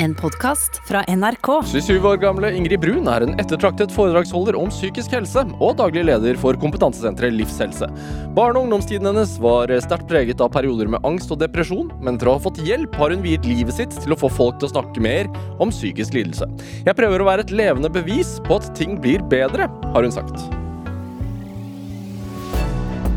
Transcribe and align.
En 0.00 0.14
podkast 0.14 0.80
fra 0.86 1.02
NRK. 1.08 1.48
27 1.66 2.04
år 2.06 2.20
gamle 2.22 2.52
Ingrid 2.54 2.78
Brun 2.80 3.08
er 3.10 3.24
en 3.24 3.32
ettertraktet 3.42 3.90
foredragsholder 3.90 4.54
om 4.54 4.70
psykisk 4.70 5.16
helse 5.16 5.42
og 5.56 5.74
daglig 5.80 6.04
leder 6.06 6.38
for 6.38 6.54
kompetansesenteret 6.62 7.34
Livshelse. 7.34 7.88
Barne- 8.36 8.60
og 8.60 8.68
ungdomstiden 8.68 9.10
hennes 9.10 9.34
var 9.42 9.72
sterkt 9.82 10.06
preget 10.10 10.38
av 10.44 10.52
perioder 10.54 10.86
med 10.94 11.02
angst 11.08 11.34
og 11.34 11.42
depresjon, 11.42 11.90
men 11.98 12.14
etter 12.14 12.30
å 12.30 12.36
ha 12.36 12.44
fått 12.46 12.62
hjelp 12.62 12.94
har 12.94 13.10
hun 13.10 13.26
viet 13.26 13.48
livet 13.48 13.74
sitt 13.74 13.98
til 13.98 14.14
å 14.14 14.20
få 14.22 14.30
folk 14.30 14.62
til 14.62 14.70
å 14.70 14.74
snakke 14.76 15.02
mer 15.02 15.26
om 15.58 15.74
psykisk 15.74 16.14
lidelse. 16.14 16.46
Jeg 16.86 16.98
prøver 17.02 17.18
å 17.18 17.30
være 17.32 17.48
et 17.48 17.54
levende 17.58 17.90
bevis 17.90 18.36
på 18.46 18.62
at 18.62 18.70
ting 18.78 19.00
blir 19.02 19.26
bedre, 19.34 19.66
har 19.66 20.06
hun 20.06 20.14
sagt. 20.14 20.46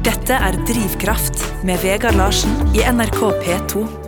Dette 0.02 0.34
er 0.34 0.64
Drivkraft 0.66 1.46
med 1.62 1.78
Vegard 1.86 2.18
Larsen 2.18 2.74
i 2.74 2.82
NRK 2.90 3.28
P2. 3.46 4.01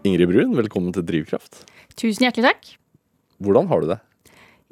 Ingrid 0.00 0.30
Brun, 0.30 0.54
velkommen 0.56 0.94
til 0.96 1.04
Drivkraft. 1.04 1.58
Tusen 1.98 2.24
hjertelig 2.24 2.46
takk. 2.46 2.68
Hvordan 3.44 3.66
har 3.68 3.82
du 3.82 3.90
det? 3.90 3.98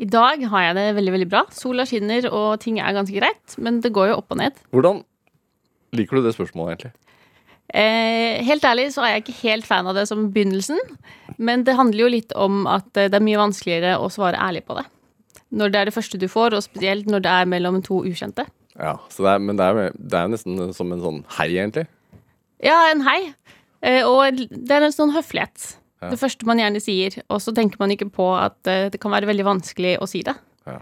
I 0.01 0.07
dag 0.09 0.45
har 0.49 0.63
jeg 0.65 0.77
det 0.79 0.85
veldig 0.97 1.13
veldig 1.17 1.29
bra. 1.29 1.43
Sola 1.53 1.85
skinner, 1.89 2.29
og 2.33 2.63
ting 2.63 2.79
er 2.81 2.95
ganske 2.97 3.13
greit. 3.13 3.57
Men 3.61 3.83
det 3.85 3.91
går 3.93 4.13
jo 4.13 4.19
opp 4.23 4.33
og 4.33 4.41
ned. 4.41 4.57
Hvordan 4.73 5.03
liker 5.99 6.17
du 6.17 6.25
det 6.25 6.33
spørsmålet, 6.37 6.79
egentlig? 6.79 6.93
Eh, 7.77 8.41
helt 8.49 8.65
ærlig 8.65 8.87
så 8.95 9.05
er 9.05 9.17
jeg 9.17 9.27
ikke 9.27 9.37
helt 9.43 9.69
fan 9.69 9.91
av 9.91 9.99
det 9.99 10.07
som 10.09 10.31
begynnelsen. 10.33 10.81
Men 11.37 11.67
det 11.69 11.77
handler 11.77 12.07
jo 12.07 12.13
litt 12.15 12.33
om 12.33 12.63
at 12.71 12.89
eh, 12.97 13.11
det 13.13 13.21
er 13.21 13.27
mye 13.27 13.43
vanskeligere 13.43 13.99
å 14.01 14.09
svare 14.13 14.41
ærlig 14.41 14.65
på 14.65 14.79
det. 14.79 14.87
Når 15.53 15.75
det 15.75 15.81
er 15.83 15.91
det 15.91 15.97
første 15.97 16.21
du 16.21 16.29
får, 16.31 16.57
og 16.57 16.65
spesielt 16.65 17.09
når 17.11 17.27
det 17.27 17.35
er 17.35 17.53
mellom 17.53 17.83
to 17.85 18.01
ukjente. 18.09 18.49
Ja, 18.79 18.97
det 19.13 19.29
er, 19.29 19.45
Men 19.45 19.61
det 19.61 19.69
er, 19.69 19.93
det 19.93 20.23
er 20.23 20.33
nesten 20.33 20.73
som 20.73 20.97
en 20.97 21.05
sånn 21.05 21.21
hei, 21.37 21.51
egentlig. 21.59 21.85
Ja, 22.65 22.79
en 22.89 23.05
hei. 23.05 23.35
Eh, 23.85 24.03
og 24.07 24.41
det 24.51 24.75
er 24.75 24.87
en 24.87 24.95
sånn 24.95 25.15
høflighet. 25.15 25.75
Ja. 25.99 26.13
Det 26.13 26.21
første 26.21 26.47
man 26.47 26.61
gjerne 26.63 26.83
sier. 26.83 27.19
Og 27.29 27.43
så 27.43 27.55
tenker 27.55 27.81
man 27.83 27.93
ikke 27.95 28.11
på 28.15 28.31
at 28.39 28.71
eh, 28.71 28.89
det 28.93 29.01
kan 29.03 29.15
være 29.15 29.29
veldig 29.31 29.47
vanskelig 29.49 29.97
å 30.03 30.09
si 30.11 30.23
det. 30.27 30.35
Ja. 30.69 30.81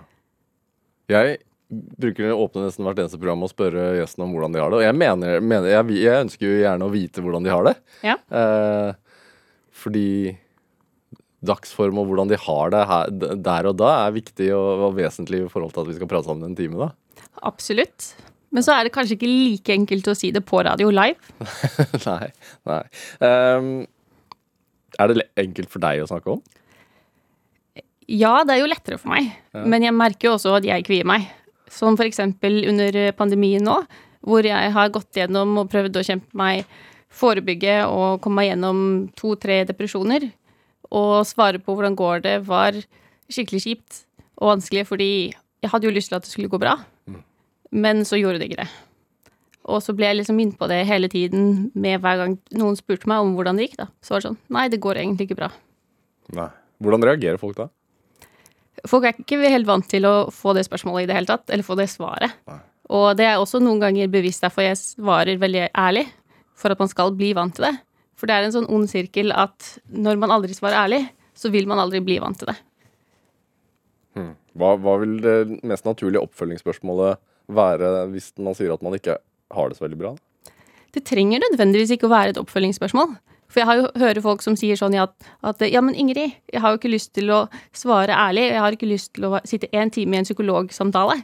Jeg 1.13 1.39
bruker 1.67 2.31
å 2.31 2.41
åpne 2.45 2.67
nesten 2.67 2.87
hvert 2.87 3.01
eneste 3.03 3.19
program 3.19 3.43
og 3.43 3.51
spørre 3.51 3.97
gjesten 3.99 4.25
om 4.27 4.35
hvordan 4.35 4.55
de 4.55 4.63
har 4.63 4.73
det. 4.73 4.81
Og 4.81 4.87
jeg 4.87 4.99
mener, 4.99 5.41
mener 5.43 5.73
jeg, 5.73 5.99
jeg, 5.99 6.27
ønsker 6.27 6.47
jo 6.47 6.61
gjerne 6.61 6.87
å 6.87 6.93
vite 6.93 7.25
hvordan 7.25 7.47
de 7.47 7.55
har 7.55 7.69
det. 7.69 7.75
Ja. 8.07 8.17
Eh, 8.31 9.25
fordi 9.77 10.09
dagsform 11.47 12.01
og 12.01 12.09
hvordan 12.11 12.31
de 12.31 12.39
har 12.43 12.73
det 12.75 12.85
her, 12.91 13.11
der 13.49 13.69
og 13.71 13.77
da, 13.81 13.91
er 14.07 14.17
viktig 14.17 14.49
og, 14.57 14.87
og 14.89 14.97
vesentlig 14.99 15.45
i 15.45 15.51
forhold 15.51 15.75
til 15.75 15.85
at 15.85 15.91
vi 15.91 15.99
skal 15.99 16.11
prate 16.11 16.29
sammen 16.31 16.51
en 16.51 16.59
time. 16.59 16.89
da. 16.89 17.27
Absolutt. 17.47 18.15
Men 18.57 18.65
så 18.65 18.73
er 18.73 18.87
det 18.87 18.95
kanskje 18.95 19.19
ikke 19.19 19.29
like 19.29 19.75
enkelt 19.75 20.07
å 20.09 20.17
si 20.17 20.31
det 20.33 20.41
på 20.49 20.63
radio 20.65 20.89
live. 20.89 21.21
nei. 22.09 22.31
nei. 22.65 22.83
Um, 23.21 23.69
er 24.97 25.13
det 25.13 25.27
enkelt 25.45 25.69
for 25.73 25.85
deg 25.85 26.01
å 26.01 26.09
snakke 26.09 26.39
om? 26.39 26.41
Ja, 28.09 28.39
det 28.47 28.55
er 28.55 28.63
jo 28.63 28.71
lettere 28.71 28.97
for 29.03 29.13
meg. 29.13 29.29
Ja. 29.53 29.67
Men 29.69 29.85
jeg 29.85 29.97
merker 29.99 30.31
jo 30.31 30.35
også 30.39 30.57
at 30.57 30.65
jeg 30.65 30.87
kvier 30.89 31.05
meg. 31.09 31.29
Som 31.69 31.99
for 31.99 32.09
eksempel 32.09 32.63
under 32.71 32.97
pandemien 33.19 33.65
nå, 33.67 33.81
hvor 34.25 34.47
jeg 34.47 34.73
har 34.73 34.93
gått 34.95 35.21
gjennom 35.21 35.59
og 35.61 35.71
prøvd 35.71 36.01
å 36.01 36.07
kjempe 36.07 36.39
meg 36.39 36.65
forebygge 37.17 37.81
og 37.91 38.23
komme 38.25 38.41
meg 38.41 38.53
gjennom 38.53 38.81
to-tre 39.19 39.63
depresjoner. 39.69 40.31
Og 40.97 41.27
svare 41.29 41.61
på 41.61 41.77
hvordan 41.77 41.97
går 41.99 42.25
det, 42.25 42.37
var 42.49 42.79
skikkelig 43.29 43.65
kjipt 43.67 44.05
og 44.41 44.55
vanskelig, 44.55 44.87
fordi 44.89 45.11
jeg 45.35 45.73
hadde 45.73 45.89
jo 45.89 45.97
lyst 45.97 46.13
til 46.13 46.19
at 46.19 46.25
det 46.25 46.33
skulle 46.33 46.53
gå 46.53 46.61
bra. 46.63 46.79
Men 47.75 48.05
så 48.07 48.19
gjorde 48.21 48.41
det 48.41 48.51
ikke 48.51 48.65
det. 48.65 48.69
Og 49.67 49.81
så 49.83 49.95
ble 49.99 50.07
jeg 50.07 50.21
liksom 50.21 50.37
minnet 50.39 50.59
på 50.59 50.69
det 50.71 50.85
hele 50.87 51.09
tiden 51.11 51.71
med 51.75 51.99
hver 52.03 52.21
gang 52.21 52.37
noen 52.55 52.77
spurte 52.79 53.09
meg 53.11 53.25
om 53.25 53.35
hvordan 53.35 53.59
det 53.59 53.69
gikk. 53.69 53.81
da. 53.81 53.89
Så 54.05 54.15
var 54.15 54.23
det 54.23 54.29
sånn 54.29 54.39
Nei, 54.55 54.69
det 54.71 54.83
går 54.85 55.01
egentlig 55.01 55.27
ikke 55.29 55.41
bra. 55.41 55.51
Nei. 56.37 56.51
Hvordan 56.83 57.07
reagerer 57.09 57.41
folk 57.41 57.57
da? 57.59 57.71
Folk 58.87 59.07
er 59.09 59.17
ikke 59.17 59.41
helt 59.49 59.67
vant 59.67 59.87
til 59.89 60.05
å 60.07 60.29
få 60.35 60.53
det 60.55 60.67
spørsmålet 60.67 61.07
i 61.07 61.11
det 61.11 61.17
hele 61.17 61.31
tatt, 61.31 61.49
eller 61.51 61.67
få 61.67 61.79
det 61.79 61.89
svaret. 61.91 62.37
Nei. 62.47 62.61
Og 62.95 63.09
det 63.19 63.27
er 63.27 63.41
også 63.41 63.59
noen 63.63 63.81
ganger 63.83 64.11
bevisst 64.13 64.45
derfor 64.45 64.63
jeg 64.63 64.79
svarer 64.79 65.41
veldig 65.43 65.71
ærlig, 65.73 66.05
for 66.55 66.71
at 66.71 66.79
man 66.79 66.91
skal 66.93 67.15
bli 67.17 67.33
vant 67.35 67.57
til 67.57 67.67
det. 67.67 67.75
For 68.17 68.29
det 68.29 68.37
er 68.37 68.47
en 68.47 68.55
sånn 68.55 68.69
ond 68.73 68.89
sirkel 68.89 69.33
at 69.35 69.73
når 69.93 70.21
man 70.21 70.33
aldri 70.37 70.55
svarer 70.57 70.79
ærlig, 70.85 71.03
så 71.37 71.51
vil 71.53 71.67
man 71.69 71.81
aldri 71.83 72.01
bli 72.05 72.21
vant 72.23 72.39
til 72.41 72.53
det. 72.53 72.57
Hmm. 74.17 74.35
Hva, 74.57 74.77
hva 74.81 74.95
vil 75.03 75.19
det 75.25 75.37
mest 75.67 75.89
naturlige 75.89 76.23
oppfølgingsspørsmålet 76.25 77.21
være 77.49 78.07
hvis 78.13 78.33
man 78.43 78.57
sier 78.59 78.75
at 78.75 78.83
man 78.85 78.97
ikke 78.97 79.19
har 79.55 79.71
det 79.71 79.79
så 79.79 79.87
veldig 79.87 80.01
bra? 80.01 80.13
Det 80.97 81.05
trenger 81.07 81.43
nødvendigvis 81.45 81.93
ikke 81.95 82.09
å 82.09 82.15
være 82.15 82.35
et 82.35 82.41
oppfølgingsspørsmål. 82.41 83.17
For 83.53 83.63
jeg 83.63 83.69
har 83.69 83.79
jo 83.79 83.91
hører 84.01 84.23
folk 84.25 84.43
som 84.43 84.57
sier 84.59 84.79
sånn 84.79 84.97
at, 84.99 85.15
at 85.47 85.61
ja, 85.69 85.83
men 85.85 85.95
Ingrid, 85.95 86.35
jeg 86.51 86.63
har 86.63 86.73
jo 86.73 86.81
ikke 86.81 86.91
lyst 86.91 87.13
til 87.15 87.31
å 87.31 87.45
svare 87.77 88.17
ærlig. 88.17 88.49
Jeg 88.51 88.63
har 88.65 88.75
ikke 88.75 88.91
lyst 88.91 89.13
til 89.15 89.29
å 89.29 89.39
sitte 89.47 89.71
én 89.77 89.93
time 89.95 90.17
i 90.17 90.23
en 90.23 90.27
psykologsamtale 90.27 91.21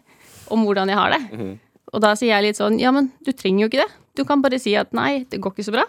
om 0.54 0.62
hvordan 0.66 0.92
jeg 0.92 1.00
har 1.00 1.16
det. 1.16 1.22
Mhm. 1.32 1.52
Og 1.92 2.00
da 2.00 2.14
sier 2.16 2.30
jeg 2.32 2.46
litt 2.46 2.60
sånn 2.60 2.78
ja, 2.80 2.92
men 2.94 3.10
du 3.26 3.34
trenger 3.36 3.66
jo 3.66 3.72
ikke 3.72 3.82
det. 3.82 3.90
Du 4.16 4.22
kan 4.28 4.40
bare 4.44 4.60
si 4.60 4.72
at 4.78 4.94
nei, 4.96 5.26
det 5.28 5.42
går 5.42 5.52
ikke 5.52 5.66
så 5.66 5.74
bra. 5.74 5.84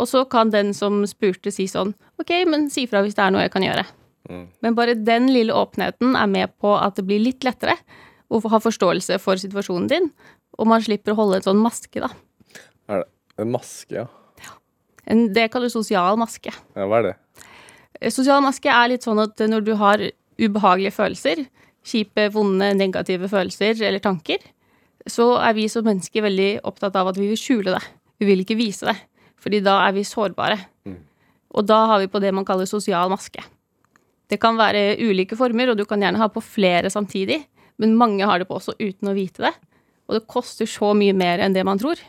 Og 0.00 0.08
så 0.08 0.24
kan 0.28 0.52
den 0.52 0.74
som 0.76 1.00
spurte, 1.08 1.52
si 1.54 1.66
sånn 1.70 1.94
OK, 2.20 2.34
men 2.50 2.68
si 2.72 2.84
fra 2.90 3.02
hvis 3.04 3.16
det 3.16 3.24
er 3.24 3.32
noe 3.34 3.46
jeg 3.46 3.54
kan 3.54 3.64
gjøre. 3.64 3.86
Mm. 4.30 4.44
Men 4.62 4.76
bare 4.76 4.98
den 4.98 5.30
lille 5.32 5.54
åpenheten 5.56 6.14
er 6.18 6.28
med 6.30 6.52
på 6.60 6.74
at 6.76 6.98
det 6.98 7.06
blir 7.08 7.22
litt 7.22 7.46
lettere 7.46 7.78
å 8.30 8.40
ha 8.52 8.60
forståelse 8.62 9.18
for 9.22 9.40
situasjonen 9.40 9.88
din, 9.90 10.08
og 10.58 10.68
man 10.70 10.82
slipper 10.84 11.14
å 11.14 11.20
holde 11.22 11.40
en 11.40 11.48
sånn 11.48 11.62
maske, 11.62 12.02
da. 12.02 12.10
Er 12.90 13.02
det 13.02 13.44
en 13.44 13.52
maske, 13.54 14.04
ja? 14.04 14.08
En, 15.10 15.24
det 15.34 15.48
kalles 15.50 15.72
sosial 15.74 16.18
maske. 16.20 16.52
ja? 16.52 16.86
Hva 16.86 17.00
er 17.00 17.06
det? 17.08 17.14
Eh, 18.00 18.12
Sosial 18.14 18.42
maske 18.44 18.70
er 18.70 18.92
litt 18.92 19.06
sånn 19.06 19.18
at 19.22 19.40
når 19.42 19.64
du 19.66 19.72
har 19.80 20.02
ubehagelige 20.38 20.94
følelser, 20.94 21.44
kjipe, 21.82 22.28
vonde, 22.34 22.68
negative 22.76 23.28
følelser 23.32 23.80
eller 23.82 24.02
tanker, 24.04 24.38
så 25.08 25.32
er 25.40 25.56
vi 25.56 25.64
som 25.72 25.86
mennesker 25.88 26.22
veldig 26.26 26.50
opptatt 26.68 26.98
av 27.00 27.10
at 27.10 27.18
vi 27.18 27.30
vil 27.32 27.40
skjule 27.40 27.72
det. 27.74 27.82
Vi 28.20 28.28
vil 28.28 28.44
ikke 28.44 28.58
vise 28.60 28.86
det, 28.90 28.96
fordi 29.40 29.62
da 29.64 29.78
er 29.86 29.96
vi 29.96 30.04
sårbare. 30.06 30.60
Mm. 30.86 31.00
Og 31.56 31.66
da 31.66 31.80
har 31.90 32.02
vi 32.04 32.10
på 32.12 32.20
det 32.22 32.34
man 32.36 32.46
kaller 32.46 32.68
sosial 32.68 33.10
maske. 33.10 33.42
Det 34.30 34.38
kan 34.38 34.60
være 34.60 35.00
ulike 35.00 35.34
former, 35.40 35.72
og 35.72 35.80
du 35.80 35.86
kan 35.88 36.04
gjerne 36.04 36.20
ha 36.20 36.28
på 36.30 36.44
flere 36.44 36.92
samtidig, 36.92 37.40
men 37.80 37.96
mange 37.98 38.26
har 38.28 38.40
det 38.40 38.48
på 38.48 38.58
også 38.58 38.76
uten 38.78 39.10
å 39.10 39.16
vite 39.16 39.46
det. 39.46 39.54
Og 40.10 40.18
det 40.18 40.26
koster 40.30 40.68
så 40.68 40.92
mye 40.96 41.14
mer 41.16 41.40
enn 41.42 41.54
det 41.56 41.64
man 41.66 41.80
tror. 41.80 42.00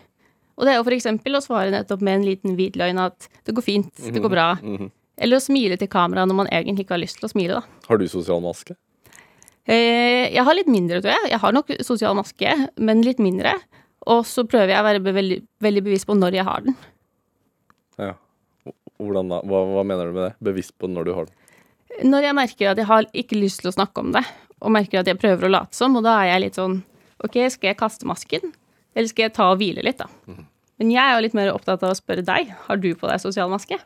Og 0.58 0.68
det 0.68 0.74
er 0.74 0.80
jo 0.82 0.94
eksempel 0.94 1.38
å 1.38 1.44
svare 1.44 1.72
nettopp 1.74 2.04
med 2.06 2.20
en 2.20 2.28
liten 2.28 2.58
hvit 2.58 2.76
løgn 2.80 3.00
at 3.02 3.30
det 3.48 3.56
går 3.58 3.66
fint, 3.66 3.92
det 3.98 4.22
går 4.22 4.34
bra. 4.34 4.54
Mhm. 4.62 4.92
Eller 5.22 5.38
å 5.38 5.44
smile 5.44 5.78
til 5.78 5.90
kamera 5.92 6.26
når 6.26 6.36
man 6.36 6.48
egentlig 6.50 6.86
ikke 6.86 6.96
har 6.96 7.04
lyst 7.04 7.20
til 7.20 7.28
å 7.28 7.32
smile, 7.32 7.60
da. 7.60 7.82
Har 7.88 8.00
du 8.02 8.08
sosial 8.10 8.42
maske? 8.42 8.74
Eh, 9.70 10.32
jeg 10.34 10.44
har 10.44 10.58
litt 10.58 10.72
mindre, 10.72 11.02
tror 11.02 11.14
jeg. 11.14 11.32
Jeg 11.36 11.42
har 11.44 11.54
nok 11.54 11.70
sosial 11.86 12.16
maske, 12.18 12.56
men 12.82 13.04
litt 13.06 13.22
mindre. 13.22 13.54
Og 14.10 14.26
så 14.26 14.44
prøver 14.50 14.74
jeg 14.74 14.82
å 14.82 14.88
være 14.88 15.04
be 15.04 15.14
veldig, 15.14 15.38
veldig 15.62 15.84
bevisst 15.86 16.08
på 16.10 16.18
når 16.18 16.40
jeg 16.40 16.48
har 16.48 16.66
den. 16.66 16.78
Ja. 18.02 18.16
Hvordan 19.02 19.30
da? 19.30 19.42
Hva, 19.46 19.62
hva 19.76 19.84
mener 19.86 20.10
du 20.10 20.18
med 20.18 20.26
det? 20.26 20.34
Bevisst 20.42 20.74
på 20.82 20.90
når 20.90 21.06
du 21.06 21.14
har 21.18 21.30
den? 21.30 21.38
Når 22.10 22.26
jeg 22.26 22.38
merker 22.38 22.72
at 22.72 22.82
jeg 22.82 22.90
har 22.90 23.06
ikke 23.14 23.38
lyst 23.38 23.62
til 23.62 23.70
å 23.70 23.76
snakke 23.76 24.02
om 24.02 24.14
det, 24.16 24.24
og 24.62 24.74
merker 24.74 25.02
at 25.02 25.10
jeg 25.10 25.20
prøver 25.20 25.48
å 25.48 25.52
late 25.52 25.78
som, 25.78 25.96
og 25.98 26.06
da 26.06 26.20
er 26.22 26.34
jeg 26.34 26.46
litt 26.46 26.60
sånn 26.60 26.80
OK, 27.22 27.38
skal 27.54 27.72
jeg 27.72 27.80
kaste 27.80 28.08
masken? 28.10 28.54
Eller 28.96 29.10
skal 29.12 29.28
jeg 29.28 29.36
ta 29.36 29.52
og 29.54 29.60
hvile 29.62 29.84
litt, 29.86 30.02
da? 30.02 30.08
Men 30.82 30.90
jeg 30.90 31.02
er 31.02 31.14
jo 31.14 31.24
litt 31.28 31.38
mer 31.38 31.52
opptatt 31.54 31.84
av 31.86 31.94
å 31.94 31.98
spørre 31.98 32.24
deg. 32.26 32.50
Har 32.66 32.80
du 32.82 32.90
på 32.98 33.10
deg 33.10 33.22
sosial 33.22 33.52
maske? 33.52 33.78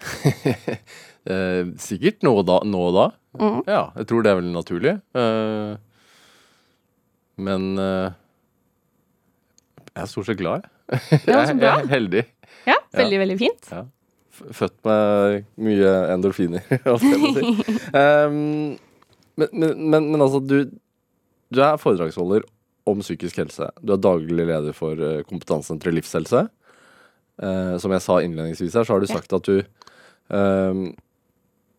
Eh, 1.30 1.66
sikkert 1.76 2.24
nå 2.24 2.30
og 2.40 2.46
da. 2.48 2.54
Nå 2.64 2.78
og 2.80 2.94
da. 2.96 3.02
Mm. 3.36 3.58
Ja, 3.68 3.80
jeg 4.00 4.06
tror 4.08 4.22
det 4.24 4.30
er 4.30 4.38
veldig 4.38 4.54
naturlig. 4.54 4.94
Eh, 5.20 5.74
men 7.44 7.66
eh, 7.76 8.14
jeg 9.90 10.00
er 10.00 10.08
stort 10.08 10.30
sett 10.30 10.40
glad, 10.40 10.64
jeg. 10.64 10.96
Ja, 11.28 11.42
så 11.44 11.52
jeg, 11.52 11.68
er 11.68 11.90
heldig. 11.92 12.22
Ja, 12.64 12.78
veldig, 12.96 13.18
veldig 13.20 13.36
fint. 13.42 13.68
Ja. 13.68 13.84
Født 14.56 14.76
med 14.86 15.42
mye 15.60 15.90
endorfiner, 16.14 16.64
si. 17.02 17.10
Um, 17.92 18.78
men, 19.40 19.50
men, 19.52 19.74
men, 19.76 20.08
men 20.12 20.24
altså, 20.24 20.40
du, 20.40 20.70
du 21.52 21.60
er 21.64 21.80
foredragsholder 21.80 22.46
om 22.88 23.02
psykisk 23.04 23.42
helse. 23.42 23.68
Du 23.84 23.94
er 23.94 24.02
daglig 24.02 24.46
leder 24.48 24.74
for 24.76 24.96
eh, 24.96 25.20
Kompetansesenteret 25.28 25.98
Livshelse. 25.98 26.46
Uh, 27.40 27.76
som 27.80 27.92
jeg 27.94 28.04
sa 28.04 28.18
innledningsvis 28.20 28.74
her, 28.76 28.84
så 28.84 28.96
har 28.96 29.00
du 29.00 29.08
sagt 29.08 29.32
at 29.32 29.46
du 29.48 29.62
um, 30.28 30.90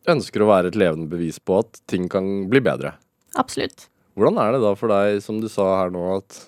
ønsker 0.09 0.41
å 0.41 0.49
være 0.49 0.71
et 0.71 0.77
levende 0.79 1.09
bevis 1.11 1.37
på 1.37 1.59
at 1.61 1.81
ting 1.91 2.07
kan 2.09 2.47
bli 2.49 2.61
bedre. 2.65 2.95
Absolutt. 3.37 3.85
Hvordan 4.17 4.39
er 4.41 4.55
det 4.55 4.63
da 4.63 4.71
for 4.77 4.91
deg, 4.91 5.21
som 5.23 5.37
du 5.41 5.47
sa 5.51 5.67
her 5.83 5.93
nå, 5.93 6.01
at 6.17 6.39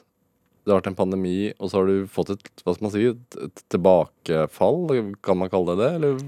det 0.64 0.72
har 0.72 0.80
vært 0.80 0.92
en 0.94 0.98
pandemi, 0.98 1.38
og 1.60 1.70
så 1.70 1.82
har 1.82 1.90
du 1.92 2.10
fått 2.12 2.32
et, 2.34 2.50
hva 2.64 2.76
skal 2.76 2.88
man 2.88 2.94
si, 2.94 3.06
et, 3.12 3.64
tilbakefall, 3.74 4.94
kan 5.26 5.40
man 5.42 5.52
kalle 5.52 5.76
det 5.76 5.84
det? 5.84 5.92
Eller? 5.98 6.22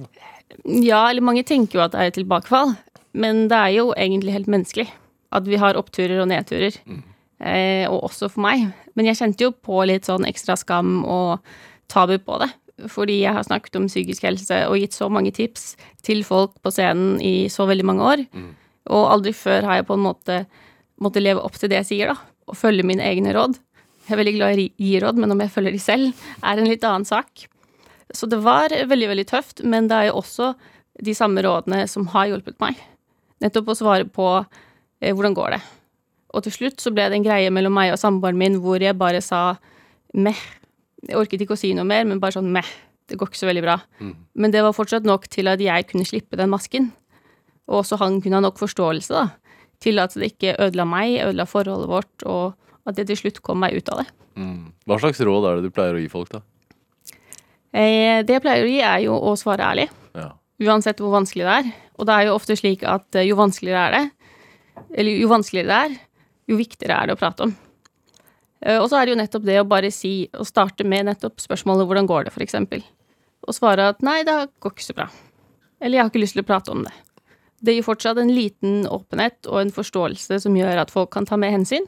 Ja, 0.84 1.06
eller 1.08 1.24
mange 1.26 1.46
tenker 1.48 1.80
jo 1.80 1.86
at 1.86 1.96
det 1.96 2.02
er 2.02 2.12
et 2.12 2.18
tilbakefall, 2.20 2.76
men 3.16 3.46
det 3.52 3.58
er 3.58 3.76
jo 3.78 3.90
egentlig 3.96 4.36
helt 4.36 4.52
menneskelig. 4.52 4.90
At 5.36 5.48
vi 5.48 5.60
har 5.60 5.80
oppturer 5.80 6.20
og 6.22 6.30
nedturer. 6.32 6.76
Eh, 7.40 7.84
og 7.90 8.06
også 8.10 8.30
for 8.32 8.44
meg. 8.46 8.70
Men 8.96 9.10
jeg 9.10 9.20
kjente 9.20 9.48
jo 9.48 9.56
på 9.56 9.82
litt 9.88 10.08
sånn 10.08 10.28
ekstra 10.28 10.56
skam 10.60 11.02
og 11.04 11.44
tabu 11.92 12.18
på 12.20 12.40
det. 12.44 12.52
fordi 12.92 13.22
jeg 13.22 13.32
har 13.32 13.44
snakket 13.48 13.78
om 13.80 13.86
psykisk 13.88 14.26
helse 14.28 14.56
og 14.68 14.76
gitt 14.76 14.92
så 14.92 15.08
mange 15.08 15.32
tips 15.32 15.78
til 16.04 16.26
folk 16.28 16.58
på 16.60 16.74
scenen 16.76 17.22
i 17.24 17.48
så 17.48 17.64
veldig 17.70 17.86
mange 17.88 18.04
år. 18.04 18.24
Og 18.92 19.12
aldri 19.14 19.32
før 19.32 19.64
har 19.64 19.80
jeg 19.80 19.88
på 19.88 19.96
en 19.96 20.04
måte 20.04 20.40
måttet 21.00 21.24
leve 21.24 21.44
opp 21.44 21.56
til 21.56 21.72
det 21.72 21.80
jeg 21.84 21.88
sier, 21.92 22.12
da. 22.12 22.34
Og 22.52 22.58
følge 22.60 22.84
mine 22.84 23.04
egne 23.04 23.32
råd. 23.36 23.56
Jeg 24.06 24.14
er 24.14 24.22
veldig 24.22 24.36
glad 24.36 24.54
i 24.54 24.66
å 24.68 24.86
gi 24.86 24.98
råd, 25.02 25.20
men 25.22 25.34
om 25.34 25.40
jeg 25.42 25.54
følger 25.54 25.74
de 25.74 25.82
selv, 25.82 26.26
er 26.46 26.60
en 26.62 26.70
litt 26.70 26.84
annen 26.86 27.08
sak. 27.08 27.48
Så 28.14 28.30
det 28.30 28.38
var 28.46 28.70
veldig, 28.70 29.08
veldig 29.12 29.28
tøft, 29.32 29.64
men 29.66 29.88
det 29.90 29.98
er 29.98 30.10
jo 30.12 30.20
også 30.22 30.52
de 31.06 31.16
samme 31.18 31.42
rådene 31.42 31.88
som 31.90 32.06
har 32.14 32.30
hjulpet 32.30 32.60
meg. 32.62 32.78
Nettopp 33.44 33.74
å 33.74 33.78
svare 33.78 34.06
på 34.06 34.28
eh, 34.38 35.10
hvordan 35.10 35.34
går 35.36 35.56
det. 35.56 35.62
Og 36.36 36.46
til 36.46 36.54
slutt 36.54 36.84
så 36.84 36.92
ble 36.94 37.08
det 37.10 37.18
en 37.18 37.26
greie 37.26 37.52
mellom 37.54 37.74
meg 37.76 37.94
og 37.94 38.00
samboeren 38.00 38.38
min 38.40 38.60
hvor 38.64 38.84
jeg 38.84 38.98
bare 39.00 39.24
sa 39.24 39.56
meh. 40.14 40.42
Jeg 41.06 41.18
orket 41.18 41.42
ikke 41.42 41.56
å 41.56 41.60
si 41.60 41.72
noe 41.76 41.88
mer, 41.88 42.06
men 42.08 42.22
bare 42.22 42.38
sånn 42.38 42.52
meh. 42.54 42.68
Det 43.10 43.18
går 43.20 43.30
ikke 43.30 43.42
så 43.42 43.50
veldig 43.50 43.64
bra. 43.66 43.80
Men 44.34 44.54
det 44.54 44.64
var 44.66 44.76
fortsatt 44.76 45.06
nok 45.06 45.28
til 45.34 45.50
at 45.52 45.62
jeg 45.62 45.88
kunne 45.90 46.08
slippe 46.08 46.38
den 46.40 46.52
masken. 46.54 46.92
Og 47.70 47.82
også 47.82 48.00
han 48.02 48.20
kunne 48.22 48.40
ha 48.40 48.46
nok 48.46 48.62
forståelse 48.62 49.14
da, 49.14 49.26
til 49.82 50.02
at 50.02 50.14
det 50.18 50.34
ikke 50.34 50.56
ødela 50.62 50.86
meg, 50.90 51.20
ødela 51.26 51.46
forholdet 51.50 51.90
vårt, 51.90 52.26
og 52.26 52.56
at 52.86 52.98
jeg 53.00 53.10
til 53.12 53.22
slutt 53.24 53.42
kom 53.46 53.60
meg 53.64 53.78
ut 53.78 53.90
av 53.94 54.04
det. 54.04 54.08
Mm. 54.38 54.74
Hva 54.86 55.00
slags 55.02 55.22
råd 55.26 55.48
er 55.50 55.60
det 55.60 55.70
du 55.70 55.76
pleier 55.76 55.98
å 55.98 56.02
gi 56.02 56.12
folk, 56.12 56.30
da? 56.34 56.42
Eh, 57.76 58.22
det 58.24 58.38
jeg 58.38 58.44
pleier 58.44 58.66
å 58.66 58.72
gi, 58.72 58.80
er 58.86 59.00
jo 59.08 59.18
å 59.18 59.36
svare 59.40 59.66
ærlig. 59.68 59.90
Ja. 60.16 60.32
Uansett 60.64 61.02
hvor 61.04 61.16
vanskelig 61.16 61.48
det 61.48 61.56
er. 61.60 61.72
Og 62.00 62.08
det 62.08 62.16
er 62.16 62.28
jo 62.30 62.36
ofte 62.38 62.56
slik 62.60 62.86
at 62.88 63.18
eh, 63.18 63.28
jo 63.28 63.38
vanskeligere 63.40 63.86
er 63.88 63.96
det, 63.96 64.04
eller 64.96 65.22
jo 65.22 65.32
vanskeligere 65.32 65.72
det 65.72 65.80
er, 65.84 65.96
jo 66.52 66.60
viktigere 66.60 66.98
er 67.00 67.10
det 67.10 67.16
å 67.16 67.20
prate 67.20 67.48
om. 67.48 67.56
Eh, 68.62 68.80
Og 68.80 68.90
så 68.92 69.00
er 69.00 69.08
det 69.08 69.16
jo 69.16 69.22
nettopp 69.22 69.48
det 69.48 69.60
å 69.62 69.68
bare 69.68 69.92
si, 69.94 70.14
og 70.36 70.48
starte 70.48 70.88
med 70.88 71.10
nettopp 71.10 71.42
spørsmålet 71.44 71.88
'hvordan 71.88 72.08
går 72.08 72.26
det', 72.26 72.42
eksempel. 72.48 72.84
Og 73.48 73.54
svare 73.54 73.90
at 73.90 74.00
'nei, 74.02 74.24
det 74.24 74.52
går 74.60 74.72
ikke 74.72 74.90
så 74.92 74.96
bra'. 74.96 75.12
Eller 75.82 75.98
'jeg 75.98 76.04
har 76.04 76.10
ikke 76.10 76.24
lyst 76.24 76.34
til 76.34 76.44
å 76.44 76.48
prate 76.48 76.72
om 76.72 76.84
det'. 76.84 76.94
Det 77.64 77.74
gir 77.74 77.84
fortsatt 77.84 78.18
en 78.18 78.36
liten 78.36 78.86
åpenhet 78.86 79.48
og 79.48 79.62
en 79.62 79.72
forståelse 79.72 80.42
som 80.42 80.54
gjør 80.56 80.82
at 80.82 80.92
folk 80.92 81.10
kan 81.12 81.26
ta 81.26 81.36
med 81.36 81.52
hensyn. 81.52 81.88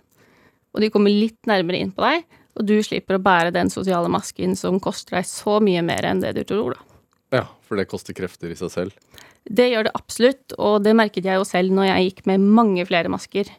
Og 0.77 0.83
de 0.83 0.91
kommer 0.93 1.09
litt 1.09 1.49
nærmere 1.49 1.81
inn 1.81 1.93
på 1.95 2.05
deg, 2.05 2.27
og 2.57 2.65
du 2.69 2.75
slipper 2.85 3.17
å 3.17 3.23
bære 3.23 3.53
den 3.55 3.71
sosiale 3.73 4.09
masken 4.13 4.53
som 4.57 4.77
koster 4.81 5.17
deg 5.17 5.25
så 5.29 5.57
mye 5.63 5.81
mer 5.85 6.05
enn 6.05 6.21
det 6.21 6.35
du 6.37 6.43
tror, 6.45 6.77
da. 6.77 6.99
ja, 7.39 7.45
for 7.65 7.81
det 7.81 7.89
koster 7.89 8.13
krefter 8.17 8.53
i 8.53 8.57
seg 8.59 8.73
selv. 8.73 9.23
Det 9.47 9.69
gjør 9.71 9.87
det 9.87 9.95
absolutt, 9.97 10.55
og 10.59 10.83
det 10.85 10.93
merket 10.97 11.25
jeg 11.25 11.39
jo 11.39 11.45
selv 11.47 11.73
når 11.73 11.89
jeg 11.89 12.07
gikk 12.09 12.25
med 12.29 12.45
mange 12.45 12.85
flere 12.87 13.09
masker. 13.11 13.49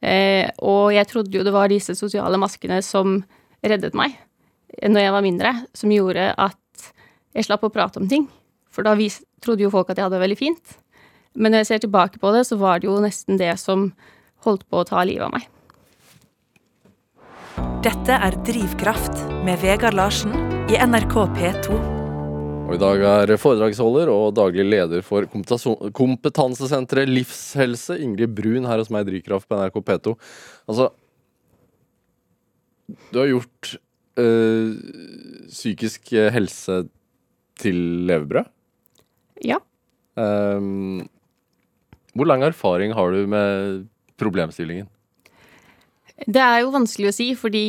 Eh, 0.00 0.46
og 0.62 0.94
jeg 0.94 1.08
trodde 1.10 1.36
jo 1.36 1.44
det 1.44 1.54
var 1.54 1.72
disse 1.72 1.96
sosiale 1.98 2.38
maskene 2.40 2.78
som 2.84 3.18
reddet 3.60 3.96
meg 3.98 4.14
når 4.80 5.02
jeg 5.02 5.14
var 5.16 5.24
mindre, 5.24 5.54
som 5.76 5.92
gjorde 5.92 6.30
at 6.38 6.90
jeg 7.36 7.46
slapp 7.46 7.66
å 7.66 7.72
prate 7.74 8.00
om 8.00 8.06
ting. 8.08 8.28
For 8.70 8.86
da 8.86 8.94
vis 8.98 9.18
trodde 9.42 9.64
jo 9.64 9.72
folk 9.72 9.90
at 9.90 9.98
jeg 9.98 10.06
hadde 10.06 10.16
det 10.16 10.24
veldig 10.24 10.38
fint. 10.38 10.76
Men 11.34 11.52
når 11.52 11.64
jeg 11.64 11.70
ser 11.70 11.82
tilbake 11.84 12.20
på 12.22 12.32
det, 12.34 12.44
så 12.46 12.58
var 12.60 12.80
det 12.80 12.88
jo 12.88 12.98
nesten 13.02 13.38
det 13.40 13.52
som 13.60 13.90
holdt 14.46 14.66
på 14.70 14.80
å 14.80 14.86
ta 14.88 15.02
livet 15.06 15.26
av 15.26 15.34
meg. 15.34 15.46
Dette 17.80 18.12
er 18.12 18.34
Drivkraft 18.44 19.22
med 19.40 19.62
Vegard 19.62 19.94
Larsen 19.96 20.34
i 20.68 20.74
NRK 20.84 21.14
P2. 21.32 21.76
Og 22.66 22.74
i 22.74 22.80
dag 22.82 23.04
er 23.08 23.32
foredragsholder 23.40 24.10
og 24.12 24.34
daglig 24.36 24.66
leder 24.66 25.00
for 25.00 25.24
kompetansesenteret 25.96 27.08
Livshelse, 27.08 27.96
Ingrid 28.04 28.34
Brun, 28.36 28.68
her 28.68 28.82
hos 28.82 28.92
meg 28.92 29.06
i 29.06 29.14
Drivkraft 29.14 29.48
på 29.48 29.56
NRK 29.56 29.80
P2. 29.88 30.12
Altså 30.68 30.90
Du 33.08 33.22
har 33.22 33.32
gjort 33.32 33.72
øh, 34.20 34.76
psykisk 35.48 36.12
helse 36.36 36.82
til 37.64 37.82
levebrød. 38.12 38.44
Ja. 39.40 39.56
Um, 40.20 41.08
hvor 42.12 42.28
lang 42.28 42.44
erfaring 42.44 42.92
har 42.92 43.16
du 43.16 43.24
med 43.24 43.86
problemstillingen? 44.20 44.92
Det 46.26 46.42
er 46.42 46.60
jo 46.62 46.72
vanskelig 46.74 47.10
å 47.10 47.16
si, 47.16 47.28
fordi 47.38 47.64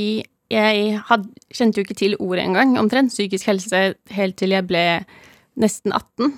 jeg 0.51 1.01
had, 1.07 1.27
kjente 1.55 1.79
jo 1.79 1.85
ikke 1.85 1.99
til 1.99 2.17
ordet 2.19 2.43
engang, 2.43 2.75
omtrent, 2.79 3.13
psykisk 3.13 3.47
helse, 3.47 3.83
helt 4.11 4.37
til 4.39 4.55
jeg 4.55 4.67
ble 4.67 4.85
nesten 5.61 5.93
18 5.95 6.33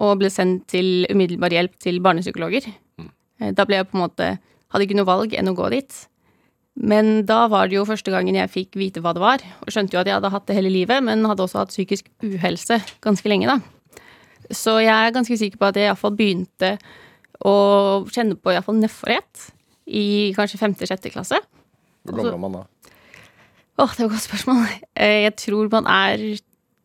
og 0.00 0.20
ble 0.20 0.30
sendt 0.32 0.68
til 0.72 1.04
umiddelbar 1.10 1.52
hjelp 1.52 1.74
til 1.82 2.00
barnepsykologer. 2.04 2.70
Mm. 3.00 3.10
Da 3.56 3.66
ble 3.68 3.80
jeg 3.80 3.90
på 3.90 3.98
en 3.98 4.06
måte 4.06 4.30
Hadde 4.70 4.84
ikke 4.86 4.94
noe 5.00 5.08
valg 5.08 5.32
enn 5.34 5.50
å 5.50 5.56
gå 5.58 5.64
dit. 5.72 5.96
Men 6.78 7.24
da 7.26 7.40
var 7.50 7.66
det 7.66 7.74
jo 7.74 7.86
første 7.88 8.12
gangen 8.14 8.36
jeg 8.38 8.52
fikk 8.52 8.76
vite 8.78 9.00
hva 9.02 9.10
det 9.16 9.22
var, 9.24 9.42
og 9.64 9.72
skjønte 9.74 9.96
jo 9.96 9.98
at 9.98 10.06
jeg 10.06 10.14
hadde 10.14 10.30
hatt 10.30 10.44
det 10.46 10.54
hele 10.54 10.70
livet, 10.70 11.02
men 11.02 11.26
hadde 11.26 11.42
også 11.42 11.64
hatt 11.64 11.72
psykisk 11.72 12.06
uhelse 12.22 12.78
ganske 13.02 13.32
lenge, 13.32 13.50
da. 13.50 13.58
Så 14.54 14.76
jeg 14.78 14.94
er 14.94 15.16
ganske 15.16 15.40
sikker 15.42 15.58
på 15.58 15.72
at 15.72 15.80
jeg 15.80 15.90
iallfall 15.90 16.14
begynte 16.14 16.76
å 17.42 17.56
kjenne 18.14 18.38
på 18.38 18.54
iallfall 18.54 18.78
nedforhet 18.78 19.50
i 19.90 20.32
kanskje 20.36 20.60
femte-sjette 20.60 21.10
klasse. 21.12 21.38
Hvor 22.06 22.16
gammel 22.16 22.32
er 22.34 22.42
man 22.44 22.54
da? 22.60 22.62
Åh, 23.80 23.92
det 23.96 24.04
var 24.04 24.06
et 24.06 24.12
godt 24.14 24.26
spørsmål. 24.28 24.62
Eh, 24.96 25.22
Jeg 25.26 25.34
tror 25.40 25.68
man 25.72 25.86
er 25.90 26.38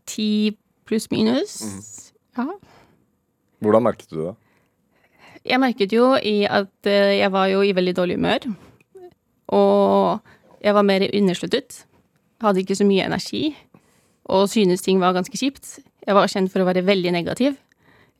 ti 0.07 0.55
pluss 0.87 1.09
minus. 1.11 1.57
Ja. 2.37 2.45
Hvordan 3.61 3.83
merket 3.83 4.09
du 4.11 4.21
det? 4.21 4.35
Jeg 5.45 5.59
merket 5.61 5.93
jo 5.93 6.13
i 6.17 6.45
at 6.49 6.89
eh, 6.89 7.17
jeg 7.19 7.31
var 7.31 7.47
jo 7.51 7.61
i 7.61 7.73
veldig 7.75 7.95
dårlig 7.97 8.15
humør. 8.17 8.47
Og 9.53 10.19
jeg 10.63 10.73
var 10.73 10.81
mer 10.87 11.05
undersluttet. 11.13 11.83
Hadde 12.41 12.63
ikke 12.63 12.75
så 12.79 12.85
mye 12.87 13.05
energi. 13.05 13.55
Og 14.25 14.49
synes 14.49 14.81
ting 14.81 14.99
var 14.99 15.13
ganske 15.13 15.37
kjipt. 15.37 15.79
Jeg 16.05 16.15
var 16.17 16.27
kjent 16.31 16.51
for 16.53 16.63
å 16.63 16.67
være 16.69 16.85
veldig 16.85 17.11
negativ. 17.13 17.57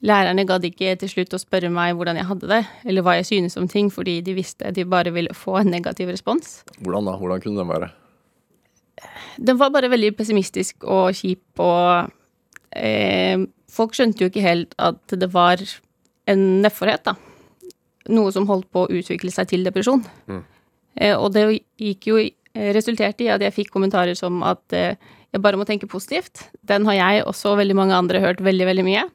Lærerne 0.05 0.45
gadd 0.45 0.65
ikke 0.67 0.93
til 1.01 1.09
slutt 1.09 1.33
å 1.33 1.41
spørre 1.41 1.71
meg 1.73 1.95
hvordan 1.97 2.19
jeg 2.19 2.27
hadde 2.29 2.49
det, 2.51 2.61
eller 2.85 3.05
hva 3.05 3.15
jeg 3.17 3.29
synes 3.31 3.57
om 3.57 3.65
ting, 3.71 3.89
fordi 3.93 4.19
de 4.25 4.35
visste 4.37 4.69
de 4.75 4.85
bare 4.85 5.13
ville 5.15 5.33
få 5.33 5.57
en 5.63 5.71
negativ 5.73 6.11
respons. 6.13 6.59
Hvordan 6.77 7.09
da? 7.09 7.15
Hvordan 7.17 7.41
kunne 7.41 7.63
den 7.63 7.71
være? 7.71 7.89
Den 9.41 9.57
var 9.59 9.73
bare 9.73 9.89
veldig 9.91 10.13
pessimistisk 10.17 10.85
og 10.87 11.17
kjip, 11.17 11.43
og 11.59 12.11
eh, 12.77 13.47
folk 13.71 13.97
skjønte 13.97 14.23
jo 14.23 14.29
ikke 14.31 14.45
helt 14.45 14.77
at 14.77 15.17
det 15.17 15.31
var 15.33 15.63
en 16.31 16.45
nedforhet, 16.61 17.09
da. 17.09 17.15
Noe 18.13 18.31
som 18.33 18.45
holdt 18.49 18.69
på 18.73 18.85
å 18.85 18.93
utvikle 18.93 19.33
seg 19.33 19.49
til 19.49 19.65
depresjon. 19.65 20.05
Eh, 20.95 21.17
og 21.17 21.33
det 21.35 21.47
gikk 21.81 22.09
jo 22.11 22.21
eh, 22.21 22.71
resulterte 22.77 23.25
i 23.25 23.33
at 23.33 23.43
jeg 23.43 23.57
fikk 23.57 23.73
kommentarer 23.73 24.15
som 24.17 24.43
at 24.45 24.77
eh, 24.77 24.95
jeg 25.33 25.43
bare 25.43 25.57
må 25.59 25.65
tenke 25.67 25.89
positivt. 25.91 26.45
Den 26.63 26.85
har 26.87 26.95
jeg 27.01 27.25
og 27.25 27.57
veldig 27.59 27.75
mange 27.75 27.97
andre 27.97 28.21
hørt 28.23 28.43
veldig, 28.45 28.69
veldig 28.69 28.85
mye. 28.87 29.07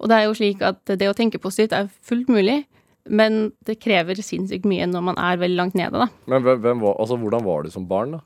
Og 0.00 0.08
det 0.10 0.16
er 0.16 0.26
jo 0.26 0.36
slik 0.36 0.62
at 0.64 0.80
det 0.88 1.08
å 1.10 1.16
tenke 1.16 1.40
positivt 1.42 1.74
er 1.76 1.90
fullt 2.06 2.30
mulig, 2.32 2.62
men 3.10 3.52
det 3.68 3.78
krever 3.82 4.18
sinnssykt 4.24 4.66
mye 4.68 4.86
når 4.88 5.04
man 5.10 5.20
er 5.20 5.40
veldig 5.40 5.58
langt 5.58 5.76
nede, 5.78 6.00
da. 6.04 6.08
Men 6.30 6.44
hvem, 6.44 6.82
var, 6.82 6.96
altså, 7.00 7.18
hvordan 7.20 7.44
var 7.44 7.64
du 7.64 7.72
som 7.72 7.86
barn, 7.88 8.16
da? 8.18 8.20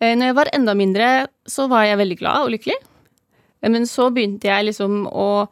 Eh, 0.00 0.14
Når 0.14 0.30
jeg 0.30 0.36
var 0.38 0.50
enda 0.54 0.74
mindre, 0.78 1.06
så 1.48 1.66
var 1.70 1.84
jeg 1.88 1.98
veldig 1.98 2.18
glad 2.20 2.46
og 2.46 2.52
lykkelig. 2.54 2.76
Eh, 3.62 3.70
Men 3.70 3.86
så 3.86 4.10
begynte 4.14 4.46
jeg 4.46 4.68
liksom 4.70 5.06
å 5.10 5.48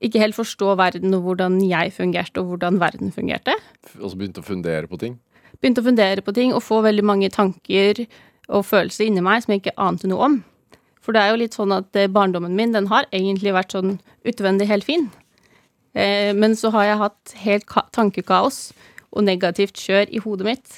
ikke 0.00 0.20
helt 0.22 0.36
forstå 0.38 0.76
verden 0.78 1.14
og 1.16 1.24
hvordan 1.26 1.58
jeg 1.66 1.90
fungerte, 1.96 2.38
og 2.38 2.52
hvordan 2.52 2.78
verden 2.78 3.10
fungerte. 3.10 3.56
Og 3.98 4.12
så 4.12 4.16
begynte 4.16 4.44
å 4.44 4.46
fundere 4.46 4.86
på 4.86 4.98
ting? 5.00 5.18
Begynte 5.58 5.82
å 5.82 5.88
fundere 5.88 6.22
på 6.22 6.34
ting 6.36 6.52
og 6.54 6.62
få 6.62 6.78
veldig 6.84 7.02
mange 7.02 7.30
tanker 7.34 8.04
og 8.48 8.64
følelser 8.64 9.08
inni 9.08 9.24
meg 9.24 9.42
som 9.42 9.52
jeg 9.52 9.64
ikke 9.64 9.74
ante 9.82 10.06
noe 10.06 10.28
om. 10.28 10.36
For 11.08 11.16
det 11.16 11.22
er 11.24 11.30
jo 11.32 11.38
litt 11.40 11.54
sånn 11.56 11.72
at 11.72 11.96
eh, 11.96 12.10
barndommen 12.12 12.52
min, 12.52 12.74
den 12.76 12.90
har 12.90 13.06
egentlig 13.16 13.54
vært 13.56 13.72
sånn 13.72 13.94
utvendig 14.28 14.66
helt 14.68 14.84
fin. 14.84 15.06
Eh, 15.96 16.34
Men 16.36 16.52
så 16.52 16.68
har 16.74 16.84
jeg 16.84 16.98
hatt 17.00 17.32
helt 17.46 17.64
tankekaos 17.96 18.58
og 19.08 19.24
negativt 19.24 19.80
kjør 19.80 20.12
i 20.12 20.20
hodet 20.20 20.44
mitt 20.50 20.76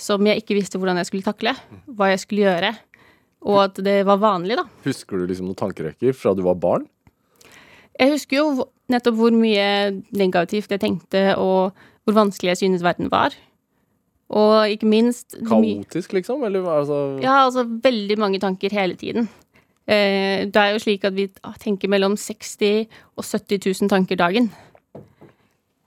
som 0.00 0.20
jeg 0.28 0.42
ikke 0.42 0.58
visste 0.58 0.76
hvordan 0.76 1.00
jeg 1.00 1.08
skulle 1.08 1.24
takle, 1.24 1.54
hva 1.96 2.10
jeg 2.12 2.20
skulle 2.22 2.44
gjøre, 2.44 2.74
og 3.48 3.58
at 3.64 3.80
det 3.84 3.98
var 4.08 4.20
vanlig, 4.20 4.56
da. 4.60 4.66
Husker 4.84 5.16
du 5.20 5.26
liksom 5.28 5.48
noen 5.48 5.58
tankerekker 5.60 6.12
fra 6.16 6.32
du 6.36 6.44
var 6.44 6.60
barn? 6.60 6.84
Jeg 8.00 8.12
husker 8.14 8.36
jo 8.38 8.68
nettopp 8.92 9.16
hvor 9.16 9.32
mye 9.36 9.66
negativt 10.16 10.72
jeg 10.72 10.80
tenkte, 10.84 11.24
og 11.40 11.72
hvor 12.04 12.16
vanskelig 12.20 12.52
jeg 12.54 12.60
synes 12.66 12.84
verden 12.84 13.08
var. 13.12 13.32
Og 14.30 14.76
ikke 14.76 14.88
minst 14.88 15.36
Kaotisk, 15.48 16.12
liksom? 16.16 16.44
Eller 16.46 16.68
altså 16.68 17.00
Ja, 17.24 17.46
altså 17.48 17.64
veldig 17.64 18.16
mange 18.20 18.40
tanker 18.40 18.72
hele 18.76 18.96
tiden. 18.96 19.28
Eh, 19.90 20.46
det 20.46 20.60
er 20.60 20.74
jo 20.74 20.82
slik 20.84 21.04
at 21.08 21.16
vi 21.16 21.26
tenker 21.62 21.90
mellom 21.90 22.14
60 22.20 22.86
og 23.18 23.24
70 23.26 23.64
000 23.82 23.90
tanker 23.90 24.18
dagen. 24.20 24.50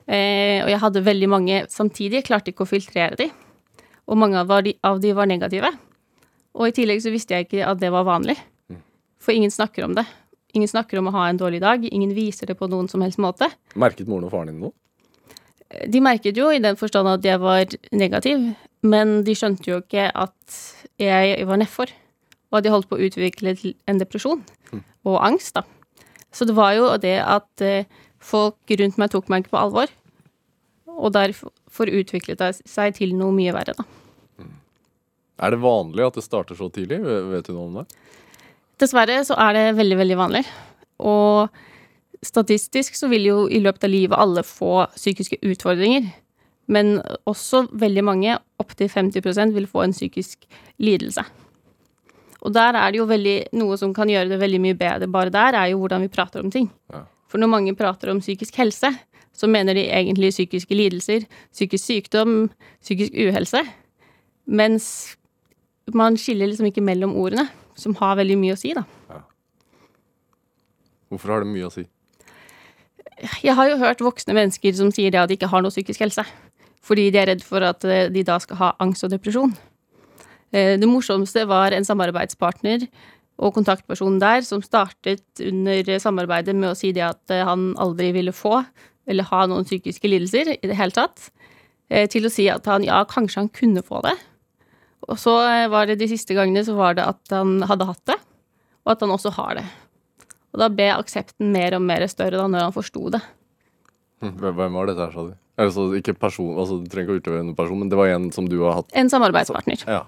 Eh, 0.03 0.60
og 0.65 0.72
jeg 0.74 0.81
hadde 0.81 1.05
veldig 1.05 1.29
mange 1.31 1.62
samtidig, 1.72 2.19
jeg 2.19 2.27
klarte 2.27 2.51
ikke 2.51 2.65
å 2.65 2.72
filtrere 2.74 3.15
de. 3.19 3.29
Og 4.12 4.19
mange 4.19 4.41
av 4.41 4.51
de, 4.65 4.75
av 4.83 5.00
de 5.00 5.13
var 5.15 5.29
negative. 5.31 5.72
Og 6.53 6.67
i 6.67 6.75
tillegg 6.75 7.00
så 7.01 7.13
visste 7.13 7.38
jeg 7.38 7.48
ikke 7.48 7.63
at 7.69 7.79
det 7.79 7.93
var 7.93 8.03
vanlig. 8.07 8.36
For 9.24 9.31
ingen 9.31 9.53
snakker 9.53 9.88
om 9.88 9.95
det. 9.95 10.03
Ingen 10.53 10.69
snakker 10.69 11.00
om 11.00 11.07
å 11.10 11.15
ha 11.15 11.29
en 11.29 11.39
dårlig 11.39 11.63
dag. 11.63 11.86
Ingen 11.88 12.12
viser 12.13 12.51
det 12.51 12.60
på 12.60 12.67
noen 12.69 12.91
som 12.91 13.01
helst 13.01 13.22
måte. 13.24 13.48
Merket 13.79 14.10
moren 14.12 14.27
og 14.27 14.36
faren 14.36 14.51
din 14.51 14.60
noe? 14.65 14.75
De 15.89 16.03
merket 16.03 16.38
jo 16.38 16.51
i 16.53 16.62
den 16.62 16.75
forstand 16.77 17.10
at 17.10 17.24
jeg 17.25 17.39
var 17.41 17.72
negativ, 17.95 18.43
men 18.86 19.15
de 19.25 19.33
skjønte 19.33 19.72
jo 19.72 19.79
ikke 19.81 20.12
at 20.12 20.57
jeg 21.01 21.48
var 21.50 21.57
nedfor. 21.63 21.89
Og 22.53 22.63
de 22.63 22.72
holdt 22.74 22.89
på 22.89 23.00
å 23.00 23.07
utvikle 23.07 23.55
en 23.89 24.01
depresjon 24.01 24.43
og 25.03 25.17
angst, 25.25 25.57
da. 25.57 25.65
Så 26.33 26.45
det 26.50 26.55
var 26.57 26.74
jo 26.77 26.88
det 27.01 27.17
at 27.22 27.62
eh, 27.65 27.89
folk 28.24 28.74
rundt 28.79 28.98
meg 29.01 29.12
tok 29.13 29.27
meg 29.29 29.43
ikke 29.43 29.55
på 29.55 29.62
alvor, 29.62 29.91
og 30.93 31.13
derfor 31.13 31.89
utviklet 31.89 32.41
det 32.41 32.53
seg 32.69 32.95
til 32.98 33.13
noe 33.17 33.33
mye 33.36 33.53
verre, 33.55 33.75
da. 33.77 33.86
Er 35.43 35.53
det 35.53 35.63
vanlig 35.63 36.05
at 36.05 36.17
det 36.17 36.24
starter 36.25 36.57
så 36.57 36.69
tidlig? 36.72 37.01
Vet 37.03 37.50
du 37.50 37.55
noe 37.55 37.67
om 37.67 37.77
det? 37.81 37.88
Dessverre 38.81 39.19
så 39.25 39.38
er 39.41 39.57
det 39.57 39.63
veldig, 39.79 39.98
veldig 40.00 40.17
vanlig. 40.19 40.43
Og 41.03 41.50
statistisk 42.24 42.95
så 42.98 43.10
vil 43.12 43.27
jo 43.27 43.38
i 43.50 43.62
løpet 43.63 43.88
av 43.88 43.91
livet 43.91 44.19
alle 44.19 44.45
få 44.45 44.86
psykiske 44.93 45.41
utfordringer. 45.41 46.12
Men 46.72 46.95
også 47.27 47.65
veldig 47.75 48.03
mange, 48.07 48.38
opptil 48.62 48.88
50% 48.91 49.57
vil 49.57 49.67
få 49.67 49.83
en 49.83 49.95
psykisk 49.95 50.45
lidelse. 50.79 51.25
Og 52.43 52.53
der 52.53 52.75
er 52.75 52.91
det 52.91 53.00
jo 53.00 53.07
veldig, 53.07 53.38
noe 53.55 53.77
som 53.79 53.93
kan 53.95 54.09
gjøre 54.12 54.33
det 54.33 54.41
veldig 54.41 54.59
mye 54.63 54.77
bedre 54.77 55.07
bare 55.12 55.31
der, 55.33 55.55
er 55.55 55.71
jo 55.71 55.79
hvordan 55.83 56.03
vi 56.03 56.12
prater 56.12 56.43
om 56.43 56.51
ting. 56.51 56.67
Ja. 56.91 57.05
For 57.31 57.41
når 57.41 57.50
mange 57.50 57.75
prater 57.75 58.12
om 58.12 58.19
psykisk 58.21 58.57
helse, 58.59 58.91
så 59.33 59.50
mener 59.50 59.73
de 59.73 59.88
egentlig 59.88 60.33
psykiske 60.35 60.75
lidelser, 60.75 61.25
psykisk 61.53 61.85
sykdom, 61.85 62.51
psykisk 62.83 63.15
uhelse. 63.17 63.63
Mens 64.45 64.85
man 65.93 66.19
skiller 66.19 66.51
liksom 66.51 66.67
ikke 66.69 66.83
mellom 66.83 67.15
ordene, 67.17 67.47
som 67.75 67.95
har 67.97 68.19
veldig 68.19 68.38
mye 68.38 68.53
å 68.53 68.59
si, 68.59 68.75
da. 68.75 68.83
Hvorfor 71.09 71.33
har 71.33 71.43
det 71.43 71.53
mye 71.53 71.67
å 71.67 71.73
si? 71.73 71.88
Jeg 73.43 73.55
har 73.55 73.69
jo 73.69 73.79
hørt 73.81 74.01
voksne 74.03 74.35
mennesker 74.35 74.75
som 74.77 74.91
sier 74.93 75.13
det 75.13 75.21
at 75.21 75.31
de 75.31 75.38
ikke 75.38 75.50
har 75.51 75.63
noe 75.63 75.73
psykisk 75.73 76.03
helse. 76.03 76.25
Fordi 76.83 77.07
de 77.13 77.21
er 77.21 77.29
redd 77.31 77.43
for 77.45 77.63
at 77.63 77.85
eh, 77.88 78.09
de 78.12 78.25
da 78.27 78.35
skal 78.43 78.59
ha 78.59 78.71
angst 78.83 79.05
og 79.07 79.13
depresjon. 79.13 79.53
Eh, 80.53 80.75
det 80.79 80.89
morsomste 80.89 81.45
var 81.50 81.74
en 81.74 81.88
samarbeidspartner 81.88 82.88
og 83.43 83.55
kontaktpersonen 83.55 84.19
der 84.22 84.45
som 84.45 84.62
startet 84.63 85.41
under 85.41 85.89
samarbeidet 86.00 86.55
med 86.55 86.72
å 86.72 86.77
si 86.77 86.93
det 86.95 87.05
at 87.07 87.33
eh, 87.33 87.45
han 87.45 87.72
aldri 87.81 88.12
ville 88.15 88.36
få 88.36 88.62
eller 89.10 89.27
ha 89.27 89.45
noen 89.50 89.65
psykiske 89.67 90.07
lidelser 90.07 90.53
i 90.55 90.69
det 90.69 90.77
hele 90.79 90.95
tatt, 90.95 91.25
til 92.07 92.24
å 92.24 92.29
si 92.31 92.45
at 92.48 92.63
han 92.72 92.86
ja, 92.88 93.01
kanskje 93.03 93.41
han 93.41 93.50
kunne 93.51 93.81
få 93.83 94.00
det. 94.05 94.13
Og 95.12 95.19
så 95.19 95.33
var 95.67 95.89
det 95.89 95.98
de 96.00 96.07
siste 96.07 96.31
gangene 96.38 96.63
så 96.63 96.72
var 96.77 96.95
det 96.95 97.03
at 97.03 97.33
han 97.36 97.57
hadde 97.67 97.89
hatt 97.89 98.00
det, 98.07 98.15
og 98.88 98.93
at 98.95 99.03
han 99.03 99.12
også 99.12 99.33
har 99.36 99.60
det. 99.60 99.65
Og 100.53 100.62
da 100.62 100.69
ble 100.72 100.88
aksepten 100.93 101.51
mer 101.51 101.75
og 101.75 101.83
mer 101.83 102.07
større 102.07 102.39
da 102.39 102.48
når 102.48 102.67
han 102.69 102.75
forsto 102.75 103.12
det. 103.12 103.19
Hm, 104.24 104.38
Hvem 104.39 104.77
var 104.79 104.88
dette 104.88 105.03
her, 105.03 105.15
sa 105.15 105.27
du? 105.27 105.33
Altså, 105.63 105.86
ikke 105.98 106.15
person, 106.17 106.55
altså, 106.57 106.79
du 106.81 106.89
trenger 106.89 107.12
ikke 107.12 107.17
å 107.17 107.22
utøve 107.22 107.41
en 107.43 107.55
person, 107.57 107.77
men 107.81 107.89
det 107.91 107.98
var 108.00 108.10
en 108.13 108.31
som 108.33 108.48
du 108.50 108.55
har 108.63 108.79
hatt 108.79 108.93
En 108.98 109.12
samarbeidspartner. 109.12 109.83
Ja. 109.86 110.05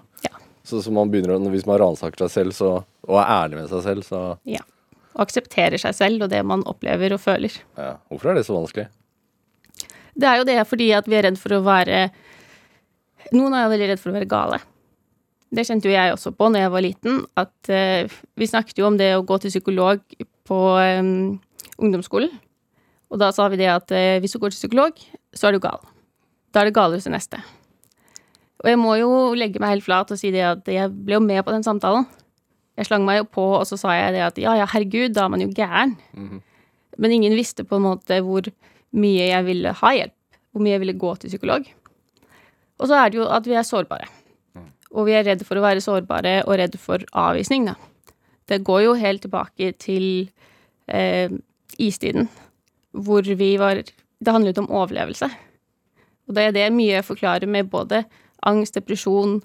Så, 0.66 0.82
så 0.82 0.92
man 0.94 1.12
begynner, 1.14 1.38
hvis 1.54 1.68
man 1.70 1.78
ransaker 1.82 2.26
seg 2.26 2.32
selv 2.34 2.56
så, 2.58 2.70
og 3.06 3.18
er 3.22 3.30
ærlig 3.30 3.60
med 3.60 3.70
seg 3.70 3.84
selv, 3.86 4.06
så 4.08 4.22
Ja. 4.50 4.64
Og 5.16 5.24
aksepterer 5.30 5.80
seg 5.80 5.96
selv 5.96 6.26
og 6.26 6.32
det 6.34 6.42
man 6.44 6.66
opplever 6.68 7.14
og 7.16 7.22
føler. 7.24 7.54
ja. 7.78 7.96
Hvorfor 8.10 8.32
er 8.32 8.40
det 8.40 8.48
så 8.48 8.58
vanskelig? 8.58 8.90
Det 10.16 10.28
er 10.28 10.40
jo 10.40 10.48
det 10.48 10.58
fordi 10.68 10.92
at 10.96 11.08
vi 11.08 11.16
er 11.16 11.28
redd 11.28 11.38
for 11.40 11.56
å 11.56 11.64
være 11.64 12.10
Noen 13.34 13.56
er 13.58 13.70
veldig 13.72 13.88
redd 13.90 14.02
for 14.02 14.12
å 14.12 14.16
være 14.20 14.30
gale. 14.30 14.60
Det 15.56 15.64
kjente 15.66 15.90
jo 15.90 15.96
jeg 15.96 16.14
også 16.14 16.30
på 16.38 16.50
når 16.52 16.62
jeg 16.62 16.72
var 16.76 16.84
liten, 16.86 17.20
at 17.42 17.70
uh, 17.74 18.16
vi 18.38 18.48
snakket 18.50 18.78
jo 18.78 18.86
om 18.86 19.00
det 19.00 19.16
å 19.16 19.24
gå 19.26 19.40
til 19.42 19.50
psykolog 19.50 20.02
på 20.46 20.60
um, 20.78 21.40
ungdomsskolen. 21.82 22.30
Og 23.10 23.22
da 23.22 23.32
sa 23.34 23.48
vi 23.50 23.58
det 23.64 23.72
at 23.72 23.90
uh, 23.96 24.20
hvis 24.22 24.36
du 24.36 24.42
går 24.44 24.54
til 24.54 24.62
psykolog, 24.66 25.02
så 25.34 25.50
er 25.50 25.56
du 25.56 25.64
gal. 25.64 25.82
Da 26.54 26.62
er 26.62 26.70
det 26.70 26.76
galere 26.78 27.00
hos 27.00 27.08
den 27.10 27.18
neste. 27.18 27.42
Og 28.66 28.72
jeg 28.72 28.82
må 28.82 28.96
jo 28.98 29.10
legge 29.38 29.62
meg 29.62 29.76
helt 29.76 29.86
flat 29.86 30.10
og 30.10 30.18
si 30.18 30.32
det 30.34 30.42
at 30.42 30.66
jeg 30.66 30.90
ble 30.90 31.20
jo 31.20 31.22
med 31.22 31.44
på 31.46 31.54
den 31.54 31.64
samtalen. 31.64 32.08
Jeg 32.76 32.90
slang 32.90 33.06
meg 33.06 33.20
jo 33.22 33.28
på, 33.38 33.44
og 33.60 33.64
så 33.70 33.78
sa 33.78 33.94
jeg 33.94 34.16
det 34.18 34.24
at 34.26 34.40
ja, 34.42 34.56
ja, 34.58 34.66
herregud, 34.68 35.14
da 35.14 35.28
er 35.28 35.32
man 35.32 35.44
jo 35.44 35.52
gæren. 35.54 35.94
Men 36.98 37.14
ingen 37.14 37.38
visste 37.38 37.64
på 37.64 37.78
en 37.78 37.86
måte 37.86 38.18
hvor 38.26 38.50
mye 38.98 39.30
jeg 39.30 39.46
ville 39.46 39.72
ha 39.80 39.92
hjelp, 39.94 40.16
hvor 40.52 40.66
mye 40.66 40.74
jeg 40.74 40.82
ville 40.82 40.98
gå 40.98 41.14
til 41.22 41.30
psykolog. 41.30 41.70
Og 42.82 42.90
så 42.90 42.98
er 42.98 43.14
det 43.14 43.22
jo 43.22 43.30
at 43.30 43.46
vi 43.48 43.54
er 43.54 43.68
sårbare. 43.68 44.10
Og 44.96 45.06
vi 45.06 45.14
er 45.14 45.28
redd 45.28 45.46
for 45.46 45.60
å 45.60 45.64
være 45.64 45.84
sårbare 45.84 46.42
og 46.48 46.58
redd 46.58 46.80
for 46.82 47.06
avvisning, 47.14 47.70
da. 47.70 47.76
Det 48.50 48.64
går 48.66 48.82
jo 48.86 48.98
helt 48.98 49.24
tilbake 49.26 49.72
til 49.82 50.30
eh, 50.88 51.30
istiden, 51.78 52.30
hvor 52.92 53.22
vi 53.22 53.56
var 53.58 53.84
Det 54.26 54.32
handlet 54.32 54.58
om 54.58 54.70
overlevelse. 54.72 55.28
Og 56.28 56.36
det 56.36 56.44
er 56.44 56.54
det 56.56 56.70
mye 56.74 56.96
jeg 56.96 57.06
forklarer 57.06 57.46
med 57.52 57.68
både 57.70 58.06
angst, 58.44 58.76
depresjon 58.78 59.40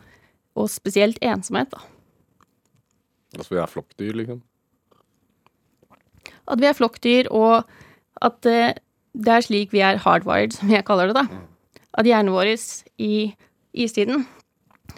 og 0.58 0.70
spesielt 0.72 1.20
ensomhet, 1.22 1.70
da. 1.72 1.82
Altså, 3.36 3.54
vi 3.54 3.60
er 3.62 3.70
flokkdyr, 3.70 4.16
liksom. 4.18 4.40
At 6.50 6.58
vi 6.58 6.66
er 6.66 6.74
flokkdyr, 6.74 7.30
og 7.30 7.68
at 8.26 8.48
eh, 8.50 8.74
det 9.14 9.32
er 9.34 9.46
slik 9.46 9.74
vi 9.74 9.84
er 9.86 10.00
hardwired, 10.02 10.56
som 10.56 10.72
jeg 10.72 10.86
kaller 10.88 11.10
det, 11.10 11.22
da. 11.22 11.80
At 11.98 12.06
hjernen 12.06 12.34
vår 12.34 12.52
i 13.02 13.14
istiden, 13.70 14.26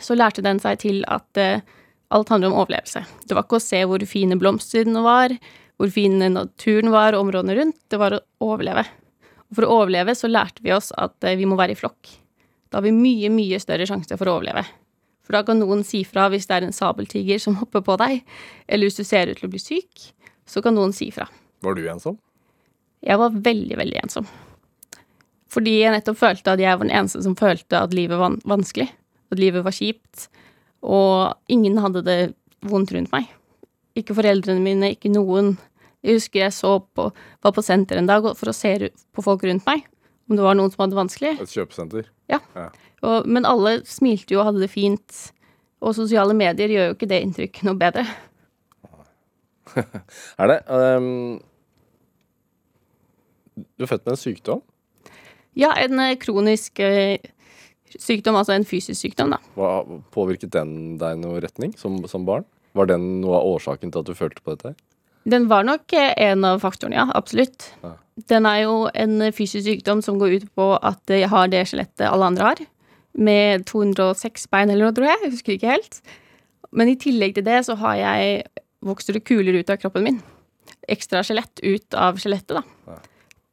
så 0.01 0.17
lærte 0.17 0.45
den 0.45 0.61
seg 0.63 0.81
til 0.83 1.03
at 1.13 1.41
eh, 1.41 1.61
alt 2.13 2.33
handler 2.33 2.53
om 2.53 2.63
overlevelse. 2.63 3.05
Det 3.29 3.37
var 3.37 3.47
ikke 3.47 3.61
å 3.61 3.65
se 3.65 3.83
hvor 3.89 4.05
fine 4.09 4.39
blomstene 4.41 5.05
var, 5.05 5.35
hvor 5.81 5.93
fin 5.93 6.19
naturen 6.21 6.93
var, 6.93 7.17
og 7.17 7.27
områdene 7.27 7.57
rundt. 7.59 7.79
Det 7.91 8.01
var 8.01 8.17
å 8.17 8.25
overleve. 8.45 8.85
Og 9.51 9.59
for 9.59 9.67
å 9.67 9.79
overleve 9.83 10.17
så 10.17 10.31
lærte 10.31 10.65
vi 10.65 10.75
oss 10.75 10.93
at 11.01 11.17
eh, 11.27 11.37
vi 11.41 11.49
må 11.49 11.59
være 11.61 11.77
i 11.77 11.81
flokk. 11.81 12.17
Da 12.73 12.81
har 12.81 12.87
vi 12.87 12.95
mye, 12.97 13.29
mye 13.29 13.61
større 13.61 13.85
sjanse 13.89 14.17
for 14.17 14.31
å 14.31 14.39
overleve. 14.39 14.65
For 15.23 15.37
da 15.37 15.43
kan 15.47 15.61
noen 15.61 15.85
si 15.87 16.03
fra 16.09 16.27
hvis 16.33 16.49
det 16.49 16.57
er 16.57 16.67
en 16.67 16.75
sabeltiger 16.75 17.41
som 17.43 17.59
hopper 17.61 17.85
på 17.85 17.99
deg, 18.01 18.23
eller 18.67 18.89
hvis 18.89 18.97
du 18.97 19.05
ser 19.07 19.29
ut 19.29 19.39
til 19.39 19.51
å 19.51 19.53
bli 19.53 19.61
syk, 19.61 20.07
så 20.49 20.63
kan 20.65 20.75
noen 20.75 20.95
si 20.97 21.11
fra. 21.15 21.29
Var 21.63 21.77
du 21.77 21.85
ensom? 21.93 22.17
Jeg 23.05 23.19
var 23.21 23.37
veldig, 23.45 23.77
veldig 23.79 24.01
ensom. 24.03 24.27
Fordi 25.53 25.77
jeg 25.83 25.93
nettopp 25.93 26.19
følte 26.19 26.55
at 26.55 26.63
jeg 26.63 26.79
var 26.79 26.87
den 26.87 26.95
eneste 26.97 27.21
som 27.27 27.37
følte 27.37 27.83
at 27.85 27.95
livet 27.95 28.19
var 28.19 28.39
vanskelig. 28.49 28.89
At 29.33 29.41
livet 29.41 29.67
var 29.67 29.77
kjipt. 29.77 30.31
Og 30.83 31.53
ingen 31.53 31.77
hadde 31.83 32.03
det 32.07 32.19
vondt 32.65 32.95
rundt 32.95 33.13
meg. 33.13 33.29
Ikke 33.99 34.17
foreldrene 34.17 34.65
mine, 34.65 34.95
ikke 34.95 35.13
noen. 35.13 35.59
Jeg 36.03 36.19
husker 36.19 36.47
jeg 36.47 36.57
så 36.57 36.79
på, 36.97 37.11
var 37.45 37.55
på 37.55 37.65
senter 37.65 38.01
en 38.01 38.09
dag 38.09 38.25
for 38.39 38.51
å 38.51 38.57
se 38.57 38.75
på 38.89 39.25
folk 39.25 39.45
rundt 39.45 39.69
meg. 39.69 39.85
Om 40.31 40.39
det 40.39 40.47
var 40.47 40.57
noen 40.57 40.73
som 40.73 40.85
hadde 40.85 40.97
det 40.97 41.03
vanskelig. 41.03 41.35
Et 41.45 41.57
kjøpesenter? 41.59 42.09
Og, 43.03 43.27
men 43.27 43.47
alle 43.49 43.81
smilte 43.89 44.37
jo 44.37 44.43
og 44.43 44.51
hadde 44.51 44.63
det 44.63 44.71
fint. 44.73 45.23
Og 45.83 45.97
sosiale 45.99 46.35
medier 46.39 46.71
gjør 46.71 46.91
jo 46.91 46.97
ikke 46.97 47.11
det 47.11 47.23
inntrykket 47.25 47.67
noe 47.67 47.79
bedre. 47.81 48.07
Er 50.41 50.51
det? 50.51 50.59
Um, 50.69 51.41
du 53.77 53.85
er 53.85 53.91
født 53.91 54.07
med 54.07 54.15
en 54.15 54.21
sykdom. 54.21 54.63
Ja, 55.59 55.73
en 55.77 56.01
eh, 56.01 56.17
kronisk 56.21 56.81
eh, 56.81 57.21
sykdom, 57.99 58.39
altså 58.41 58.55
en 58.57 58.65
fysisk 58.69 59.01
sykdom, 59.01 59.35
da. 59.35 59.41
Hva 59.59 59.83
Påvirket 60.15 60.55
den 60.55 60.97
deg 61.01 61.19
i 61.19 61.21
noe 61.21 61.43
retning 61.45 61.75
som, 61.81 61.99
som 62.09 62.25
barn? 62.29 62.47
Var 62.79 62.89
den 62.89 63.05
noe 63.21 63.37
av 63.41 63.51
årsaken 63.59 63.93
til 63.93 64.01
at 64.01 64.09
du 64.09 64.17
følte 64.17 64.45
på 64.45 64.55
dette? 64.55 64.73
Den 65.29 65.49
var 65.51 65.67
nok 65.67 65.93
eh, 65.95 66.13
en 66.29 66.45
av 66.47 66.63
faktorene, 66.63 66.99
ja. 66.99 67.07
Absolutt. 67.15 67.69
Ja. 67.83 67.95
Den 68.29 68.47
er 68.47 68.65
jo 68.65 68.75
en 68.95 69.29
fysisk 69.33 69.65
sykdom 69.69 70.03
som 70.05 70.19
går 70.21 70.39
ut 70.41 70.49
på 70.59 70.73
at 70.83 71.11
jeg 71.11 71.31
har 71.33 71.49
det 71.53 71.65
skjelettet 71.71 72.09
alle 72.09 72.29
andre 72.33 72.51
har. 72.51 72.65
Med 73.13 73.65
206 73.69 74.49
bein 74.53 74.73
eller 74.73 74.89
noe, 74.89 74.97
tror 74.97 75.09
jeg. 75.09 75.23
Jeg 75.23 75.35
husker 75.37 75.57
ikke 75.57 75.73
helt. 75.73 76.03
Men 76.73 76.89
i 76.89 76.99
tillegg 77.01 77.37
til 77.37 77.47
det 77.47 77.63
så 77.69 77.77
har 77.81 77.99
jeg 78.01 78.45
vokser 78.83 79.17
det 79.17 79.25
kuler 79.29 79.57
ut 79.61 79.71
av 79.71 79.81
kroppen 79.81 80.07
min. 80.07 80.21
Ekstra 80.91 81.23
skjelett 81.25 81.63
ut 81.63 81.95
av 81.95 82.19
skjelettet, 82.21 82.59
da. 82.59 82.99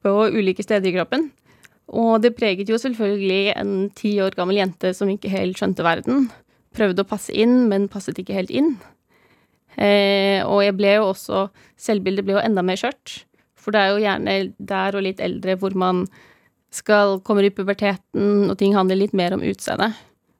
På 0.03 0.29
ulike 0.31 0.63
steder 0.65 0.89
i 0.89 0.95
kroppen. 0.95 1.29
Og 1.89 2.19
det 2.23 2.35
preget 2.37 2.69
jo 2.69 2.77
selvfølgelig 2.79 3.55
en 3.57 3.73
ti 3.97 4.13
år 4.21 4.37
gammel 4.37 4.59
jente 4.61 4.93
som 4.95 5.09
ikke 5.09 5.31
helt 5.33 5.59
skjønte 5.59 5.85
verden. 5.85 6.29
Prøvde 6.75 7.03
å 7.03 7.09
passe 7.09 7.33
inn, 7.33 7.67
men 7.69 7.89
passet 7.91 8.19
ikke 8.21 8.37
helt 8.37 8.53
inn. 8.53 8.75
Eh, 9.79 10.43
og 10.43 10.59
jeg 10.65 10.75
ble 10.75 10.97
jo 10.97 11.05
også 11.13 11.45
Selvbildet 11.79 12.25
ble 12.27 12.35
jo 12.35 12.43
enda 12.43 12.63
mer 12.65 12.79
skjørt. 12.79 13.21
For 13.59 13.71
det 13.71 13.79
er 13.79 13.93
jo 13.93 14.01
gjerne 14.03 14.33
der 14.59 14.97
og 14.97 15.05
litt 15.05 15.21
eldre 15.23 15.55
hvor 15.59 15.75
man 15.77 16.03
skal 16.75 17.17
kommer 17.25 17.47
i 17.47 17.51
puberteten, 17.53 18.49
og 18.51 18.57
ting 18.59 18.75
handler 18.75 18.99
litt 18.99 19.15
mer 19.17 19.33
om 19.33 19.43
utseendet. 19.45 19.95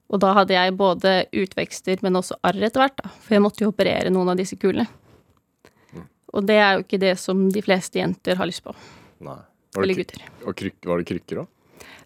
Og 0.10 0.22
da 0.22 0.34
hadde 0.36 0.56
jeg 0.56 0.76
både 0.78 1.14
utvekster, 1.38 2.02
men 2.06 2.18
også 2.20 2.38
arr 2.46 2.60
etter 2.66 2.84
hvert, 2.84 2.98
da. 3.00 3.12
For 3.24 3.38
jeg 3.38 3.44
måtte 3.46 3.64
jo 3.64 3.72
operere 3.72 4.12
noen 4.14 4.34
av 4.34 4.40
disse 4.40 4.58
kulene. 4.60 4.88
Og 6.34 6.46
det 6.46 6.60
er 6.62 6.76
jo 6.76 6.84
ikke 6.84 7.00
det 7.02 7.16
som 7.18 7.48
de 7.54 7.62
fleste 7.66 7.98
jenter 8.02 8.38
har 8.38 8.50
lyst 8.50 8.66
på. 8.66 8.76
Nei. 9.26 9.40
Var 9.76 9.86
Eller 9.86 10.00
gutter. 10.00 10.22
og 10.50 10.56
kryk, 10.58 10.78
var 10.86 10.98
det 10.98 11.06
krykker 11.06 11.42
òg? 11.44 11.50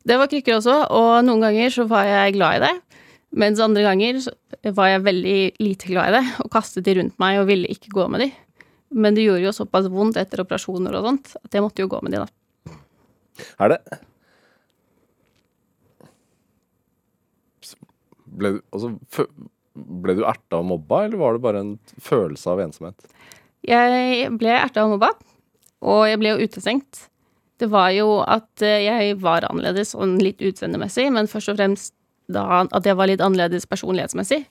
Det 0.03 0.17
var 0.19 0.27
krykker 0.27 0.57
også, 0.57 0.73
og 0.91 1.11
noen 1.23 1.45
ganger 1.45 1.71
så 1.71 1.85
var 1.87 2.03
jeg 2.07 2.35
glad 2.35 2.57
i 2.57 2.63
det. 2.65 2.99
Mens 3.33 3.59
andre 3.63 3.81
ganger 3.85 4.19
var 4.77 4.91
jeg 4.91 5.03
veldig 5.07 5.37
lite 5.63 5.89
glad 5.89 6.11
i 6.11 6.15
det, 6.19 6.23
og 6.43 6.51
kastet 6.53 6.85
de 6.85 6.93
rundt 6.99 7.15
meg 7.21 7.39
og 7.41 7.47
ville 7.49 7.69
ikke 7.73 7.89
gå 7.95 8.05
med 8.13 8.21
de. 8.21 8.29
Men 8.93 9.15
det 9.17 9.23
gjorde 9.25 9.47
jo 9.47 9.53
såpass 9.57 9.87
vondt 9.89 10.19
etter 10.21 10.43
operasjoner 10.43 10.93
og 10.99 11.07
sånt, 11.07 11.31
at 11.41 11.55
jeg 11.57 11.63
måtte 11.65 11.81
jo 11.81 11.89
gå 11.89 12.01
med 12.05 12.13
de, 12.13 12.21
da. 12.21 12.75
Er 13.65 13.73
det 13.73 13.79
ble, 18.33 18.51
du- 18.57 18.63
altså, 18.73 18.93
Ble 19.73 20.13
du 20.13 20.21
erta 20.29 20.59
og 20.59 20.67
mobba, 20.69 20.99
eller 21.07 21.17
var 21.17 21.33
det 21.33 21.41
bare 21.41 21.59
en 21.63 21.71
følelse 21.97 22.45
av 22.51 22.59
ensomhet? 22.61 23.07
Jeg 23.65 24.27
ble 24.37 24.51
erta 24.53 24.83
og 24.85 24.91
mobba, 24.91 25.09
og 25.81 26.03
jeg 26.05 26.19
ble 26.21 26.29
jo 26.35 26.43
utestengt. 26.45 27.07
Det 27.57 27.71
var 27.73 27.89
jo 27.95 28.19
at 28.21 28.61
eh, 28.61 28.83
jeg 28.85 29.15
var 29.23 29.47
annerledes 29.49 29.95
sånn 29.95 30.19
litt 30.21 30.43
utseendemessig, 30.45 31.07
men 31.15 31.25
først 31.31 31.49
og 31.49 31.57
fremst 31.57 31.95
da 32.32 32.63
at 32.63 32.88
jeg 32.88 32.98
var 33.00 33.10
litt 33.10 33.24
annerledes 33.24 33.68
personlighetsmessig. 33.70 34.44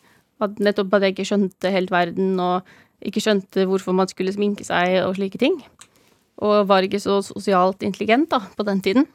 At 0.43 0.59
nettopp 0.63 0.97
at 0.97 1.07
jeg 1.07 1.15
ikke 1.17 1.29
skjønte 1.31 1.73
helt 1.73 1.93
verden, 1.95 2.35
og 2.43 2.67
ikke 3.07 3.23
skjønte 3.23 3.67
hvorfor 3.69 3.95
man 3.97 4.11
skulle 4.11 4.35
sminke 4.35 4.67
seg 4.67 5.01
og 5.05 5.17
slike 5.19 5.41
ting. 5.41 5.59
Og 6.43 6.69
var 6.69 6.85
ikke 6.85 7.03
så 7.03 7.21
sosialt 7.25 7.83
intelligent 7.87 8.31
da, 8.33 8.43
på 8.57 8.67
den 8.67 8.83
tiden. 8.85 9.07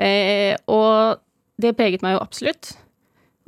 Eh, 0.00 0.56
og 0.70 1.20
det 1.62 1.76
preget 1.78 2.02
meg 2.02 2.16
jo 2.16 2.24
absolutt. 2.24 2.72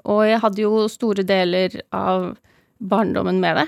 Og 0.05 0.27
jeg 0.29 0.43
hadde 0.43 0.63
jo 0.63 0.85
store 0.93 1.25
deler 1.27 1.81
av 1.95 2.35
barndommen 2.79 3.41
med 3.43 3.63
det. 3.63 3.67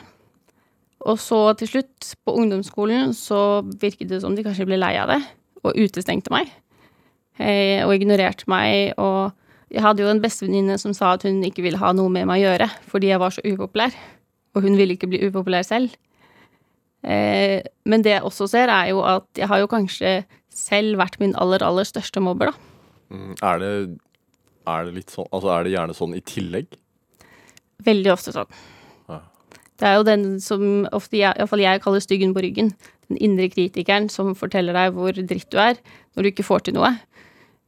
Og 1.07 1.19
så 1.23 1.41
til 1.59 1.71
slutt, 1.71 2.13
på 2.27 2.35
ungdomsskolen, 2.35 3.15
så 3.15 3.63
virket 3.81 4.11
det 4.11 4.21
som 4.23 4.35
de 4.37 4.45
kanskje 4.45 4.67
ble 4.69 4.79
lei 4.81 4.95
av 4.99 5.11
det, 5.13 5.21
og 5.63 5.77
utestengte 5.79 6.33
meg. 6.35 6.51
Eh, 7.39 7.85
og 7.85 7.95
ignorerte 7.95 8.49
meg, 8.51 8.97
og 8.99 9.31
jeg 9.76 9.85
hadde 9.85 10.04
jo 10.04 10.09
en 10.09 10.23
bestevenninne 10.23 10.78
som 10.80 10.95
sa 10.97 11.12
at 11.16 11.26
hun 11.26 11.42
ikke 11.45 11.64
ville 11.66 11.80
ha 11.80 11.92
noe 11.92 12.09
med 12.12 12.25
meg 12.28 12.40
å 12.40 12.47
gjøre 12.47 12.68
fordi 12.88 13.11
jeg 13.11 13.21
var 13.21 13.35
så 13.35 13.45
upopulær. 13.45 13.97
Og 14.56 14.64
hun 14.64 14.78
ville 14.78 14.97
ikke 14.97 15.11
bli 15.11 15.21
upopulær 15.26 15.66
selv. 15.68 15.92
Eh, 17.04 17.61
men 17.85 18.02
det 18.02 18.14
jeg 18.14 18.25
også 18.25 18.49
ser, 18.50 18.73
er 18.73 18.90
jo 18.95 19.02
at 19.04 19.28
jeg 19.37 19.50
har 19.50 19.61
jo 19.61 19.68
kanskje 19.71 20.14
selv 20.49 20.97
vært 21.02 21.21
min 21.21 21.37
aller, 21.37 21.62
aller 21.62 21.87
største 21.87 22.23
mobber, 22.25 22.50
da. 22.50 22.73
Mm, 23.12 23.35
er 23.45 23.61
det, 23.62 23.73
er 24.66 24.87
det 24.88 24.95
litt 24.97 25.12
sånn 25.14 25.28
Altså 25.30 25.50
er 25.54 25.62
det 25.62 25.75
gjerne 25.76 25.95
sånn 25.95 26.16
i 26.16 26.23
tillegg? 26.26 26.73
Veldig 27.87 28.11
ofte 28.16 28.33
sånn. 28.35 28.56
Ja. 29.12 29.21
Det 29.78 29.90
er 29.90 29.99
jo 29.99 30.06
den 30.09 30.25
som 30.42 30.64
ofte 30.97 31.21
jeg, 31.21 31.37
iallfall 31.37 31.62
jeg 31.62 31.85
kaller 31.85 32.02
styggen 32.02 32.33
på 32.35 32.42
ryggen. 32.42 32.73
Den 33.11 33.21
indre 33.23 33.50
kritikeren 33.52 34.09
som 34.11 34.33
forteller 34.38 34.75
deg 34.75 34.97
hvor 34.97 35.14
dritt 35.14 35.52
du 35.52 35.61
er 35.62 35.76
når 36.16 36.25
du 36.25 36.33
ikke 36.33 36.49
får 36.49 36.66
til 36.66 36.78
noe. 36.80 36.97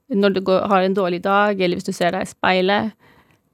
Når 0.08 0.34
du 0.34 0.40
går, 0.40 0.62
har 0.70 0.84
en 0.84 0.96
dårlig 0.96 1.20
dag, 1.24 1.60
eller 1.60 1.76
hvis 1.76 1.88
du 1.88 1.92
ser 1.92 2.14
deg 2.14 2.24
i 2.24 2.30
speilet. 2.30 2.94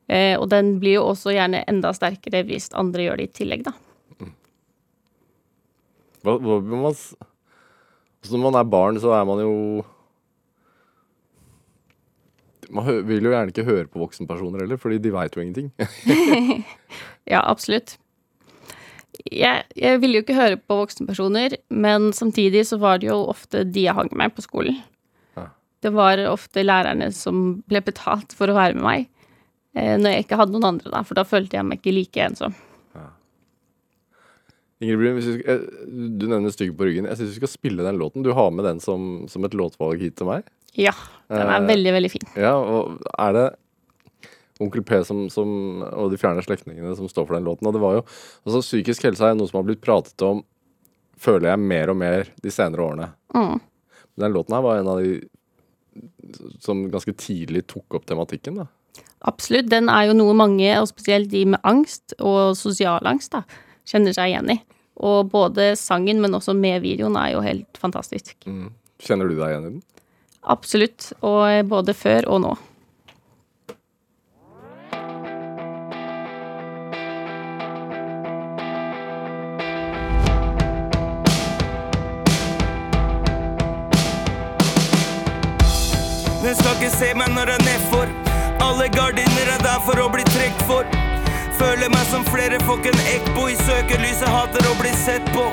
Eh, 0.07 0.35
og 0.39 0.49
den 0.53 0.77
blir 0.83 0.99
jo 0.99 1.09
også 1.11 1.33
gjerne 1.35 1.65
enda 1.71 1.91
sterkere 1.97 2.45
hvis 2.47 2.69
andre 2.77 3.07
gjør 3.07 3.21
det 3.21 3.29
i 3.29 3.35
tillegg, 3.41 3.65
da. 3.67 3.73
Hva, 6.25 6.39
hva, 6.41 6.61
man, 6.65 6.95
altså 6.95 8.33
når 8.33 8.43
man 8.47 8.57
er 8.61 8.71
barn, 8.73 9.01
så 9.01 9.13
er 9.13 9.27
man 9.29 9.43
jo 9.43 9.57
Man 12.73 12.87
vil 13.05 13.27
jo 13.29 13.33
gjerne 13.35 13.53
ikke 13.53 13.67
høre 13.67 13.85
på 13.93 14.01
voksenpersoner 14.01 14.65
heller, 14.65 14.81
fordi 14.81 14.97
de 15.05 15.13
veit 15.13 15.37
jo 15.37 15.43
ingenting. 15.45 15.69
Ja, 17.25 17.41
absolutt. 17.41 17.95
Jeg, 19.33 19.63
jeg 19.81 20.01
ville 20.03 20.19
jo 20.19 20.25
ikke 20.25 20.37
høre 20.37 20.59
på 20.61 20.77
voksenpersoner, 20.83 21.55
men 21.73 22.11
samtidig 22.13 22.67
så 22.69 22.77
var 22.83 22.99
det 23.01 23.09
jo 23.09 23.17
ofte 23.33 23.63
de 23.65 23.87
jeg 23.87 23.97
hang 23.97 24.11
med 24.13 24.35
på 24.37 24.45
skolen. 24.45 24.83
Ja. 25.85 25.89
Det 25.89 25.93
var 25.95 26.23
ofte 26.33 26.65
lærerne 26.65 27.11
som 27.15 27.43
ble 27.69 27.83
betalt 27.85 28.33
for 28.37 28.49
å 28.51 28.57
være 28.57 28.79
med 28.79 28.87
meg, 28.87 29.09
eh, 29.77 29.97
når 30.01 30.17
jeg 30.17 30.27
ikke 30.27 30.39
hadde 30.41 30.57
noen 30.57 30.71
andre, 30.75 30.93
da, 30.95 31.03
for 31.05 31.19
da 31.19 31.27
følte 31.29 31.59
jeg 31.59 31.69
meg 31.69 31.83
ikke 31.83 31.97
like 31.99 32.25
ensom. 32.25 32.57
Ingrid 34.83 34.99
Brun, 34.99 35.41
eh, 35.47 35.59
du 36.19 36.27
nevner 36.27 36.51
'Stygg 36.51 36.77
på 36.77 36.85
ryggen'. 36.85 37.09
Jeg 37.09 37.17
syns 37.17 37.35
du 37.35 37.41
skal 37.41 37.49
spille 37.49 37.83
den 37.83 37.99
låten. 37.99 38.23
Du 38.23 38.33
har 38.33 38.51
med 38.51 38.65
den 38.65 38.81
som, 38.81 39.27
som 39.29 39.45
et 39.45 39.55
låtvalg 39.55 40.01
hit 40.01 40.17
til 40.17 40.27
meg. 40.27 40.45
Ja, 40.75 40.93
den 41.31 41.47
er 41.47 41.61
Eh, 41.63 41.69
veldig, 41.69 41.93
veldig 41.93 42.11
fin. 42.11 42.27
Ja, 42.37 42.55
og 42.59 43.01
er 43.19 43.33
det 43.33 43.57
Onkel 44.61 44.83
P 44.83 45.03
som, 45.05 45.29
som, 45.31 45.83
og 45.83 46.11
de 46.11 46.19
fjerne 46.19 46.43
slektningene 46.43 46.97
som 46.97 47.09
står 47.09 47.27
for 47.27 47.35
den 47.35 47.45
låten? 47.45 47.67
Og 47.67 47.73
det 47.73 47.81
var 47.81 47.95
jo 47.95 48.03
altså 48.47 48.63
Psykisk 48.63 49.03
helse 49.03 49.23
er 49.23 49.35
noe 49.35 49.49
som 49.49 49.63
har 49.63 49.69
blitt 49.69 49.83
pratet 49.83 50.21
om, 50.23 50.45
føler 51.17 51.51
jeg, 51.51 51.59
mer 51.59 51.91
og 51.91 51.97
mer 51.97 52.29
de 52.43 52.51
senere 52.51 52.83
årene. 52.83 53.13
Mm. 53.35 53.61
Den 54.19 54.33
låten 54.33 54.55
her 54.55 54.63
var 54.63 54.79
en 54.79 54.89
av 54.89 55.01
de 55.03 55.21
som 56.63 56.87
ganske 56.93 57.15
tidlig 57.19 57.67
tok 57.71 57.99
opp 57.99 58.07
tematikken. 58.11 58.63
da. 58.63 58.67
Absolutt. 59.25 59.71
Den 59.73 59.89
er 59.89 60.11
jo 60.11 60.17
noe 60.19 60.35
mange, 60.37 60.69
og 60.81 60.91
spesielt 60.91 61.31
de 61.33 61.45
med 61.55 61.63
angst 61.65 62.17
og 62.21 62.57
sosial 62.59 63.07
angst, 63.09 63.33
da, 63.33 63.45
kjenner 63.89 64.17
seg 64.17 64.33
igjen 64.33 64.53
i. 64.57 64.59
Og 65.05 65.31
både 65.33 65.73
sangen, 65.79 66.21
men 66.23 66.37
også 66.37 66.55
med 66.57 66.85
videoen, 66.85 67.17
er 67.19 67.33
jo 67.35 67.43
helt 67.45 67.81
fantastisk. 67.81 68.37
Mm. 68.47 68.69
Kjenner 69.03 69.29
du 69.29 69.37
deg 69.39 69.51
igjen 69.51 69.67
i 69.67 69.73
den? 69.73 69.83
Absolutt. 70.55 71.11
Og 71.25 71.65
både 71.71 71.97
før 71.97 72.29
og 72.35 72.45
nå. 72.45 72.53
Den 86.55 86.63
skal 86.63 86.77
ikke 86.79 86.95
se 86.95 87.07
meg 87.19 87.31
når 87.35 87.51
jeg 87.51 87.59
er 87.59 87.65
nedfor. 87.67 88.11
Alle 88.63 88.85
gardiner 88.95 89.49
er 89.51 89.63
der 89.65 89.81
for 89.83 89.99
å 89.99 90.05
bli 90.13 90.23
trukket 90.29 90.61
for. 90.69 90.87
Føler 91.59 91.89
meg 91.91 92.05
som 92.07 92.23
flere 92.29 92.61
folk 92.63 92.85
en 92.87 93.01
ekbo 93.11 93.49
i 93.51 93.57
søkelyset, 93.59 94.29
hater 94.31 94.69
å 94.71 94.75
bli 94.79 94.93
sett 95.01 95.27
på. 95.35 95.49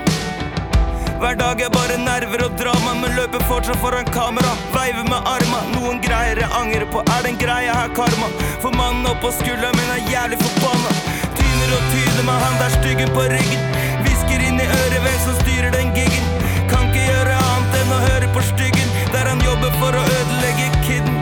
Hver 1.24 1.40
dag 1.40 1.64
er 1.66 1.72
bare 1.74 1.98
nerver 2.04 2.44
og 2.46 2.54
drama, 2.60 2.94
men 3.00 3.16
løper 3.18 3.42
fortsatt 3.50 3.82
foran 3.82 4.06
kamera. 4.14 4.52
Veiver 4.76 5.08
med 5.10 5.32
arma, 5.32 5.64
noen 5.72 5.98
greier 6.06 6.44
jeg 6.44 6.52
angrer 6.60 6.86
på. 6.94 7.02
Er 7.16 7.26
det 7.26 7.32
en 7.34 7.42
greie 7.48 7.80
her, 7.80 7.90
karma? 7.98 8.30
For 8.62 8.70
mannen 8.78 9.10
oppå 9.10 9.34
skulderen 9.40 9.74
min 9.82 9.96
er 9.96 10.06
jævlig 10.12 10.38
forbanna. 10.44 10.94
Tyner 11.40 11.78
og 11.80 11.88
tyner 11.96 12.28
med 12.30 12.46
han 12.46 12.60
der 12.62 12.76
styggen 12.78 13.16
på 13.18 13.26
ryggen. 13.34 13.66
Hvisker 14.04 14.46
inn 14.52 14.62
i 14.62 14.70
øret 14.70 15.02
hvem 15.08 15.18
som 15.26 15.42
styrer 15.42 15.74
den 15.80 15.96
giggen. 15.98 16.30
Kan 16.70 16.92
ikke 16.92 17.10
gjøre 17.10 17.42
annet 17.42 17.82
enn 17.82 17.98
å 17.98 18.04
høre 18.06 18.30
på 18.38 18.46
styggen, 18.54 18.94
der 19.16 19.34
han 19.34 19.42
jobber 19.50 19.74
for 19.82 19.98
å 19.98 20.06
ødelegge 20.06 20.70
kidden. 20.92 21.18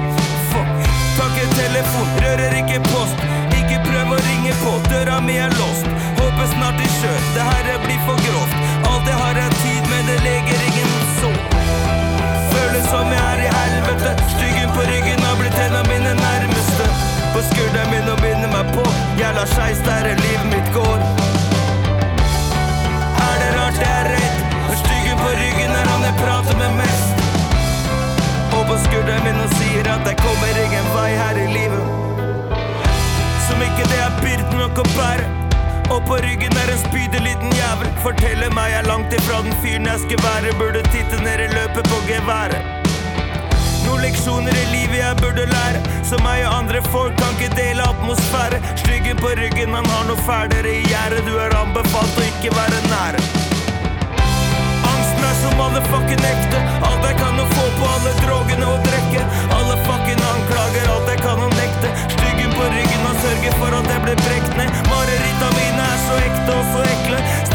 Fuck. 0.51 0.69
Tar 1.17 1.29
ikke 1.29 1.47
telefon, 1.61 2.09
rører 2.23 2.53
ikke 2.61 2.79
post. 2.89 3.17
Ikke 3.59 3.77
prøv 3.85 4.15
å 4.15 4.19
ringe 4.27 4.53
på, 4.63 4.73
døra 4.89 5.19
mi 5.25 5.35
er 5.45 5.53
låst. 5.59 5.89
Håper 6.19 6.47
snart 6.53 6.79
de 6.81 6.87
kjører, 6.97 7.27
det 7.35 7.45
her 7.49 7.69
blir 7.85 8.01
for 8.07 8.17
grovt. 8.25 8.55
Alt 8.89 9.09
jeg 9.11 9.17
har 9.21 9.41
er 9.45 9.57
tid, 9.63 9.83
men 9.91 10.09
det 10.09 10.17
leger 10.25 10.65
ingen 10.69 10.95
så. 11.19 11.31
Føles 12.53 12.89
som 12.89 13.13
jeg 13.13 13.25
er 13.33 13.45
i 13.45 13.51
helvete. 13.57 14.15
Styggen 14.33 14.73
på 14.75 14.87
ryggen 14.89 15.21
har 15.27 15.37
blitt 15.41 15.59
en 15.65 15.77
av 15.81 15.85
mine 15.91 16.15
nærmeste. 16.23 16.89
På 17.35 17.45
skulderen 17.51 17.93
min 17.93 18.09
og 18.13 18.23
minner 18.25 18.53
meg 18.55 18.73
på. 18.73 18.85
Jævla 19.21 19.45
skeis 19.53 19.83
der 19.85 20.11
er 20.13 20.23
livet 20.23 20.49
mitt 20.55 20.73
går. 20.77 21.05
Er 23.27 23.37
det 23.43 23.53
rart 23.59 23.79
jeg 23.85 23.93
er 24.01 24.11
redd? 24.15 24.43
Styggen 24.81 25.23
på 25.23 25.31
ryggen 25.43 25.79
er 25.83 25.93
han 25.93 26.09
jeg 26.09 26.19
prater 26.23 26.61
med 26.63 26.77
mest. 26.81 27.18
På 28.69 28.75
skulderen 28.77 29.23
min 29.25 29.37
og 29.41 29.53
sier 29.57 29.87
at 29.89 30.05
jeg 30.05 30.17
kommer 30.19 30.57
ingen 30.63 30.89
vei 30.93 31.09
her 31.17 31.37
i 31.41 31.45
livet. 31.49 31.85
Som 33.47 33.63
ikke 33.65 33.87
det 33.89 33.97
er 33.97 34.17
byrden 34.19 34.59
nok 34.61 34.81
å 34.83 34.85
bære. 34.91 35.23
Og 35.89 36.03
på 36.05 36.19
ryggen 36.21 36.53
er 36.53 36.69
en 36.69 36.81
spydig 36.83 37.23
liten 37.25 37.55
jævel. 37.57 37.89
Forteller 38.03 38.53
meg 38.53 38.69
jeg 38.69 38.83
er 38.83 38.89
langt 38.91 39.15
ifra 39.17 39.39
den 39.47 39.55
fyren 39.63 39.89
jeg 39.89 40.03
skal 40.03 40.21
være. 40.27 40.53
Burde 40.61 40.83
titte 40.93 41.17
ned 41.23 41.41
i 41.47 41.49
løpet 41.55 41.89
på 41.89 41.97
geværet. 42.11 42.61
Noen 43.87 44.05
leksjoner 44.05 44.53
i 44.53 44.67
livet 44.75 44.99
jeg 45.01 45.17
burde 45.23 45.49
lære. 45.49 45.81
Som 46.11 46.21
meg 46.27 46.45
og 46.45 46.59
andre 46.59 46.83
folk 46.93 47.17
kan 47.17 47.33
ikke 47.39 47.49
dele 47.57 47.89
atmosfære. 47.89 48.61
Styggen 48.83 49.17
på 49.23 49.33
ryggen, 49.41 49.73
han 49.79 49.89
har 49.95 50.05
noe 50.11 50.27
fælere 50.29 50.75
i 50.75 50.85
gjerdet. 50.85 51.25
Du 51.25 51.41
er 51.41 51.57
anbefalt 51.57 52.21
å 52.21 52.29
ikke 52.29 52.53
være 52.53 52.85
nære. 52.85 53.25
Angsten 54.93 55.25
er 55.25 55.37
som 55.41 55.65
alle 55.65 55.81
fucking 55.89 56.23
ekte. 56.35 56.61
Jeg 57.09 57.17
kan 57.17 57.39
å 57.41 57.45
få 57.49 57.63
på 57.79 57.85
alle 57.89 58.11
drogene 58.19 58.65
og 58.69 58.83
drikke. 58.85 59.23
Alle 59.55 59.77
fucking 59.87 60.21
anklager, 60.29 60.85
alt 60.93 61.09
jeg 61.09 61.23
kan 61.23 61.41
å 61.41 61.47
nekte. 61.55 61.89
Styggen 62.13 62.53
på 62.53 62.67
ryggen 62.75 63.07
og 63.09 63.17
sørger 63.23 63.55
for 63.57 63.77
at 63.79 63.89
jeg 63.89 64.03
blir 64.05 64.21
brekt 64.27 64.57
ned. 64.59 64.69
Mareritta 64.91 65.49
mine 65.57 65.87
er 65.89 66.03
så 66.05 66.19
ekte 66.27 66.59
og 66.59 66.69
så 66.75 66.85
ekle. 66.93 67.48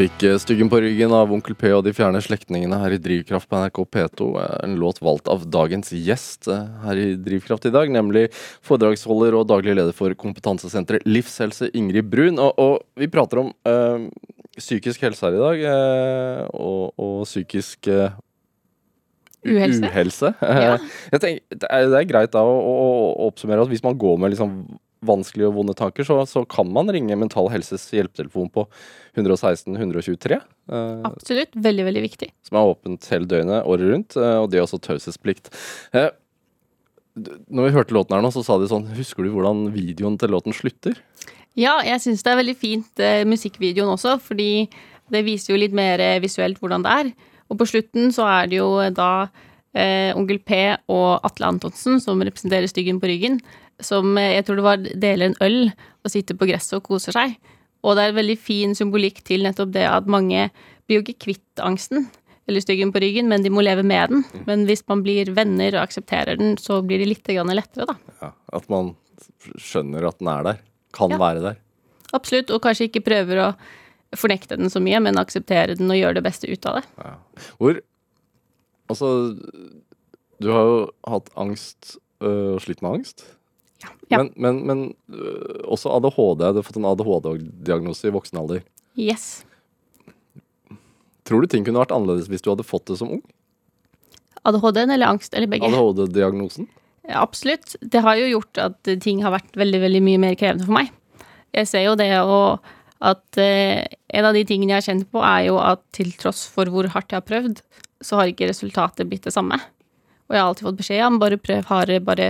Fikk 0.00 0.22
eh, 0.24 0.38
Styggen 0.40 0.70
på 0.72 0.80
ryggen 0.80 1.12
av 1.12 1.32
Onkel 1.34 1.56
P 1.58 1.70
og 1.76 1.84
de 1.84 1.92
fjerne 1.96 2.20
slektningene 2.24 2.78
her 2.80 2.94
i 2.96 3.00
Drivkraft 3.02 3.48
på 3.50 3.58
NRK 3.60 3.80
P2. 3.92 4.28
eh, 4.40 4.54
En 4.64 4.78
låt 4.80 5.00
valgt 5.04 5.28
av 5.28 5.44
dagens 5.52 5.92
gjest 5.92 6.48
eh, 6.48 6.68
her 6.86 7.00
i 7.00 7.08
Drivkraft 7.20 7.68
i 7.68 7.74
dag, 7.74 7.92
nemlig 7.92 8.28
foredragsholder 8.66 9.36
og 9.36 9.48
daglig 9.50 9.76
leder 9.76 9.96
for 9.96 10.14
kompetansesenteret 10.16 11.04
Livshelse, 11.08 11.70
Ingrid 11.76 12.08
Brun. 12.12 12.40
Og, 12.40 12.56
og 12.56 12.80
vi 13.00 13.10
prater 13.12 13.42
om 13.44 13.52
eh, 13.68 14.08
psykisk 14.56 15.04
helse 15.04 15.26
her 15.26 15.36
i 15.36 15.44
dag, 15.44 15.64
eh, 15.74 16.42
og, 16.56 16.92
og 16.96 17.24
psykisk 17.28 17.90
eh, 17.92 18.16
Uhelse. 19.40 19.88
uhelse. 19.88 20.34
Ja. 20.64 20.76
Jeg 21.12 21.20
tenker, 21.20 21.44
det, 21.56 21.68
er, 21.68 21.88
det 21.88 22.00
er 22.00 22.08
greit 22.08 22.32
da 22.34 22.42
å, 22.44 22.56
å, 22.60 22.78
å 23.10 23.28
oppsummere 23.30 23.64
at 23.64 23.72
hvis 23.72 23.84
man 23.84 23.96
går 24.00 24.18
med 24.20 24.34
liksom 24.34 24.62
vanskelige 25.06 25.48
og 25.48 25.54
vonde 25.56 25.74
tanker, 25.78 26.04
så, 26.04 26.18
så 26.28 26.42
kan 26.48 26.68
man 26.72 26.90
ringe 26.92 27.16
Mental 27.16 27.48
Helses 27.52 27.86
hjelpetelefon 27.94 28.50
på 28.52 28.66
116 29.16 29.76
123. 29.76 30.36
eh, 30.70 31.06
Absolutt. 31.08 31.54
Veldig, 31.56 31.86
veldig 31.88 32.02
viktig. 32.04 32.28
som 32.46 32.58
er 32.60 32.72
åpent 32.74 33.08
hele 33.12 33.28
døgnet, 33.30 33.64
året 33.64 33.92
rundt. 33.94 34.16
eh, 34.20 34.36
og 34.42 34.50
det 34.52 34.60
er 34.60 34.66
også 34.66 34.80
taushetsplikt. 34.84 35.48
Eh, 35.96 36.10
når 37.50 37.66
vi 37.68 37.74
hørte 37.74 37.94
låten 37.96 38.14
her 38.16 38.22
nå, 38.24 38.30
så 38.32 38.44
sa 38.46 38.56
de 38.60 38.68
sånn 38.70 38.86
Husker 38.96 39.26
du 39.26 39.32
hvordan 39.34 39.66
videoen 39.74 40.16
til 40.20 40.30
låten 40.32 40.54
slutter? 40.54 40.94
Ja, 41.58 41.80
jeg 41.82 41.98
syns 42.04 42.22
det 42.22 42.30
er 42.30 42.38
veldig 42.38 42.56
fint 42.60 43.02
eh, 43.02 43.24
musikkvideoen 43.26 43.90
også, 43.96 44.18
fordi 44.22 44.68
det 45.10 45.24
viser 45.26 45.54
jo 45.56 45.58
litt 45.64 45.74
mer 45.74 45.98
eh, 45.98 46.20
visuelt 46.22 46.60
hvordan 46.62 46.84
det 46.86 46.92
er. 47.02 47.10
Og 47.50 47.58
på 47.58 47.66
slutten 47.66 48.12
så 48.14 48.28
er 48.30 48.46
det 48.52 48.60
jo 48.60 48.68
eh, 48.78 48.92
da 48.94 49.26
eh, 49.74 50.14
Onkel 50.14 50.38
P 50.46 50.60
og 50.86 51.26
Atle 51.26 51.50
Antonsen 51.50 51.98
som 52.02 52.22
representerer 52.22 52.70
Styggen 52.70 53.02
på 53.02 53.10
ryggen, 53.10 53.40
som 53.86 54.16
eh, 54.18 54.34
jeg 54.38 54.46
tror 54.46 54.60
det 54.60 54.66
var 54.66 54.84
deler 54.84 55.30
en 55.30 55.38
øl 55.44 55.58
og 56.04 56.12
sitter 56.12 56.36
på 56.38 56.48
gresset 56.50 56.78
og 56.78 56.86
koser 56.88 57.12
seg. 57.16 57.36
Og 57.84 57.96
det 57.96 58.08
er 58.10 58.16
veldig 58.16 58.36
fin 58.40 58.74
symbolikk 58.76 59.22
til 59.24 59.44
nettopp 59.46 59.70
det 59.72 59.86
at 59.88 60.08
mange 60.10 60.48
blir 60.86 60.98
jo 61.00 61.04
ikke 61.04 61.22
kvitt 61.26 61.62
angsten 61.64 62.08
eller 62.50 62.64
styggen 62.64 62.90
på 62.92 62.98
ryggen, 63.00 63.28
men 63.30 63.44
de 63.44 63.50
må 63.52 63.62
leve 63.62 63.84
med 63.86 64.10
den. 64.10 64.24
Men 64.48 64.64
hvis 64.66 64.82
man 64.90 65.04
blir 65.06 65.28
venner 65.36 65.76
og 65.76 65.84
aksepterer 65.84 66.36
den, 66.40 66.56
så 66.58 66.80
blir 66.82 66.98
det 66.98 67.06
litt 67.12 67.28
grann 67.30 67.52
lettere, 67.54 67.86
da. 67.86 67.94
Ja, 68.24 68.30
at 68.58 68.66
man 68.72 68.94
skjønner 69.54 70.08
at 70.08 70.18
den 70.18 70.28
er 70.32 70.42
der. 70.48 70.58
Kan 70.96 71.10
Ja. 71.14 71.18
være 71.20 71.40
der. 71.44 71.60
Absolutt, 72.12 72.50
og 72.50 72.60
kanskje 72.64 72.88
ikke 72.88 73.04
prøver 73.06 73.38
å 73.44 73.54
fornekte 74.18 74.56
den 74.58 74.66
så 74.72 74.80
mye, 74.82 74.98
men 75.00 75.14
akseptere 75.20 75.76
den 75.78 75.86
og 75.92 75.96
gjøre 76.00 76.14
det 76.18 76.24
beste 76.26 76.50
ut 76.50 76.66
av 76.66 76.80
det. 76.80 76.84
Hvor 77.60 77.80
Altså, 78.90 79.38
du 80.42 80.48
har 80.50 80.64
jo 80.66 80.78
hatt 81.06 81.28
angst 81.38 81.92
øh, 82.20 82.56
og 82.56 82.60
slitt 82.64 82.82
med 82.82 82.96
angst. 82.98 83.22
Ja. 83.80 84.18
Men, 84.18 84.32
men, 84.36 84.58
men 84.66 84.82
øh, 85.14 85.60
også 85.70 85.92
ADHD. 85.96 86.42
Du 86.42 86.60
har 86.60 86.66
fått 86.66 86.80
en 86.80 86.88
ADHD-diagnose 86.90 88.10
i 88.10 88.14
voksen 88.14 88.40
alder. 88.42 88.64
Yes. 88.98 89.44
Tror 91.28 91.44
du 91.44 91.50
ting 91.50 91.64
kunne 91.66 91.82
vært 91.82 91.94
annerledes 91.94 92.28
hvis 92.30 92.42
du 92.44 92.50
hadde 92.52 92.66
fått 92.66 92.90
det 92.90 92.98
som 93.00 93.12
ung? 93.16 93.22
ADHD-en 94.48 94.92
eller 94.96 95.12
angst, 95.12 95.34
eller 95.36 95.50
begge? 95.50 95.68
ADHD-diagnosen? 95.68 96.68
Ja, 97.08 97.22
Absolutt. 97.22 97.76
Det 97.80 98.02
har 98.04 98.18
jo 98.20 98.28
gjort 98.34 98.60
at 98.60 98.92
ting 99.04 99.22
har 99.24 99.34
vært 99.34 99.56
veldig, 99.58 99.80
veldig 99.86 100.02
mye 100.04 100.20
mer 100.26 100.36
krevende 100.38 100.66
for 100.66 100.76
meg. 100.76 100.92
Jeg 101.56 101.68
ser 101.70 101.86
jo 101.88 101.96
det, 101.98 102.12
og 102.22 102.60
at 103.00 103.40
eh, 103.40 103.82
en 104.12 104.28
av 104.28 104.36
de 104.36 104.44
tingene 104.46 104.74
jeg 104.74 104.82
har 104.82 104.88
kjent 104.90 105.08
på, 105.12 105.22
er 105.24 105.48
jo 105.48 105.58
at 105.62 105.82
til 105.96 106.12
tross 106.20 106.44
for 106.52 106.70
hvor 106.70 106.90
hardt 106.92 107.12
jeg 107.12 107.22
har 107.22 107.26
prøvd, 107.26 107.62
så 108.04 108.20
har 108.20 108.30
ikke 108.30 108.48
resultatet 108.50 109.08
blitt 109.08 109.26
det 109.26 109.34
samme. 109.34 109.58
Og 110.28 110.36
jeg 110.36 110.42
har 110.42 110.50
alltid 110.50 110.68
fått 110.68 110.80
beskjed 110.80 111.04
om 111.06 111.20
bare 111.20 111.40
prøv 111.40 111.66
hardere, 111.70 112.04
bare 112.04 112.28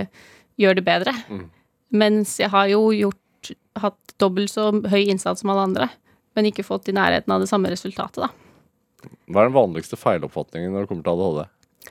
gjør 0.61 0.77
det 0.79 0.85
bedre. 0.87 1.15
Mens 1.91 2.37
jeg 2.39 2.51
har 2.53 2.69
jo 2.71 2.85
gjort, 2.95 3.51
hatt 3.81 4.15
dobbelt 4.21 4.53
så 4.53 4.69
høy 4.71 5.03
innsats 5.03 5.43
som 5.43 5.51
alle 5.53 5.65
andre, 5.69 5.89
men 6.37 6.47
ikke 6.47 6.65
fått 6.67 6.87
i 6.91 6.95
nærheten 6.95 7.33
av 7.33 7.43
det 7.43 7.49
samme 7.51 7.71
resultatet, 7.71 8.23
da. 8.23 8.31
Hva 9.31 9.41
er 9.41 9.49
den 9.49 9.57
vanligste 9.57 9.97
feiloppfatningen 9.97 10.71
når 10.73 10.83
det 10.83 10.91
kommer 10.91 11.05
til 11.07 11.17
ADHD? 11.17 11.81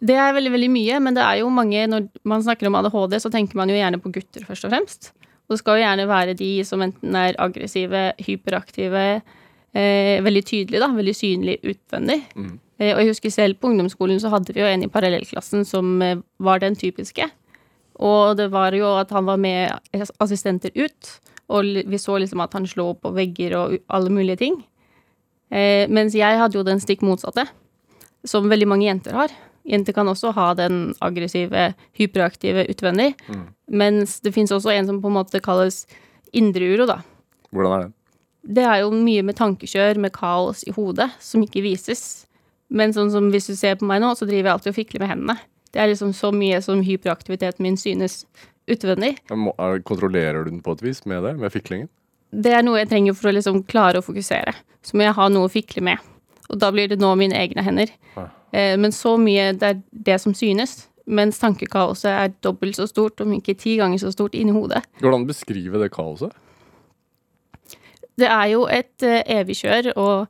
Det 0.00 0.16
er 0.16 0.32
veldig 0.34 0.52
veldig 0.54 0.70
mye, 0.72 1.00
men 1.04 1.16
det 1.16 1.22
er 1.22 1.42
jo 1.42 1.50
mange 1.52 1.82
Når 1.92 2.06
man 2.24 2.42
snakker 2.42 2.70
om 2.70 2.78
ADHD, 2.78 3.18
så 3.20 3.30
tenker 3.32 3.58
man 3.60 3.68
jo 3.68 3.76
gjerne 3.76 4.00
på 4.00 4.12
gutter, 4.14 4.46
først 4.48 4.66
og 4.66 4.72
fremst. 4.72 5.10
Og 5.46 5.54
det 5.54 5.60
skal 5.60 5.76
jo 5.76 5.84
gjerne 5.84 6.08
være 6.08 6.38
de 6.38 6.50
som 6.64 6.82
enten 6.84 7.16
er 7.18 7.38
aggressive, 7.42 8.02
hyperaktive, 8.22 9.04
eh, 9.74 10.22
veldig 10.24 10.44
tydelige, 10.46 10.80
da, 10.80 10.88
veldig 10.94 11.14
synlig 11.16 11.58
utvendig. 11.66 12.20
Eh, 12.78 12.94
og 12.94 13.02
jeg 13.02 13.10
husker 13.10 13.34
selv 13.34 13.58
på 13.60 13.68
ungdomsskolen 13.68 14.20
så 14.22 14.30
hadde 14.32 14.54
vi 14.54 14.62
jo 14.62 14.70
en 14.70 14.86
i 14.86 14.88
parallellklassen 14.88 15.66
som 15.68 16.00
eh, 16.02 16.22
var 16.38 16.62
den 16.62 16.78
typiske. 16.78 17.28
Og 18.00 18.36
det 18.38 18.48
var 18.52 18.72
jo 18.76 18.94
at 18.96 19.12
han 19.12 19.26
var 19.28 19.40
med 19.40 19.74
assistenter 20.22 20.72
ut, 20.74 21.12
og 21.52 21.66
vi 21.90 21.98
så 22.00 22.16
liksom 22.22 22.40
at 22.40 22.54
han 22.56 22.68
slo 22.70 22.94
på 22.96 23.12
vegger 23.12 23.56
og 23.58 23.76
alle 23.92 24.12
mulige 24.14 24.40
ting. 24.40 24.60
Eh, 25.50 25.84
mens 25.90 26.14
jeg 26.16 26.38
hadde 26.38 26.56
jo 26.56 26.64
den 26.66 26.80
stikk 26.80 27.02
motsatte, 27.04 27.44
som 28.24 28.48
veldig 28.48 28.68
mange 28.70 28.86
jenter 28.86 29.16
har. 29.18 29.34
Jenter 29.68 29.92
kan 29.92 30.08
også 30.08 30.32
ha 30.32 30.52
den 30.56 30.94
aggressive, 31.04 31.74
hyperaktive 31.98 32.64
utvendig, 32.72 33.12
mens 33.68 34.20
det 34.24 34.32
fins 34.32 34.52
også 34.54 34.72
en 34.72 34.88
som 34.88 35.02
på 35.02 35.10
en 35.10 35.18
måte 35.18 35.42
kalles 35.44 35.84
indre 36.32 36.70
uro, 36.72 36.86
da. 36.88 37.00
Hvordan 37.50 37.74
er 37.74 37.84
det? 37.84 37.92
Det 38.56 38.64
er 38.64 38.78
jo 38.80 38.90
mye 38.94 39.22
med 39.26 39.36
tankekjør, 39.36 39.98
med 40.00 40.14
kaos 40.16 40.62
i 40.64 40.72
hodet, 40.72 41.10
som 41.20 41.42
ikke 41.44 41.60
vises. 41.66 42.24
Men 42.70 42.94
sånn 42.96 43.10
som 43.12 43.28
hvis 43.34 43.50
du 43.50 43.56
ser 43.58 43.76
på 43.76 43.84
meg 43.84 44.00
nå, 44.00 44.14
så 44.16 44.24
driver 44.24 44.48
jeg 44.48 44.54
alltid 44.54 44.72
og 44.72 44.78
fikler 44.78 45.02
med 45.02 45.10
hendene. 45.12 45.36
Det 45.72 45.80
er 45.82 45.90
liksom 45.92 46.12
så 46.16 46.32
mye 46.34 46.58
som 46.64 46.82
hyperaktiviteten 46.82 47.62
min 47.62 47.76
synes 47.78 48.24
utvendig. 48.70 49.16
Må- 49.30 49.54
er- 49.58 49.82
Kontrollerer 49.86 50.44
du 50.44 50.50
den 50.50 50.62
på 50.62 50.72
et 50.72 50.82
vis 50.82 51.04
med 51.06 51.22
det? 51.22 51.36
Med 51.38 51.52
fiklingen? 51.52 51.88
Det 52.32 52.52
er 52.52 52.62
noe 52.62 52.78
jeg 52.78 52.88
trenger 52.90 53.14
for 53.14 53.30
å 53.30 53.34
liksom 53.34 53.62
klare 53.66 53.98
å 53.98 54.04
fokusere. 54.06 54.54
Så 54.82 54.94
må 54.96 55.02
jeg 55.02 55.14
ha 55.14 55.28
noe 55.28 55.48
å 55.48 55.50
fikle 55.52 55.82
med. 55.82 55.98
Og 56.50 56.58
da 56.58 56.70
blir 56.70 56.88
det 56.88 56.98
nå 56.98 57.14
mine 57.18 57.34
egne 57.34 57.62
hender. 57.62 57.90
Ah. 58.16 58.28
Eh, 58.52 58.76
men 58.76 58.90
så 58.90 59.16
mye 59.18 59.52
det 59.58 59.62
er 59.62 59.82
det 59.92 60.20
som 60.20 60.34
synes. 60.34 60.86
Mens 61.06 61.38
tankekaoset 61.40 62.10
er 62.10 62.32
dobbelt 62.42 62.76
så 62.76 62.86
stort, 62.86 63.20
om 63.20 63.32
ikke 63.32 63.56
ti 63.58 63.76
ganger 63.76 63.98
så 63.98 64.12
stort, 64.12 64.34
inni 64.34 64.52
hodet. 64.54 64.84
Går 65.00 65.10
det 65.10 65.14
an 65.18 65.26
å 65.26 65.30
beskrive 65.30 65.80
det 65.82 65.90
kaoset? 65.90 66.30
Det 68.20 68.28
er 68.28 68.46
jo 68.52 68.66
et 68.70 68.98
evig 69.02 69.24
evigkjør 69.26 69.92
og 69.96 70.28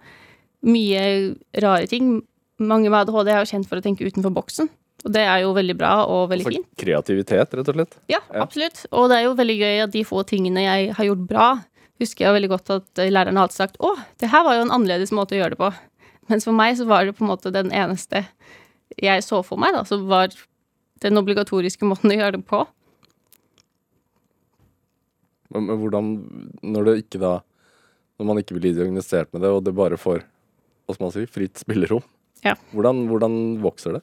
mye 0.63 1.35
rare 1.61 1.87
ting. 1.91 2.21
Mange 2.61 2.91
med 2.93 3.01
ADHD 3.09 3.29
er 3.33 3.41
jo 3.45 3.51
kjent 3.51 3.69
for 3.69 3.81
å 3.81 3.85
tenke 3.85 4.07
utenfor 4.07 4.33
boksen. 4.37 4.69
Og 5.05 5.13
det 5.15 5.23
er 5.25 5.39
jo 5.45 5.53
veldig 5.57 5.77
bra 5.81 5.93
og 6.05 6.27
veldig 6.31 6.45
Altså 6.47 6.59
fint. 6.59 6.69
kreativitet, 6.77 7.55
rett 7.57 7.69
og 7.73 7.75
slett? 7.79 7.95
Ja, 8.13 8.19
Ja. 8.35 8.43
absolutt. 8.45 8.83
Og 8.93 9.09
det 9.09 9.17
er 9.19 9.23
jo 9.25 9.35
veldig 9.39 9.59
gøy 9.59 9.83
at 9.85 9.91
de 9.95 10.03
få 10.05 10.25
tingene 10.29 10.61
jeg 10.67 10.93
har 10.99 11.05
gjort 11.09 11.27
bra, 11.31 11.47
husker 12.01 12.27
jeg 12.27 12.35
veldig 12.37 12.51
godt 12.53 12.71
at 12.77 12.99
eh, 12.99 13.11
læreren 13.11 13.37
har 13.37 13.47
alltid 13.49 13.61
sagt 13.63 13.79
å, 13.81 13.95
det 14.21 14.29
her 14.33 14.45
var 14.45 14.57
jo 14.59 14.63
en 14.67 14.71
annerledes 14.77 15.11
måte 15.13 15.33
å 15.37 15.41
gjøre 15.41 15.55
det 15.57 15.61
på. 15.63 15.71
Mens 16.29 16.45
for 16.45 16.53
meg 16.53 16.77
så 16.77 16.87
var 16.87 17.05
det 17.09 17.17
på 17.17 17.25
en 17.25 17.31
måte 17.33 17.51
den 17.53 17.71
eneste 17.73 18.27
jeg 19.01 19.23
så 19.25 19.41
for 19.47 19.57
meg, 19.59 19.73
da, 19.73 19.85
som 19.85 20.05
var 20.11 20.29
den 21.01 21.17
obligatoriske 21.17 21.87
måten 21.91 22.13
å 22.13 22.19
gjøre 22.21 22.37
det 22.39 22.45
på. 22.47 22.67
Men, 25.51 25.67
men 25.67 25.81
hvordan 25.83 26.11
Når 26.63 26.85
det 26.87 26.95
ikke 27.05 27.19
da 27.23 27.33
Når 28.21 28.27
man 28.29 28.39
ikke 28.43 28.55
blir 28.61 28.75
diagnosert 28.77 29.33
med 29.33 29.43
det, 29.43 29.51
og 29.51 29.65
det 29.67 29.73
bare 29.75 29.97
får 29.99 30.23
hva 30.87 30.95
skal 30.97 31.05
man 31.07 31.13
si, 31.15 31.23
fritt 31.31 31.55
spillerom, 31.63 32.03
Ja. 32.43 32.57
hvordan, 32.75 33.05
hvordan 33.07 33.35
vokser 33.63 33.93
det? 33.95 34.01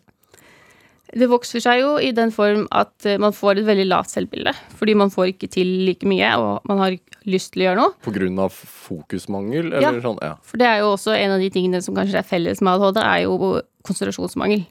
Det 1.15 1.29
vokser 1.31 1.61
seg 1.63 1.79
jo 1.79 1.93
i 2.03 2.09
den 2.11 2.31
form 2.35 2.65
at 2.75 3.05
eh, 3.07 3.17
man 3.21 3.31
får 3.31 3.61
et 3.61 3.65
veldig 3.69 3.85
lavt 3.87 4.11
selvbilde. 4.11 4.51
Fordi 4.75 4.93
man 4.99 5.09
får 5.13 5.29
ikke 5.31 5.47
til 5.53 5.69
like 5.87 6.03
mye, 6.09 6.33
og 6.35 6.65
man 6.67 6.81
har 6.83 6.97
lyst 7.25 7.53
til 7.53 7.63
å 7.63 7.69
gjøre 7.69 7.79
noe. 7.79 8.41
Av 8.43 8.51
fokusmangel, 8.51 9.71
Ja. 9.81 9.91
sånn? 10.03 10.19
Ja. 10.21 10.33
For 10.43 10.57
det 10.59 10.67
er 10.67 10.79
jo 10.83 10.91
også 10.95 11.15
en 11.15 11.31
av 11.31 11.39
de 11.39 11.49
tingene 11.49 11.81
som 11.81 11.95
kanskje 11.95 12.19
er 12.19 12.27
felles 12.27 12.59
med 12.61 12.73
ADHD, 12.75 12.99
er 13.03 13.23
jo 13.23 13.61
konsentrasjonsmangel. 13.87 14.65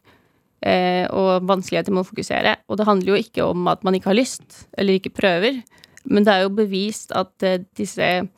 eh, 0.66 1.06
og 1.12 1.44
vanskeligheter 1.46 1.92
med 1.92 2.02
å 2.02 2.08
fokusere. 2.08 2.56
Og 2.68 2.78
det 2.78 2.86
handler 2.86 3.06
jo 3.12 3.22
ikke 3.22 3.44
om 3.44 3.68
at 3.68 3.84
man 3.84 3.94
ikke 3.94 4.08
har 4.08 4.16
lyst, 4.16 4.66
eller 4.76 4.98
ikke 4.98 5.12
prøver, 5.14 5.62
men 6.08 6.24
det 6.24 6.32
er 6.32 6.42
jo 6.42 6.48
bevist 6.48 7.12
at 7.14 7.30
eh, 7.44 7.58
disse 7.76 8.28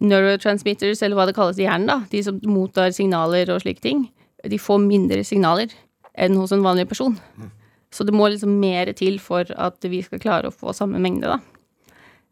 neurotransmitters, 0.00 1.02
eller 1.02 1.16
hva 1.18 1.26
det 1.26 1.34
kalles 1.34 1.58
i 1.58 1.64
hjernen, 1.66 1.86
da, 1.90 1.98
de 2.10 2.22
som 2.22 2.38
mottar 2.46 2.92
signaler 2.94 3.50
og 3.52 3.62
slike 3.64 3.82
ting, 3.84 4.04
de 4.46 4.58
får 4.60 4.78
mindre 4.84 5.24
signaler 5.26 5.72
enn 6.20 6.36
hos 6.38 6.52
en 6.52 6.64
vanlig 6.64 6.88
person. 6.90 7.16
Så 7.90 8.04
det 8.06 8.14
må 8.14 8.28
liksom 8.30 8.58
mer 8.62 8.92
til 8.96 9.18
for 9.22 9.48
at 9.58 9.88
vi 9.90 10.02
skal 10.06 10.22
klare 10.22 10.50
å 10.50 10.54
få 10.54 10.74
samme 10.76 11.00
mengde, 11.02 11.30
da. 11.30 11.40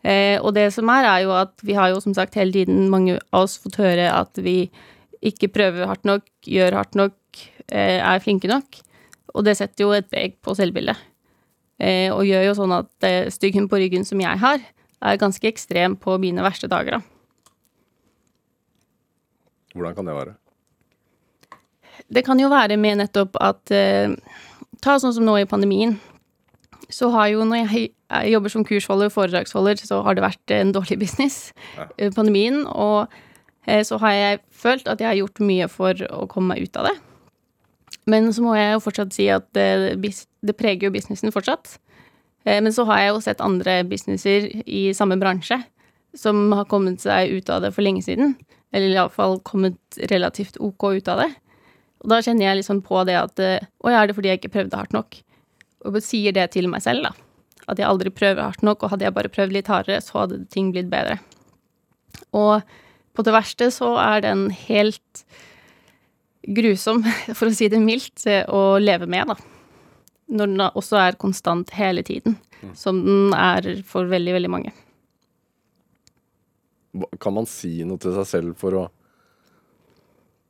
Eh, 0.07 0.37
og 0.39 0.53
det 0.55 0.69
som 0.77 0.87
er, 0.95 1.09
er 1.09 1.25
jo 1.25 1.33
at 1.35 1.59
vi 1.67 1.75
har 1.75 1.91
jo 1.91 1.99
som 2.01 2.15
sagt 2.15 2.37
hele 2.39 2.55
tiden 2.55 2.87
mange 2.93 3.17
av 3.33 3.49
oss 3.49 3.57
fått 3.59 3.81
høre 3.83 4.07
at 4.15 4.39
vi 4.39 4.69
ikke 5.27 5.51
prøver 5.51 5.89
hardt 5.91 6.07
nok, 6.07 6.29
gjør 6.47 6.77
hardt 6.79 6.95
nok, 6.99 7.17
eh, 7.73 7.99
er 7.99 8.23
flinke 8.23 8.51
nok. 8.51 8.79
Og 9.35 9.45
det 9.45 9.57
setter 9.59 9.85
jo 9.85 9.95
et 9.97 10.09
preg 10.11 10.39
på 10.45 10.55
selvbildet. 10.55 10.97
Eh, 11.79 12.11
og 12.11 12.27
gjør 12.27 12.49
jo 12.49 12.57
sånn 12.59 12.75
at 12.75 13.07
eh, 13.07 13.31
styggen 13.31 13.69
på 13.71 13.79
ryggen 13.79 14.07
som 14.07 14.23
jeg 14.23 14.39
har, 14.43 14.63
er 14.99 15.21
ganske 15.21 15.47
ekstrem 15.47 15.95
på 15.99 16.17
mine 16.19 16.43
verste 16.43 16.71
dager, 16.71 16.99
da. 16.99 17.51
Hvordan 19.75 19.95
kan 19.95 20.09
det 20.09 20.17
være? 20.17 20.35
Det 22.15 22.25
kan 22.25 22.41
jo 22.41 22.49
være 22.53 22.79
med 22.81 23.03
nettopp 23.03 23.37
at 23.41 23.73
eh, 23.75 24.15
Ta 24.85 24.95
sånn 25.03 25.11
som 25.17 25.25
nå 25.27 25.33
i 25.41 25.47
pandemien. 25.49 25.97
Så 26.89 27.09
har 27.11 27.33
jo 27.33 27.43
når 27.45 27.65
jeg, 27.67 27.89
jobber 28.31 28.53
som 28.53 28.63
kursholder, 28.65 29.11
foredragsholder, 29.11 29.81
så 29.83 29.99
har 30.07 30.15
det 30.15 30.23
vært 30.23 30.53
en 30.55 30.71
dårlig 30.73 31.01
business. 31.03 31.51
Ja. 31.77 31.89
eh, 31.99 32.13
Pandemien. 32.15 32.63
Og 32.71 33.11
eh, 33.67 33.83
så 33.85 33.99
har 33.99 34.15
jeg 34.15 34.41
følt 34.55 34.87
at 34.89 35.03
jeg 35.03 35.11
har 35.11 35.19
gjort 35.19 35.43
mye 35.43 35.67
for 35.73 35.99
å 36.15 36.29
komme 36.31 36.55
meg 36.55 36.69
ut 36.69 36.79
av 36.79 36.87
det. 36.89 36.95
Men 38.09 38.31
så 38.33 38.45
må 38.45 38.55
jeg 38.57 38.71
jo 38.77 38.85
fortsatt 38.87 39.13
si 39.17 39.27
at 39.35 39.51
det, 39.59 39.99
det 39.99 40.57
preger 40.57 40.89
jo 40.89 40.95
businessen 40.95 41.35
fortsatt. 41.35 41.75
Eh, 42.47 42.61
Men 42.63 42.73
så 42.73 42.87
har 42.89 43.03
jeg 43.03 43.13
jo 43.13 43.25
sett 43.27 43.43
andre 43.45 43.81
businesser 43.89 44.49
i 44.65 44.89
samme 44.97 45.19
bransje 45.21 45.59
som 46.17 46.53
har 46.57 46.71
kommet 46.71 47.03
seg 47.05 47.35
ut 47.35 47.51
av 47.53 47.67
det 47.67 47.75
for 47.75 47.85
lenge 47.85 48.07
siden. 48.07 48.37
Eller 48.73 48.95
iallfall 48.95 49.41
kommet 49.45 49.99
relativt 50.13 50.57
ok 50.61 50.93
ut 51.01 51.09
av 51.11 51.25
det. 51.25 51.31
Og 52.03 52.13
da 52.13 52.21
kjenner 52.23 52.49
jeg 52.49 52.61
liksom 52.61 52.83
på 52.87 53.03
det 53.09 53.17
at 53.19 53.43
eh, 53.43 53.65
Å 53.83 53.93
ja, 53.93 54.03
er 54.03 54.11
det 54.11 54.17
fordi 54.19 54.31
jeg 54.31 54.41
ikke 54.43 54.55
prøvde 54.55 54.79
hardt 54.79 54.95
nok? 54.95 55.19
Og 55.89 55.99
sier 56.05 56.35
det 56.35 56.51
til 56.55 56.69
meg 56.71 56.83
selv, 56.85 57.09
da. 57.09 57.13
At 57.69 57.81
jeg 57.81 57.89
aldri 57.89 58.13
prøver 58.15 58.47
hardt 58.47 58.65
nok, 58.67 58.83
og 58.83 58.95
hadde 58.95 59.07
jeg 59.07 59.17
bare 59.17 59.33
prøvd 59.33 59.55
litt 59.55 59.71
hardere, 59.71 60.01
så 60.03 60.23
hadde 60.23 60.41
ting 60.53 60.73
blitt 60.75 60.91
bedre. 60.93 61.19
Og 62.37 62.65
på 63.15 63.25
det 63.27 63.35
verste 63.35 63.71
så 63.75 63.93
er 64.01 64.23
den 64.25 64.49
helt 64.67 65.25
grusom, 66.49 67.05
for 67.39 67.51
å 67.51 67.55
si 67.55 67.71
det 67.71 67.81
mildt, 67.83 68.27
eh, 68.31 68.45
å 68.47 68.79
leve 68.83 69.09
med, 69.11 69.35
da. 69.35 69.39
Når 70.29 70.53
den 70.53 70.67
også 70.69 71.01
er 71.01 71.21
konstant 71.21 71.73
hele 71.77 72.05
tiden, 72.05 72.37
som 72.77 73.01
den 73.05 73.33
er 73.37 73.71
for 73.89 74.09
veldig, 74.11 74.35
veldig 74.37 74.53
mange. 74.53 74.75
Kan 77.23 77.37
man 77.37 77.47
si 77.49 77.79
noe 77.87 78.01
til 78.03 78.17
seg 78.17 78.29
selv 78.29 78.59
for 78.61 78.77
å 78.77 78.85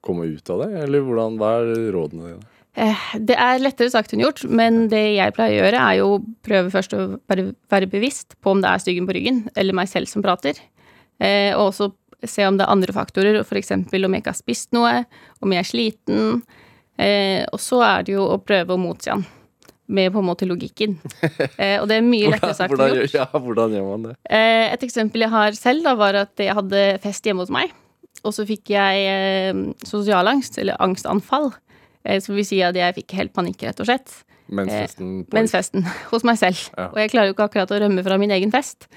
komme 0.05 0.29
ut 0.31 0.51
av 0.55 0.63
det, 0.65 0.71
eller 0.85 1.05
hvordan, 1.05 1.37
hva 1.41 1.53
er 1.63 1.93
rådene 1.95 2.31
dine? 2.33 2.47
Eh, 2.79 3.05
Det 3.27 3.35
er 3.35 3.59
lettere 3.63 3.91
sagt 3.91 4.13
enn 4.15 4.23
gjort, 4.23 4.45
men 4.49 4.85
det 4.93 5.03
jeg 5.17 5.35
pleier 5.35 5.57
å 5.57 5.65
gjøre, 5.65 5.85
er 5.91 5.99
jo 5.99 6.11
prøve 6.47 6.71
først 6.75 6.95
å 6.95 7.05
være, 7.29 7.89
bevisst 7.91 8.37
på 8.43 8.53
om 8.55 8.61
det 8.63 8.71
er 8.71 8.85
styggen 8.85 9.09
på 9.09 9.17
ryggen, 9.17 9.41
eller 9.57 9.75
meg 9.75 9.89
selv 9.91 10.07
som 10.11 10.23
prater. 10.23 10.61
Eh, 11.21 11.51
og 11.57 11.73
også 11.73 11.91
se 12.27 12.47
om 12.47 12.57
det 12.59 12.65
er 12.67 12.73
andre 12.75 12.95
faktorer, 12.95 13.41
f.eks. 13.43 13.73
om 13.75 13.85
jeg 13.91 14.23
ikke 14.23 14.33
har 14.33 14.39
spist 14.39 14.73
noe, 14.75 15.05
om 15.43 15.53
jeg 15.55 15.65
er 15.65 15.69
sliten. 15.69 16.43
Eh, 16.99 17.43
og 17.53 17.61
så 17.63 17.83
er 17.87 18.07
det 18.07 18.15
jo 18.17 18.25
å 18.27 18.39
prøve 18.43 18.75
å 18.75 18.81
motsi 18.81 19.11
han 19.13 19.27
med 19.89 20.13
på 20.13 20.21
en 20.21 20.27
måte 20.29 20.47
logikken. 20.49 20.99
Eh, 21.59 21.81
og 21.81 21.89
det 21.91 21.97
er 21.99 22.05
mye 22.07 22.31
lettere 22.31 22.55
sagt 22.55 22.75
enn 22.77 22.95
gjort. 23.01 23.15
ja, 23.17 23.25
hvordan 23.35 23.73
gjør 23.75 23.87
man 23.89 24.03
det? 24.09 24.15
Eh, 24.31 24.67
et 24.75 24.83
eksempel 24.87 25.25
jeg 25.25 25.33
har 25.33 25.57
selv, 25.59 25.83
da, 25.87 25.95
var 25.99 26.15
at 26.21 26.39
jeg 26.39 26.55
hadde 26.55 26.83
fest 27.03 27.25
hjemme 27.27 27.43
hos 27.43 27.51
meg. 27.51 27.73
Og 28.27 28.35
så 28.35 28.47
fikk 28.49 28.73
jeg 28.75 29.05
eh, 29.09 29.61
sosialangst, 29.87 30.59
eller 30.59 30.79
angstanfall. 30.83 31.53
Eh, 32.05 32.19
som 32.25 32.35
vil 32.39 32.47
si 32.47 32.63
at 32.65 32.77
jeg 32.79 32.97
fikk 33.03 33.15
helt 33.19 33.35
panikk, 33.37 33.63
rett 33.69 33.85
og 33.85 33.91
slett. 33.91 34.23
Mens 34.49 34.73
Eh, 34.73 34.87
festen? 34.87 35.13
Mens 35.35 35.53
festen. 35.53 35.85
Hos 36.11 36.25
meg 36.27 36.39
selv. 36.41 36.59
Ja. 36.77 36.89
Og 36.91 36.99
jeg 37.03 37.13
klarer 37.13 37.31
jo 37.31 37.37
ikke 37.37 37.49
akkurat 37.51 37.73
å 37.75 37.81
rømme 37.85 38.05
fra 38.07 38.19
min 38.21 38.33
egen 38.35 38.55
fest. 38.55 38.89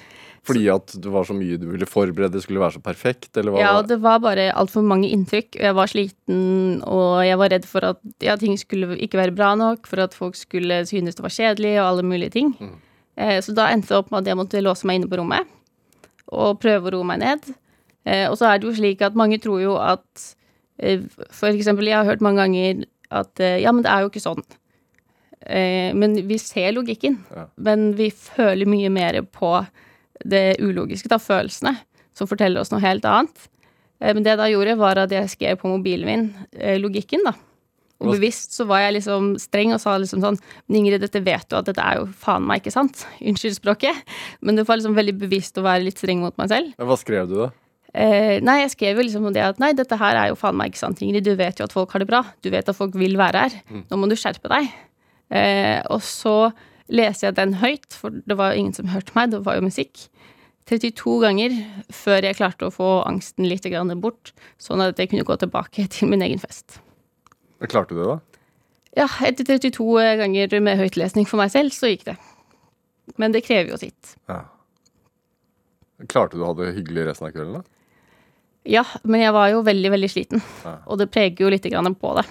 Fordi 0.47 0.63
at 0.73 0.95
det 0.97 1.11
var 1.13 1.27
så 1.27 1.35
mye 1.37 1.59
du 1.61 1.67
ville 1.69 1.85
forberede, 1.85 2.33
det 2.33 2.41
skulle 2.41 2.63
være 2.63 2.79
så 2.79 2.81
perfekt, 2.81 3.29
eller 3.37 3.53
hva? 3.53 3.59
Ja, 3.61 3.73
og 3.77 3.91
det 3.91 3.99
var 4.01 4.23
bare 4.23 4.47
altfor 4.57 4.81
mange 4.81 5.11
inntrykk. 5.13 5.59
Jeg 5.59 5.75
var 5.77 5.91
sliten, 5.91 6.79
og 6.81 7.19
jeg 7.27 7.37
var 7.37 7.51
redd 7.53 7.67
for 7.69 7.85
at 7.91 7.99
ja, 8.25 8.33
ting 8.41 8.55
skulle 8.57 8.97
ikke 8.97 9.19
være 9.21 9.35
bra 9.37 9.51
nok, 9.59 9.85
for 9.85 10.01
at 10.01 10.17
folk 10.17 10.39
skulle 10.39 10.79
synes 10.89 11.19
det 11.19 11.21
var 11.27 11.35
kjedelig, 11.35 11.75
og 11.77 11.91
alle 11.91 12.07
mulige 12.09 12.33
ting. 12.39 12.55
Mm. 12.57 12.73
Eh, 13.21 13.37
så 13.45 13.53
da 13.53 13.67
endte 13.69 13.91
det 13.91 13.99
opp 13.99 14.09
med 14.09 14.23
at 14.23 14.31
jeg 14.31 14.39
måtte 14.39 14.63
låse 14.65 14.89
meg 14.89 14.97
inne 14.97 15.11
på 15.11 15.19
rommet 15.21 15.45
og 16.31 16.57
prøve 16.63 16.89
å 16.89 16.95
roe 16.95 17.05
meg 17.05 17.21
ned. 17.21 17.51
Eh, 18.05 18.25
og 18.29 18.37
så 18.39 18.49
er 18.49 18.59
det 18.61 18.69
jo 18.69 18.77
slik 18.77 19.03
at 19.05 19.17
mange 19.17 19.37
tror 19.41 19.59
jo 19.61 19.75
at 19.77 20.23
eh, 20.81 21.03
For 21.29 21.51
eksempel, 21.51 21.89
jeg 21.91 21.99
har 21.99 22.07
hørt 22.07 22.23
mange 22.25 22.41
ganger 22.41 22.85
at 23.11 23.39
eh, 23.43 23.59
ja, 23.61 23.73
men 23.75 23.85
det 23.85 23.91
er 23.93 24.05
jo 24.05 24.09
ikke 24.11 24.23
sånn. 24.23 24.41
Eh, 25.45 25.91
men 25.97 26.15
vi 26.29 26.37
ser 26.41 26.73
logikken. 26.77 27.19
Ja. 27.35 27.47
Men 27.57 27.91
vi 27.99 28.09
føler 28.13 28.69
mye 28.69 28.89
mer 28.93 29.21
på 29.25 29.53
det 30.21 30.59
ulogiske, 30.61 31.09
da, 31.11 31.17
følelsene, 31.21 31.75
som 32.17 32.29
forteller 32.29 32.61
oss 32.61 32.71
noe 32.73 32.81
helt 32.83 33.05
annet. 33.09 33.47
Eh, 34.01 34.13
Men 34.13 34.23
det 34.23 34.35
jeg 34.35 34.41
da 34.41 34.49
gjorde, 34.51 34.77
var 34.81 35.01
at 35.01 35.13
jeg 35.13 35.29
skrev 35.33 35.61
på 35.61 35.69
mobilen 35.71 36.09
min 36.09 36.27
logikken, 36.81 37.25
da. 37.25 37.33
Og 38.01 38.15
bevisst 38.15 38.55
så 38.57 38.65
var 38.65 38.81
jeg 38.81 38.95
liksom 38.95 39.35
streng 39.37 39.75
og 39.75 39.81
sa 39.83 39.93
liksom 40.01 40.23
sånn 40.23 40.39
Ingrid, 40.73 41.03
dette 41.03 41.21
vet 41.21 41.45
du 41.51 41.57
at 41.59 41.67
dette 41.69 41.83
er 41.85 41.99
jo 41.99 42.07
faen 42.17 42.47
meg 42.49 42.63
ikke 42.63 42.73
sant. 42.73 43.03
Unnskyld 43.29 43.59
språket. 43.59 43.99
Men 44.41 44.57
det 44.57 44.65
var 44.65 44.79
liksom 44.79 44.97
veldig 44.97 45.13
bevisst 45.21 45.59
å 45.61 45.65
være 45.65 45.85
litt 45.85 46.01
streng 46.01 46.23
mot 46.23 46.37
meg 46.41 46.49
selv. 46.49 46.73
Hva 46.81 46.97
skrev 46.97 47.29
du, 47.29 47.35
da? 47.43 47.51
Eh, 47.91 48.37
nei, 48.39 48.61
jeg 48.61 48.71
skrev 48.75 48.99
jo 48.99 49.03
liksom 49.03 49.27
om 49.27 49.35
det 49.35 49.43
at 49.43 49.59
nei, 49.59 49.73
dette 49.75 49.97
her 49.99 50.15
er 50.15 50.31
jo 50.31 50.37
faen 50.39 50.55
meg 50.55 50.71
ikke 50.71 50.83
sant, 50.83 51.01
Ingrid. 51.03 51.25
Du 51.27 51.35
vet 51.39 51.59
jo 51.59 51.67
at 51.67 51.75
folk 51.75 51.91
har 51.91 52.03
det 52.03 52.09
bra. 52.11 52.23
Du 52.43 52.51
vet 52.53 52.67
at 52.71 52.77
folk 52.77 52.95
vil 52.99 53.17
være 53.19 53.45
her. 53.45 53.57
Nå 53.89 53.99
må 53.99 54.07
du 54.11 54.15
skjerpe 54.19 54.51
deg. 54.51 54.69
Eh, 55.31 55.79
og 55.91 56.03
så 56.03 56.51
leser 56.91 57.29
jeg 57.29 57.37
den 57.39 57.55
høyt, 57.61 57.95
for 57.95 58.11
det 58.11 58.35
var 58.39 58.51
jo 58.51 58.63
ingen 58.63 58.75
som 58.75 58.91
hørte 58.91 59.15
meg, 59.15 59.31
det 59.31 59.43
var 59.45 59.59
jo 59.59 59.67
musikk. 59.67 60.07
32 60.69 61.17
ganger 61.23 61.55
før 61.91 62.27
jeg 62.27 62.37
klarte 62.37 62.67
å 62.67 62.73
få 62.73 62.89
angsten 63.07 63.47
litt 63.49 63.65
grann 63.67 63.91
bort, 64.03 64.31
sånn 64.61 64.83
at 64.83 64.99
jeg 64.99 65.11
kunne 65.11 65.27
gå 65.27 65.37
tilbake 65.41 65.87
til 65.91 66.11
min 66.11 66.23
egen 66.23 66.39
fest. 66.41 66.79
Klarte 67.61 67.95
du 67.95 68.01
det, 68.01 68.07
da? 68.09 68.19
Ja, 69.03 69.07
etter 69.23 69.47
32 69.47 69.87
ganger 70.19 70.55
med 70.63 70.79
høytlesning 70.79 71.27
for 71.29 71.39
meg 71.39 71.51
selv, 71.53 71.71
så 71.75 71.91
gikk 71.91 72.05
det. 72.09 72.17
Men 73.19 73.35
det 73.35 73.43
krever 73.45 73.71
jo 73.73 73.79
sitt. 73.79 74.15
Ja. 74.29 74.43
Klarte 76.11 76.37
du 76.37 76.43
å 76.43 76.51
ha 76.51 76.57
det 76.59 76.73
hyggelig 76.75 77.07
resten 77.09 77.29
av 77.29 77.35
kvelden, 77.35 77.61
da? 77.61 77.80
Ja, 78.67 78.83
men 79.03 79.23
jeg 79.23 79.33
var 79.33 79.49
jo 79.49 79.63
veldig, 79.65 79.89
veldig 79.95 80.09
sliten. 80.11 80.41
Ja. 80.65 80.75
Og 80.85 80.99
det 81.01 81.09
preger 81.13 81.45
jo 81.45 81.49
litt 81.49 81.65
på 81.65 82.13
det. 82.17 82.25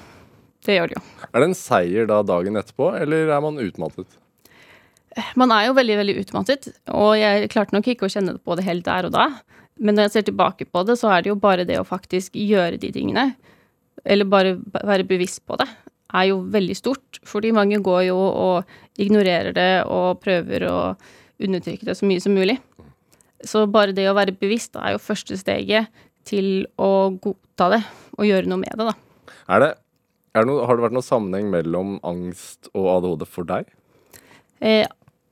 Det 0.64 0.76
gjør 0.76 0.90
det 0.90 0.98
jo. 0.98 1.02
Er 1.30 1.40
det 1.40 1.48
en 1.48 1.56
seier 1.56 2.06
da 2.06 2.20
dagen 2.22 2.56
etterpå, 2.60 2.92
eller 3.00 3.32
er 3.32 3.40
man 3.40 3.58
utmattet? 3.58 4.06
Man 5.34 5.50
er 5.50 5.66
jo 5.66 5.74
veldig, 5.74 5.96
veldig 5.98 6.16
utmattet, 6.22 6.68
og 6.94 7.16
jeg 7.18 7.48
klarte 7.50 7.74
nok 7.74 7.88
ikke 7.90 8.06
å 8.06 8.12
kjenne 8.12 8.36
på 8.38 8.54
det 8.54 8.66
helt 8.68 8.84
der 8.86 9.08
og 9.08 9.14
da. 9.16 9.26
Men 9.80 9.96
når 9.96 10.06
jeg 10.06 10.14
ser 10.14 10.26
tilbake 10.28 10.68
på 10.68 10.84
det, 10.86 10.98
så 11.00 11.10
er 11.10 11.24
det 11.24 11.32
jo 11.32 11.40
bare 11.40 11.66
det 11.66 11.80
å 11.80 11.86
faktisk 11.88 12.36
gjøre 12.38 12.78
de 12.78 12.92
tingene, 12.94 13.32
eller 14.04 14.28
bare 14.28 14.58
være 14.76 15.08
bevisst 15.08 15.42
på 15.48 15.58
det, 15.60 15.66
er 16.14 16.28
jo 16.30 16.42
veldig 16.52 16.76
stort. 16.78 17.20
Fordi 17.26 17.50
mange 17.56 17.80
går 17.82 18.04
jo 18.10 18.18
og 18.18 19.00
ignorerer 19.00 19.56
det 19.56 19.70
og 19.88 20.20
prøver 20.22 20.66
å 20.68 20.76
undertrykke 21.40 21.88
det 21.88 21.96
så 21.98 22.06
mye 22.06 22.22
som 22.22 22.36
mulig. 22.36 22.58
Så 23.46 23.64
bare 23.72 23.96
det 23.96 24.06
å 24.10 24.16
være 24.16 24.36
bevisst 24.36 24.76
er 24.76 24.94
jo 24.94 25.02
første 25.02 25.38
steget 25.40 25.88
til 26.28 26.66
å 26.80 27.10
godta 27.22 27.70
det 27.74 27.82
og 28.18 28.26
gjøre 28.28 28.50
noe 28.50 28.62
med 28.62 28.76
det, 28.76 28.88
da. 28.90 29.34
Er 29.50 29.64
det, 29.64 29.70
er 30.34 30.44
det 30.44 30.50
noe, 30.50 30.64
har 30.68 30.78
det 30.78 30.86
vært 30.86 30.96
noen 30.96 31.06
sammenheng 31.06 31.50
mellom 31.52 31.98
angst 32.06 32.70
og 32.74 32.88
ADHD 32.96 33.26
for 33.28 33.48
deg? 33.48 33.70
Eh, 34.60 34.84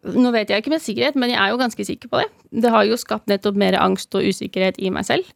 nå 0.09 0.33
vet 0.35 0.51
jeg 0.51 0.63
ikke 0.63 0.73
med 0.73 0.85
sikkerhet, 0.85 1.19
men 1.19 1.33
jeg 1.35 1.41
er 1.43 1.53
jo 1.53 1.61
ganske 1.61 1.89
sikker 1.91 2.11
på 2.13 2.23
det. 2.23 2.29
Det 2.65 2.73
har 2.73 2.87
jo 2.89 2.99
skapt 3.01 3.29
nettopp 3.31 3.59
mer 3.61 3.77
angst 3.81 4.15
og 4.17 4.25
usikkerhet 4.25 4.79
i 4.81 4.93
meg 4.95 5.07
selv. 5.09 5.29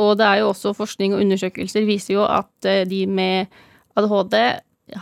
Og 0.00 0.16
det 0.20 0.26
er 0.26 0.40
jo 0.40 0.50
også 0.52 0.72
forskning 0.76 1.14
og 1.16 1.22
undersøkelser 1.24 1.84
viser 1.88 2.16
jo 2.16 2.26
at 2.26 2.68
eh, 2.68 2.84
de 2.88 3.04
med 3.06 3.52
ADHD 3.98 4.38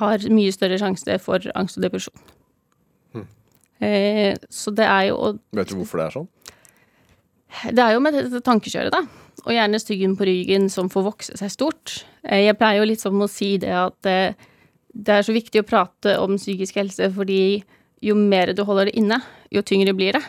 har 0.01 0.31
mye 0.31 0.53
større 0.55 0.79
sjanse 0.79 1.17
for 1.23 1.51
angst 1.59 1.79
og 1.79 1.87
depresjon. 1.87 2.29
Eh, 3.81 4.37
så 4.53 4.73
det 4.77 4.85
er 4.85 5.07
jo 5.09 5.39
Vet 5.57 5.71
du 5.71 5.79
hvorfor 5.79 6.03
det 6.03 6.07
er 6.07 6.17
sånn? 6.19 6.27
Det 7.73 7.81
er 7.83 7.95
jo 7.97 8.03
med 8.05 8.15
dette 8.15 8.43
tankekjøret, 8.45 8.93
da. 8.93 9.01
Og 9.47 9.55
gjerne 9.55 9.81
styggen 9.81 10.17
på 10.19 10.27
ryggen 10.29 10.69
som 10.73 10.91
får 10.93 11.07
vokse 11.07 11.37
seg 11.41 11.53
stort. 11.53 12.01
Eh, 12.25 12.45
Jeg 12.45 12.59
pleier 12.61 12.83
jo 12.83 12.89
litt 12.91 13.01
sånn 13.03 13.21
å 13.25 13.29
si 13.31 13.55
det 13.63 13.73
at 13.73 14.09
eh, 14.09 14.35
det 14.93 15.15
er 15.15 15.23
så 15.25 15.33
viktig 15.33 15.63
å 15.63 15.69
prate 15.69 16.17
om 16.21 16.37
psykisk 16.37 16.81
helse, 16.81 17.09
fordi 17.15 17.63
jo 18.03 18.17
mer 18.17 18.53
du 18.57 18.65
holder 18.67 18.91
det 18.91 18.97
inne, 18.99 19.21
jo 19.53 19.63
tyngre 19.63 19.95
blir 19.97 20.17
det. 20.19 20.23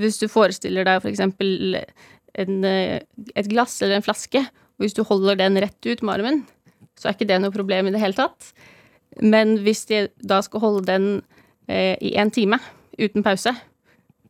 Hvis 0.00 0.18
du 0.22 0.28
forestiller 0.32 0.86
deg 0.88 1.02
f.eks. 1.02 1.20
En, 1.22 2.64
eh, 2.64 3.00
et 3.36 3.50
glass 3.52 3.76
eller 3.82 3.98
en 4.00 4.06
flaske, 4.06 4.40
og 4.40 4.86
hvis 4.86 4.96
du 4.96 5.02
holder 5.06 5.36
den 5.38 5.60
rett 5.60 5.86
ut 5.86 6.02
med 6.02 6.14
armen, 6.16 6.44
så 6.98 7.08
er 7.10 7.16
ikke 7.16 7.28
det 7.28 7.40
noe 7.42 7.54
problem 7.54 7.90
i 7.90 7.94
det 7.94 8.00
hele 8.02 8.16
tatt. 8.16 8.52
Men 9.20 9.58
hvis 9.62 9.84
de 9.90 10.06
da 10.24 10.40
skal 10.42 10.62
holde 10.64 10.86
den 10.88 11.08
eh, 11.68 11.94
i 12.00 12.14
én 12.16 12.32
time 12.32 12.58
uten 12.98 13.22
pause, 13.22 13.52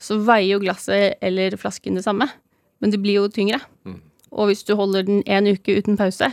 så 0.02 0.18
veier 0.26 0.56
jo 0.56 0.62
glasset 0.64 1.20
eller 1.22 1.54
flasken 1.60 1.94
det 1.94 2.04
samme, 2.04 2.26
men 2.82 2.90
det 2.92 3.00
blir 3.02 3.20
jo 3.20 3.28
tyngre. 3.30 3.60
Og 4.32 4.48
hvis 4.48 4.64
du 4.66 4.74
holder 4.78 5.04
den 5.06 5.22
en 5.28 5.46
uke 5.52 5.76
uten 5.78 5.98
pause, 6.00 6.30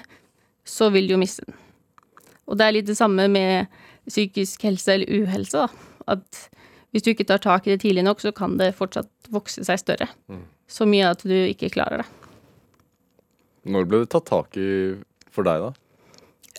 så 0.65 0.87
vil 0.93 1.07
du 1.09 1.13
jo 1.15 1.21
miste 1.21 1.45
den. 1.45 1.55
Og 2.49 2.57
det 2.57 2.65
er 2.65 2.75
litt 2.77 2.87
det 2.89 2.97
samme 2.97 3.27
med 3.29 3.67
psykisk 4.09 4.63
helse 4.65 4.95
eller 4.95 5.19
uhelse, 5.21 5.65
da. 5.65 5.67
At 6.15 6.45
hvis 6.89 7.05
du 7.05 7.11
ikke 7.11 7.27
tar 7.29 7.41
tak 7.43 7.67
i 7.67 7.73
det 7.75 7.83
tidlig 7.83 8.05
nok, 8.07 8.23
så 8.23 8.31
kan 8.33 8.55
det 8.57 8.71
fortsatt 8.77 9.09
vokse 9.29 9.61
seg 9.67 9.81
større. 9.81 10.07
Så 10.69 10.87
mye 10.89 11.11
at 11.11 11.21
du 11.27 11.35
ikke 11.35 11.69
klarer 11.75 12.01
det. 12.01 12.07
Når 13.69 13.85
ble 13.89 14.01
det 14.05 14.09
tatt 14.15 14.29
tak 14.29 14.57
i 14.57 14.69
for 15.29 15.45
deg, 15.45 15.67
da? 15.67 15.73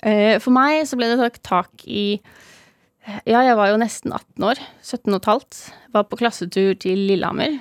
Eh, 0.06 0.36
For 0.38 0.54
meg 0.54 0.84
så 0.88 0.98
ble 1.00 1.08
det 1.10 1.18
tatt 1.20 1.40
tak 1.46 1.86
i 1.88 2.20
Ja, 3.26 3.40
jeg 3.42 3.56
var 3.56 3.70
jo 3.72 3.80
nesten 3.80 4.12
18 4.12 4.44
år. 4.44 4.60
17 4.84 5.08
og 5.14 5.16
et 5.18 5.28
halvt. 5.32 5.60
Var 5.96 6.04
på 6.06 6.18
klassetur 6.20 6.76
til 6.78 7.00
Lillehammer. 7.08 7.56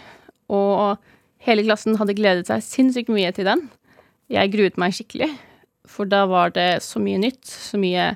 Og 0.51 0.99
hele 1.45 1.63
klassen 1.65 1.97
hadde 1.99 2.15
gledet 2.17 2.49
seg 2.49 2.63
sinnssykt 2.65 3.11
mye 3.13 3.31
til 3.35 3.47
den. 3.47 3.65
Jeg 4.29 4.51
gruet 4.53 4.77
meg 4.81 4.93
skikkelig, 4.95 5.29
for 5.89 6.09
da 6.09 6.25
var 6.29 6.53
det 6.53 6.83
så 6.85 7.01
mye 7.01 7.19
nytt, 7.21 7.45
så 7.49 7.79
mye 7.81 8.11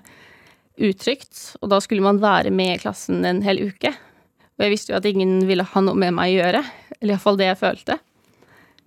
utrygt. 0.83 1.55
Og 1.61 1.71
da 1.73 1.79
skulle 1.83 2.05
man 2.05 2.21
være 2.21 2.51
med 2.53 2.75
i 2.75 2.81
klassen 2.83 3.23
en 3.25 3.41
hel 3.45 3.61
uke. 3.69 3.93
Og 4.53 4.65
jeg 4.65 4.73
visste 4.75 4.93
jo 4.93 4.99
at 4.99 5.07
ingen 5.09 5.41
ville 5.49 5.65
ha 5.65 5.81
noe 5.81 5.97
med 5.97 6.13
meg 6.13 6.35
å 6.35 6.41
gjøre. 6.43 6.61
Eller 6.99 7.15
iallfall 7.15 7.39
det 7.39 7.49
jeg 7.49 7.61
følte. 7.61 7.97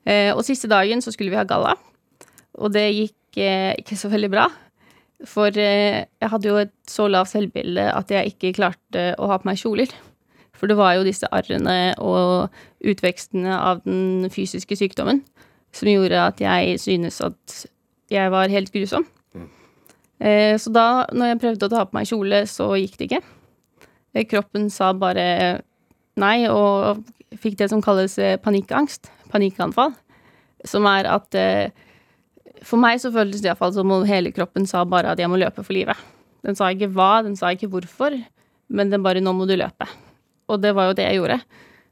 Eh, 0.06 0.30
Og 0.34 0.44
siste 0.46 0.70
dagen 0.70 1.02
så 1.02 1.12
skulle 1.14 1.32
vi 1.34 1.40
ha 1.40 1.46
galla. 1.48 1.74
Og 2.56 2.70
det 2.72 2.86
gikk 2.94 3.40
eh, 3.42 3.74
ikke 3.80 3.98
så 3.98 4.10
veldig 4.12 4.30
bra. 4.32 4.46
For 5.26 5.50
eh, 5.58 6.04
jeg 6.06 6.30
hadde 6.32 6.50
jo 6.50 6.60
et 6.60 6.74
så 6.90 7.08
lavt 7.10 7.32
selvbilde 7.32 7.88
at 7.92 8.12
jeg 8.12 8.34
ikke 8.34 8.54
klarte 8.60 9.08
å 9.18 9.30
ha 9.32 9.40
på 9.40 9.50
meg 9.50 9.58
kjoler. 9.60 9.90
For 10.56 10.70
det 10.70 10.78
var 10.78 10.96
jo 10.96 11.06
disse 11.06 11.28
arrene 11.34 11.94
og 12.02 12.52
utvekstene 12.86 13.52
av 13.56 13.82
den 13.84 14.30
fysiske 14.32 14.78
sykdommen 14.78 15.22
som 15.76 15.90
gjorde 15.90 16.22
at 16.30 16.40
jeg 16.40 16.78
synes 16.80 17.20
at 17.24 17.56
jeg 18.12 18.32
var 18.32 18.52
helt 18.52 18.72
grusom. 18.72 19.04
Eh, 20.16 20.56
så 20.56 20.72
da, 20.72 21.04
når 21.12 21.32
jeg 21.32 21.40
prøvde 21.42 21.68
å 21.68 21.72
ta 21.72 21.82
på 21.84 21.96
meg 21.98 22.08
kjole, 22.08 22.44
så 22.48 22.70
gikk 22.80 22.96
det 22.96 23.08
ikke. 23.10 23.22
Eh, 24.14 24.24
Kroppen 24.30 24.70
sa 24.72 24.92
bare 24.96 25.26
nei, 26.16 26.46
og 26.48 27.02
fikk 27.36 27.58
det 27.60 27.68
som 27.72 27.82
kalles 27.84 28.16
eh, 28.22 28.38
panikkangst. 28.40 29.10
Panikkanfall. 29.32 29.92
Som 30.66 30.86
er 30.88 31.08
at 31.10 31.36
eh, 31.36 31.74
For 32.64 32.80
meg 32.80 33.02
så 33.02 33.12
føltes 33.12 33.42
det 33.42 33.50
iallfall 33.50 33.74
som 33.76 33.90
om 33.92 34.06
hele 34.08 34.32
kroppen 34.34 34.64
sa 34.66 34.80
bare 34.88 35.12
at 35.12 35.20
jeg 35.20 35.28
må 35.30 35.36
løpe 35.38 35.62
for 35.62 35.76
livet. 35.76 35.98
Den 36.46 36.56
sa 36.56 36.70
ikke 36.72 36.88
hva, 36.94 37.20
den 37.26 37.36
sa 37.38 37.52
ikke 37.52 37.68
hvorfor, 37.70 38.16
men 38.72 38.90
den 38.90 39.04
bare 39.04 39.20
'nå 39.20 39.32
må 39.36 39.46
du 39.46 39.54
løpe'. 39.54 39.86
Og 40.50 40.62
det 40.62 40.74
var 40.76 40.90
jo 40.90 40.96
det 40.98 41.08
jeg 41.08 41.20
gjorde. 41.20 41.40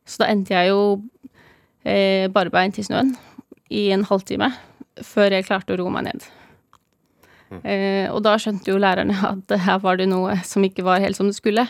Så 0.05 0.23
da 0.23 0.31
endte 0.31 0.55
jeg 0.55 0.71
jo 0.71 0.81
eh, 1.85 2.31
barbeint 2.33 2.79
i 2.79 2.87
snøen 2.87 3.15
i 3.73 3.89
en 3.95 4.05
halvtime 4.07 4.51
før 5.03 5.35
jeg 5.35 5.47
klarte 5.49 5.75
å 5.75 5.81
roe 5.81 5.93
meg 5.95 6.07
ned. 6.09 6.27
Eh, 7.63 8.07
og 8.11 8.23
da 8.27 8.35
skjønte 8.41 8.73
jo 8.73 8.81
lærerne 8.83 9.15
at 9.29 9.55
her 9.67 9.81
var 9.83 9.99
det 10.01 10.09
noe 10.11 10.37
som 10.47 10.65
ikke 10.67 10.85
var 10.87 11.03
helt 11.03 11.19
som 11.19 11.31
det 11.31 11.37
skulle. 11.39 11.67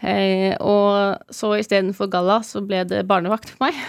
Eh, 0.00 0.54
og 0.60 1.32
så 1.34 1.54
istedenfor 1.60 2.08
galla 2.12 2.40
så 2.46 2.62
ble 2.64 2.82
det 2.88 3.04
barnevakt 3.08 3.52
for 3.52 3.66
meg. 3.66 3.80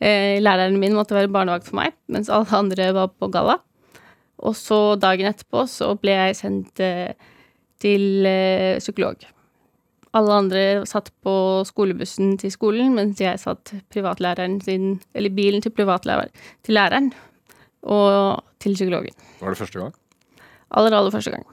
Eh, 0.00 0.38
læreren 0.40 0.78
min 0.80 0.96
måtte 0.96 1.16
være 1.16 1.32
barnevakt 1.32 1.68
for 1.68 1.80
meg, 1.82 1.96
mens 2.08 2.32
alle 2.32 2.48
andre 2.56 2.88
var 2.96 3.12
på 3.12 3.28
galla. 3.32 3.58
Og 4.40 4.56
så 4.56 4.96
dagen 4.96 5.28
etterpå 5.28 5.66
så 5.68 5.92
ble 6.00 6.16
jeg 6.16 6.38
sendt 6.38 6.80
eh, 6.80 7.12
til 7.80 8.26
eh, 8.28 8.80
psykolog. 8.80 9.20
Alle 10.18 10.36
andre 10.42 10.62
satt 10.90 11.12
på 11.22 11.32
skolebussen 11.68 12.34
til 12.40 12.50
skolen, 12.50 12.94
mens 12.96 13.20
jeg 13.22 13.38
satt 13.38 13.70
privatlæreren 13.94 14.58
sin, 14.64 14.96
eller 15.14 15.30
bilen 15.30 15.62
til 15.62 15.70
privatlæreren 15.70 16.32
til 16.66 16.74
læreren 16.74 17.12
og 17.82 18.42
til 18.58 18.74
psykologen. 18.74 19.14
Var 19.40 19.54
det 19.54 19.58
første 19.58 19.78
gang? 19.78 19.94
Aller, 20.70 20.96
aller 20.96 21.14
første 21.14 21.30
gang. 21.30 21.46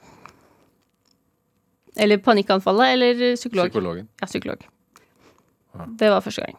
Eller 1.98 2.18
panikkanfallet, 2.22 2.92
eller 2.92 3.36
psykolog. 3.36 3.70
Psykologen. 3.70 4.08
Ja, 4.20 4.26
psykolog. 4.26 4.66
Det 5.98 6.10
var 6.10 6.20
første 6.20 6.42
gang. 6.42 6.58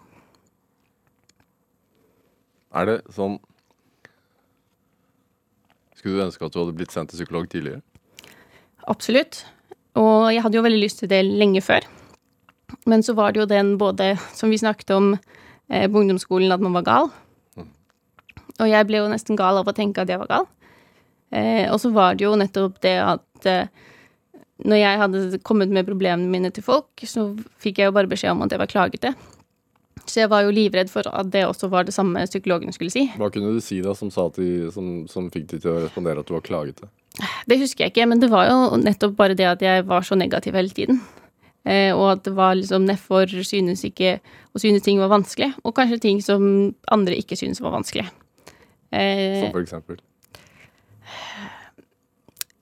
Er 2.75 2.85
det 2.85 2.97
sånn 3.15 3.39
Skulle 5.97 6.15
du 6.15 6.23
ønske 6.23 6.45
at 6.45 6.53
du 6.53 6.61
hadde 6.61 6.75
blitt 6.77 6.93
sendt 6.95 7.11
til 7.11 7.19
psykolog 7.19 7.49
tidligere? 7.51 7.81
Absolutt. 8.87 9.41
Og 9.99 10.29
jeg 10.33 10.43
hadde 10.45 10.59
jo 10.59 10.65
veldig 10.65 10.81
lyst 10.81 11.03
til 11.03 11.11
det 11.11 11.23
lenge 11.27 11.61
før. 11.63 11.85
Men 12.89 13.03
så 13.03 13.15
var 13.17 13.33
det 13.33 13.41
jo 13.43 13.49
den 13.49 13.73
både 13.81 14.13
som 14.35 14.51
vi 14.51 14.59
snakket 14.61 14.93
om 14.95 15.11
eh, 15.15 15.89
på 15.89 16.03
ungdomsskolen, 16.03 16.51
at 16.53 16.63
man 16.63 16.77
var 16.77 16.87
gal. 16.87 17.11
Og 18.59 18.67
jeg 18.67 18.87
ble 18.87 19.01
jo 19.01 19.11
nesten 19.11 19.39
gal 19.39 19.59
av 19.59 19.67
å 19.67 19.75
tenke 19.75 20.03
at 20.03 20.11
jeg 20.11 20.21
var 20.21 20.31
gal. 20.31 20.47
Eh, 21.31 21.65
og 21.69 21.79
så 21.81 21.91
var 21.95 22.17
det 22.17 22.25
jo 22.25 22.37
nettopp 22.39 22.79
det 22.83 22.95
at 23.01 23.49
eh, 23.49 23.67
når 24.67 24.81
jeg 24.81 25.01
hadde 25.03 25.41
kommet 25.47 25.71
med 25.71 25.87
problemene 25.87 26.31
mine 26.31 26.51
til 26.51 26.65
folk, 26.65 26.89
så 27.07 27.29
fikk 27.63 27.79
jeg 27.79 27.89
jo 27.89 27.95
bare 27.95 28.11
beskjed 28.11 28.33
om 28.33 28.43
at 28.43 28.53
jeg 28.53 28.61
var 28.61 28.71
klagete. 28.71 29.13
Så 30.09 30.23
jeg 30.23 30.31
var 30.31 30.43
jo 30.43 30.53
livredd 30.53 30.89
for 30.91 31.05
at 31.07 31.29
det 31.31 31.45
også 31.45 31.69
var 31.71 31.85
det 31.85 31.93
samme 31.95 32.23
psykologen 32.27 32.73
skulle 32.75 32.91
si. 32.91 33.05
Hva 33.19 33.29
kunne 33.31 33.53
du 33.55 33.61
si 33.63 33.79
da 33.85 33.93
som, 33.95 34.09
de, 34.35 34.49
som, 34.73 34.89
som 35.11 35.29
fikk 35.31 35.51
de 35.53 35.61
til 35.61 35.71
å 35.71 35.83
respondere 35.83 36.23
at 36.23 36.27
du 36.27 36.33
var 36.35 36.43
klagete? 36.45 36.89
Det 37.49 37.59
husker 37.59 37.85
jeg 37.85 37.93
ikke, 37.93 38.07
men 38.09 38.21
det 38.21 38.29
var 38.31 38.49
jo 38.49 38.77
nettopp 38.79 39.15
bare 39.17 39.35
det 39.37 39.47
at 39.49 39.61
jeg 39.65 39.85
var 39.87 40.05
så 40.07 40.15
negativ 40.15 40.53
hele 40.55 40.69
tiden. 40.75 41.01
Eh, 41.67 41.91
og 41.95 42.13
at 42.13 42.23
det 42.23 42.33
var 42.37 42.55
liksom 42.55 42.85
nedfor 42.87 43.27
synes 43.43 43.83
ikke 43.83 44.19
Og 44.55 44.61
synes 44.63 44.81
ting 44.81 44.99
var 45.01 45.11
vanskelig. 45.11 45.51
Og 45.63 45.75
kanskje 45.75 45.99
ting 45.99 46.21
som 46.23 46.73
andre 46.87 47.17
ikke 47.19 47.35
synes 47.35 47.59
var 47.61 47.75
vanskelig. 47.75 48.07
Eh, 48.91 49.43
Som 49.43 49.51
for 49.51 49.61
eksempel? 49.61 49.99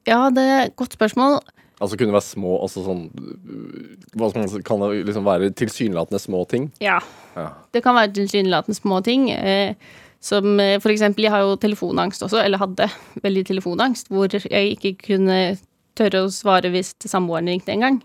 ja, 0.08 0.30
det 0.34 0.44
er 0.44 0.66
et 0.66 0.76
godt 0.76 0.94
spørsmål. 0.98 1.40
Altså 1.78 1.98
kunne 1.98 2.10
det 2.10 2.18
være 2.18 2.26
små 2.26 2.56
altså 2.66 2.82
sånn 2.82 3.04
Hva 4.18 4.32
skal 4.32 4.42
man 4.42 4.64
Kan 4.66 4.82
det 4.82 5.04
liksom 5.06 5.28
være 5.28 5.52
tilsynelatende 5.54 6.20
små 6.20 6.42
ting? 6.50 6.72
Ja. 6.82 6.98
Ja. 7.36 7.52
Det 7.74 7.84
kan 7.86 7.96
være 7.96 8.16
tilsynelatende 8.18 8.76
små 8.80 9.02
ting. 9.06 9.30
Eh, 9.32 9.76
som 10.24 10.60
eh, 10.60 10.78
for 10.82 10.92
eksempel, 10.94 11.28
jeg 11.28 11.34
har 11.34 11.46
jo 11.46 11.58
telefonangst 11.62 12.24
også, 12.26 12.42
eller 12.42 12.62
hadde 12.62 12.90
veldig 13.24 13.46
telefonangst, 13.52 14.12
hvor 14.14 14.32
jeg 14.34 14.76
ikke 14.76 14.96
kunne 15.12 15.40
tørre 15.98 16.26
å 16.26 16.34
svare 16.34 16.72
hvis 16.74 16.94
samboeren 17.06 17.50
ringte 17.52 17.74
en 17.74 17.86
gang. 17.86 17.98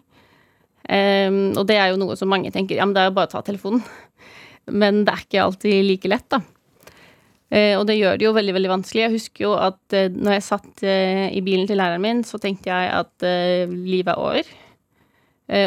Um, 0.83 1.53
og 1.61 1.67
det 1.69 1.77
er 1.79 1.93
jo 1.93 2.01
noe 2.01 2.17
som 2.19 2.31
mange 2.33 2.51
tenker, 2.53 2.75
ja, 2.79 2.87
men 2.89 2.97
det 2.97 3.05
er 3.05 3.11
jo 3.11 3.17
bare 3.17 3.31
å 3.31 3.35
ta 3.37 3.45
telefonen. 3.47 3.85
Men 4.83 5.01
det 5.07 5.13
er 5.13 5.23
ikke 5.25 5.45
alltid 5.45 5.87
like 5.89 6.11
lett, 6.11 6.29
da. 6.31 6.39
Eh, 7.53 7.75
og 7.77 7.83
det 7.89 7.99
gjør 7.99 8.21
det 8.21 8.25
jo 8.29 8.35
veldig, 8.37 8.53
veldig 8.57 8.71
vanskelig. 8.71 9.01
Jeg 9.03 9.15
husker 9.17 9.45
jo 9.45 9.55
at 9.59 9.97
eh, 9.97 10.07
når 10.13 10.37
jeg 10.37 10.45
satt 10.47 10.85
i 10.87 11.43
bilen 11.45 11.67
til 11.69 11.77
læreren 11.81 12.05
min, 12.05 12.23
så 12.25 12.39
tenkte 12.41 12.71
jeg 12.71 12.93
at 12.95 13.27
livet 13.69 14.15
er 14.15 14.23
over. 14.23 14.53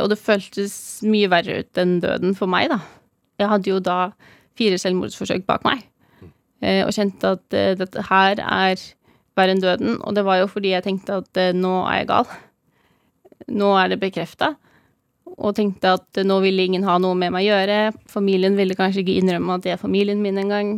Og 0.01 0.08
det 0.10 0.17
føltes 0.17 0.77
mye 1.05 1.27
verre 1.29 1.60
ut 1.62 1.81
enn 1.84 1.99
døden 2.01 2.34
for 2.39 2.49
meg, 2.49 2.71
da. 2.71 2.79
Jeg 3.43 3.51
hadde 3.51 3.69
jo 3.69 3.81
da 3.84 3.99
fire 4.58 4.79
selvmordsforsøk 4.81 5.43
bak 5.45 5.67
meg. 5.67 5.84
Eh, 6.65 6.82
og 6.86 6.93
kjente 6.95 7.36
at 7.36 7.56
eh, 7.56 7.73
dette 7.78 8.06
her 8.08 8.41
er 8.41 8.82
verre 9.38 9.54
enn 9.54 9.62
døden. 9.62 9.97
Og 10.01 10.15
det 10.17 10.25
var 10.25 10.41
jo 10.41 10.49
fordi 10.49 10.73
jeg 10.73 10.86
tenkte 10.86 11.19
at 11.21 11.41
eh, 11.41 11.54
nå 11.56 11.73
er 11.84 12.01
jeg 12.01 12.12
gal. 12.12 12.30
Nå 13.54 13.73
er 13.78 13.91
det 13.91 14.01
bekrefta. 14.01 14.56
Og 15.36 15.56
tenkte 15.58 15.95
at 15.99 16.21
nå 16.23 16.39
ville 16.41 16.65
ingen 16.65 16.86
ha 16.88 16.97
noe 17.01 17.17
med 17.19 17.34
meg 17.36 17.45
å 17.45 17.51
gjøre. 17.51 17.80
Familien 18.12 18.58
ville 18.58 18.78
kanskje 18.78 19.04
ikke 19.04 19.17
innrømme 19.19 19.58
at 19.58 19.65
det 19.65 19.75
er 19.75 19.82
familien 19.82 20.21
min 20.23 20.39
engang. 20.41 20.78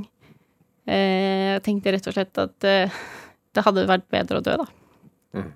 Jeg 0.88 1.62
tenkte 1.66 1.92
rett 1.92 2.06
og 2.08 2.16
slett 2.16 2.40
at 2.40 2.56
det 2.64 3.64
hadde 3.66 3.84
vært 3.90 4.06
bedre 4.14 4.40
å 4.40 4.44
dø, 4.46 4.54
da. 4.62 4.68
Mhm. 5.36 5.50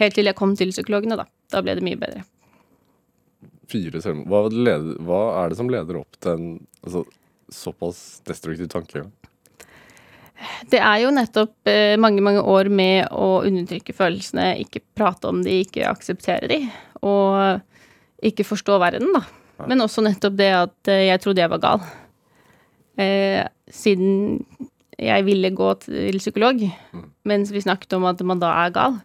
Helt 0.00 0.16
til 0.16 0.28
jeg 0.28 0.36
kom 0.36 0.52
til 0.56 0.70
psykologene, 0.72 1.16
da. 1.16 1.24
Da 1.52 1.62
ble 1.64 1.74
det 1.76 1.84
mye 1.84 1.98
bedre. 1.98 2.22
Fire 3.68 4.02
selvmord. 4.04 4.52
Hva, 4.52 4.76
hva 5.08 5.22
er 5.40 5.50
det 5.50 5.58
som 5.58 5.72
leder 5.72 5.98
opp 6.02 6.20
til 6.20 6.36
en 6.36 6.46
altså, 6.84 7.02
såpass 7.54 8.20
destruktiv 8.28 8.70
tankegang? 8.72 9.10
Det 10.72 10.80
er 10.80 11.02
jo 11.02 11.10
nettopp 11.12 11.68
eh, 11.68 11.98
mange, 12.00 12.22
mange 12.24 12.40
år 12.40 12.70
med 12.72 13.10
å 13.12 13.42
undertrykke 13.44 13.94
følelsene, 13.96 14.54
ikke 14.62 14.82
prate 14.96 15.28
om 15.28 15.42
de, 15.44 15.60
ikke 15.66 15.88
akseptere 15.90 16.48
de, 16.48 16.62
og 17.04 17.60
ikke 18.24 18.46
forstå 18.48 18.78
verden, 18.80 19.12
da. 19.16 19.24
Men 19.68 19.84
også 19.84 20.04
nettopp 20.04 20.38
det 20.38 20.50
at 20.56 20.90
eh, 20.92 21.06
jeg 21.10 21.20
trodde 21.20 21.42
jeg 21.42 21.52
var 21.52 21.62
gal. 21.62 21.84
Eh, 23.00 23.44
siden 23.68 24.40
jeg 25.00 25.24
ville 25.24 25.52
gå 25.56 25.70
til 25.84 26.20
psykolog, 26.20 26.60
mens 27.28 27.52
vi 27.52 27.62
snakket 27.64 27.96
om 27.96 28.08
at 28.08 28.20
man 28.26 28.40
da 28.40 28.52
er 28.64 28.74
gal. 28.74 29.00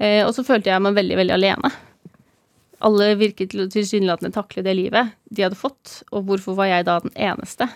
Eh, 0.00 0.22
og 0.24 0.32
så 0.36 0.44
følte 0.46 0.72
jeg 0.72 0.84
meg 0.84 0.96
veldig, 0.96 1.18
veldig 1.22 1.36
alene. 1.36 1.70
Alle 2.84 3.14
virket 3.16 3.54
tilsynelatende 3.72 4.34
takle 4.34 4.64
det 4.66 4.74
livet 4.76 5.14
de 5.32 5.46
hadde 5.46 5.58
fått, 5.58 6.02
og 6.12 6.26
hvorfor 6.28 6.58
var 6.58 6.68
jeg 6.68 6.86
da 6.88 6.98
den 7.04 7.14
eneste 7.16 7.68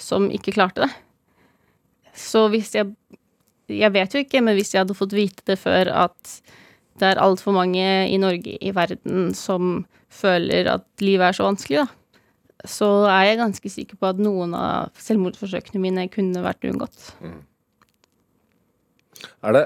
som 0.00 0.30
ikke 0.32 0.54
klarte 0.56 0.86
det? 0.86 0.92
Så 2.18 2.48
hvis 2.52 2.74
jeg 2.74 2.94
Jeg 3.68 3.92
vet 3.92 4.14
jo 4.14 4.20
ikke, 4.24 4.40
men 4.40 4.56
hvis 4.56 4.72
jeg 4.72 4.80
hadde 4.80 4.96
fått 4.96 5.12
vite 5.12 5.42
det 5.44 5.58
før 5.60 5.90
at 5.92 6.40
det 6.98 7.04
er 7.04 7.20
altfor 7.20 7.52
mange 7.52 7.84
i 8.08 8.16
Norge, 8.16 8.56
i 8.64 8.70
verden, 8.72 9.34
som 9.36 9.84
føler 10.08 10.70
at 10.72 10.86
livet 11.04 11.26
er 11.26 11.36
så 11.36 11.44
vanskelig, 11.44 11.84
da, 11.84 12.24
så 12.64 12.88
er 13.12 13.26
jeg 13.28 13.40
ganske 13.42 13.70
sikker 13.70 14.00
på 14.00 14.08
at 14.08 14.22
noen 14.24 14.56
av 14.56 14.88
selvmordsforsøkene 14.98 15.82
mine 15.84 16.08
kunne 16.08 16.42
vært 16.42 16.64
unngått. 16.64 17.12
Er 19.44 19.52
det 19.58 19.64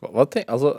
Hva, 0.00 0.08
hva 0.08 0.24
tenk, 0.24 0.48
Altså 0.48 0.78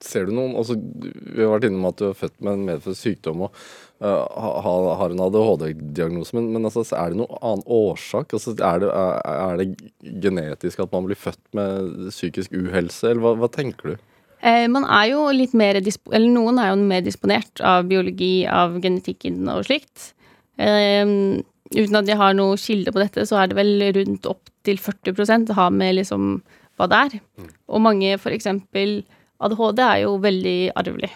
Ser 0.00 0.28
du 0.28 0.32
noen 0.32 0.54
altså, 0.56 0.78
Vi 0.78 1.42
har 1.42 1.50
vært 1.52 1.66
innom 1.68 1.88
at 1.90 1.98
du 2.00 2.06
er 2.08 2.16
født 2.16 2.38
med 2.40 2.54
en 2.54 2.66
medfødt 2.68 2.96
sykdom 2.96 3.42
og 3.44 3.56
uh, 4.00 4.24
ha, 4.64 4.74
har 5.00 5.12
en 5.12 5.24
ADHD-diagnose, 5.26 6.32
men, 6.38 6.48
men 6.54 6.68
altså, 6.68 6.86
er 6.96 7.12
det 7.12 7.20
noen 7.20 7.40
annen 7.40 7.66
årsak? 7.68 8.32
Altså, 8.36 8.54
er, 8.56 8.80
det, 8.80 8.88
er, 8.88 9.18
er, 9.34 9.60
det, 9.60 9.90
genetisk 10.24 10.80
at 10.84 10.94
man 10.94 11.08
blir 11.08 11.20
født 11.20 11.42
med 11.56 12.08
psykisk 12.08 12.56
uhelse, 12.56 13.10
eller 13.10 13.24
hva, 13.26 13.34
hva 13.42 13.50
tenker 13.52 13.92
du? 13.92 14.06
Eh, 14.40 14.64
man 14.72 14.86
er 14.88 15.10
jo 15.10 15.26
litt 15.36 15.52
mer 15.52 15.76
Eller 15.76 16.30
noen 16.32 16.56
er 16.56 16.70
jo 16.70 16.78
mer 16.80 17.04
disponert 17.04 17.60
av 17.60 17.84
biologi, 17.90 18.46
av 18.48 18.78
genetikken 18.80 19.44
og 19.52 19.66
slikt. 19.68 20.14
Um, 20.56 21.42
uten 21.72 22.00
at 22.00 22.08
jeg 22.08 22.18
har 22.20 22.34
noe 22.36 22.56
kilde 22.60 22.92
på 22.92 23.02
dette, 23.02 23.26
så 23.28 23.40
er 23.40 23.50
det 23.50 23.58
vel 23.60 23.84
rundt 23.96 24.28
opp 24.28 24.48
til 24.64 24.80
40 24.80 25.46
det 25.48 25.56
har 25.56 25.70
med 25.72 25.96
liksom 26.00 26.40
hva 26.80 26.88
det 26.88 27.00
er. 27.04 27.16
Mm. 27.36 27.50
Og 27.68 27.82
mange, 27.84 28.18
for 28.20 28.32
eksempel 28.32 29.02
ADHD, 29.40 29.82
er 29.84 29.98
jo 30.04 30.16
veldig 30.22 30.72
arvelig. 30.78 31.10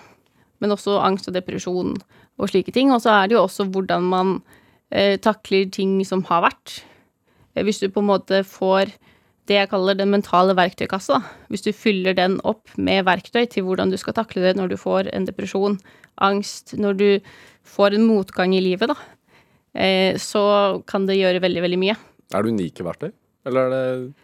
Men 0.62 0.74
også 0.74 0.98
angst 1.04 1.28
og 1.28 1.36
depresjon 1.36 1.94
og 2.40 2.50
slike 2.50 2.72
ting. 2.74 2.92
Og 2.94 3.02
så 3.04 3.12
er 3.14 3.28
det 3.28 3.36
jo 3.36 3.44
også 3.44 3.68
hvordan 3.72 4.06
man 4.10 4.36
eh, 4.90 5.16
takler 5.20 5.68
ting 5.72 5.98
som 6.06 6.24
har 6.30 6.44
vært. 6.46 6.80
Eh, 7.54 7.64
hvis 7.66 7.82
du 7.82 7.88
på 7.92 8.02
en 8.02 8.10
måte 8.12 8.44
får 8.48 8.94
det 9.48 9.58
jeg 9.58 9.68
kaller 9.68 9.96
den 9.98 10.08
mentale 10.08 10.54
verktøykassa, 10.56 11.18
hvis 11.52 11.66
du 11.66 11.72
fyller 11.76 12.16
den 12.16 12.38
opp 12.48 12.70
med 12.80 13.04
verktøy 13.04 13.44
til 13.52 13.66
hvordan 13.66 13.92
du 13.92 13.98
skal 14.00 14.16
takle 14.16 14.40
det 14.40 14.54
når 14.56 14.72
du 14.72 14.78
får 14.80 15.10
en 15.12 15.26
depresjon, 15.28 15.76
angst, 16.24 16.72
når 16.80 16.96
du 16.96 17.08
får 17.68 17.96
en 17.96 18.06
motgang 18.08 18.54
i 18.56 18.62
livet, 18.64 18.88
da, 18.88 18.96
eh, 19.76 20.16
så 20.16 20.80
kan 20.88 21.04
det 21.08 21.18
gjøre 21.20 21.44
veldig, 21.44 21.64
veldig 21.66 21.80
mye. 21.82 21.96
Er 22.32 22.44
det 22.44 22.54
unike 22.56 22.86
verktøy, 22.86 23.12
eller 23.44 23.66
er 23.66 23.74
det 23.74 24.23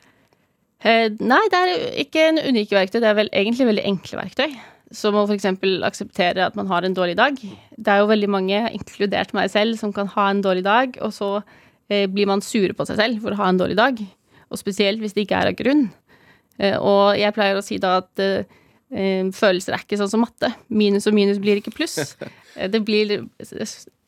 nei, 0.81 1.41
det 1.53 1.59
er 1.61 1.73
ikke 2.05 2.27
en 2.31 2.41
unike 2.41 2.77
verktøy. 2.77 3.01
Det 3.03 3.09
er 3.11 3.17
vel 3.19 3.33
egentlig 3.37 3.69
veldig 3.69 3.87
enkle 3.91 4.21
verktøy. 4.23 4.55
Som 4.97 5.19
å 5.19 5.27
f.eks. 5.29 5.47
akseptere 5.87 6.47
at 6.49 6.57
man 6.59 6.71
har 6.71 6.87
en 6.87 6.97
dårlig 6.97 7.19
dag. 7.19 7.37
Det 7.39 7.93
er 7.93 8.01
jo 8.01 8.11
veldig 8.11 8.31
mange, 8.33 8.63
inkludert 8.75 9.35
meg 9.37 9.53
selv, 9.53 9.79
som 9.79 9.93
kan 9.95 10.11
ha 10.17 10.31
en 10.31 10.41
dårlig 10.43 10.65
dag, 10.67 10.97
og 11.05 11.13
så 11.15 11.29
eh, 11.93 12.09
blir 12.11 12.27
man 12.27 12.43
sure 12.43 12.75
på 12.75 12.87
seg 12.89 12.99
selv 12.99 13.21
for 13.23 13.37
å 13.37 13.43
ha 13.43 13.53
en 13.53 13.61
dårlig 13.61 13.79
dag. 13.79 14.01
Og 14.51 14.59
spesielt 14.59 14.99
hvis 15.03 15.15
det 15.15 15.29
ikke 15.29 15.39
er 15.39 15.53
av 15.53 15.59
grunn. 15.61 15.87
Eh, 16.61 16.77
og 16.77 17.17
jeg 17.19 17.35
pleier 17.37 17.59
å 17.59 17.65
si 17.65 17.79
da 17.81 17.99
at 18.03 18.23
eh, 18.23 18.59
eh 18.91 19.31
følelser 19.37 19.77
er 19.77 19.85
ikke 19.85 20.01
sånn 20.01 20.13
som 20.13 20.25
matte. 20.25 20.51
Minus 20.69 21.09
og 21.09 21.17
minus 21.17 21.41
blir 21.43 21.63
ikke 21.63 21.75
pluss. 21.77 21.99
Eh, 22.59 22.67
det 22.67 22.81
blir 22.83 23.29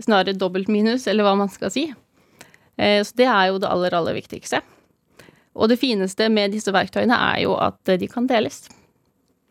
snarere 0.03 0.33
dobbelt 0.35 0.67
minus, 0.67 1.05
eller 1.07 1.23
hva 1.23 1.37
man 1.39 1.47
skal 1.49 1.71
si. 1.71 1.85
så 2.75 3.15
det 3.15 3.29
er 3.31 3.53
jo 3.53 3.61
det 3.63 3.69
aller, 3.71 3.95
aller 3.95 4.17
viktigste. 4.17 4.59
Og 5.53 5.69
det 5.69 5.79
fineste 5.81 6.29
med 6.33 6.55
disse 6.55 6.73
verktøyene 6.73 7.17
er 7.33 7.43
jo 7.45 7.57
at 7.61 7.79
de 8.01 8.09
kan 8.11 8.29
deles. 8.31 8.65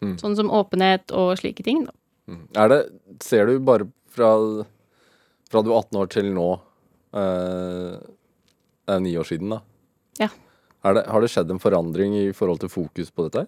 Mm. 0.02 0.16
Sånn 0.18 0.38
som 0.38 0.52
åpenhet 0.54 1.14
og 1.14 1.36
slike 1.40 1.66
ting. 1.66 1.84
Da. 1.86 1.94
Mm. 2.32 2.46
Er 2.58 2.72
det 2.72 2.82
Ser 3.22 3.50
du 3.50 3.60
bare 3.62 3.86
fra, 4.10 4.32
fra 5.52 5.62
du 5.62 5.70
er 5.70 5.78
18 5.78 6.00
år 6.02 6.10
til 6.10 6.32
nå 6.34 6.48
eh, 7.14 8.00
Det 8.02 8.96
er 8.96 9.04
ni 9.04 9.14
år 9.20 9.28
siden, 9.30 9.54
da. 9.54 9.62
Ja. 10.20 10.30
Det, 10.82 11.06
har 11.06 11.22
det 11.22 11.30
skjedd 11.30 11.52
en 11.54 11.62
forandring 11.62 12.16
i 12.18 12.32
forhold 12.34 12.64
til 12.64 12.72
fokus 12.74 13.12
på 13.14 13.28
dette? 13.28 13.46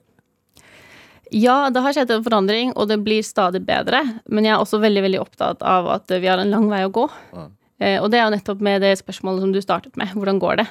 Ja, 1.33 1.71
det 1.73 1.81
har 1.81 1.95
skjedd 1.95 2.11
en 2.13 2.25
forandring, 2.25 2.75
og 2.77 2.91
det 2.91 2.99
blir 3.01 3.25
stadig 3.25 3.63
bedre. 3.65 4.03
Men 4.29 4.45
jeg 4.45 4.53
er 4.53 4.61
også 4.61 4.77
veldig 4.83 5.01
veldig 5.07 5.21
opptatt 5.23 5.65
av 5.65 5.89
at 5.95 6.13
vi 6.13 6.29
har 6.29 6.37
en 6.37 6.53
lang 6.53 6.69
vei 6.69 6.83
å 6.85 6.93
gå. 6.93 7.07
Ja. 7.33 7.47
Eh, 7.81 7.97
og 7.97 8.11
det 8.13 8.19
er 8.19 8.27
jo 8.27 8.35
nettopp 8.35 8.61
med 8.63 8.83
det 8.85 8.93
spørsmålet 9.01 9.41
som 9.41 9.55
du 9.55 9.61
startet 9.63 9.97
med. 9.97 10.13
Hvordan 10.13 10.37
går 10.43 10.61
det? 10.61 10.67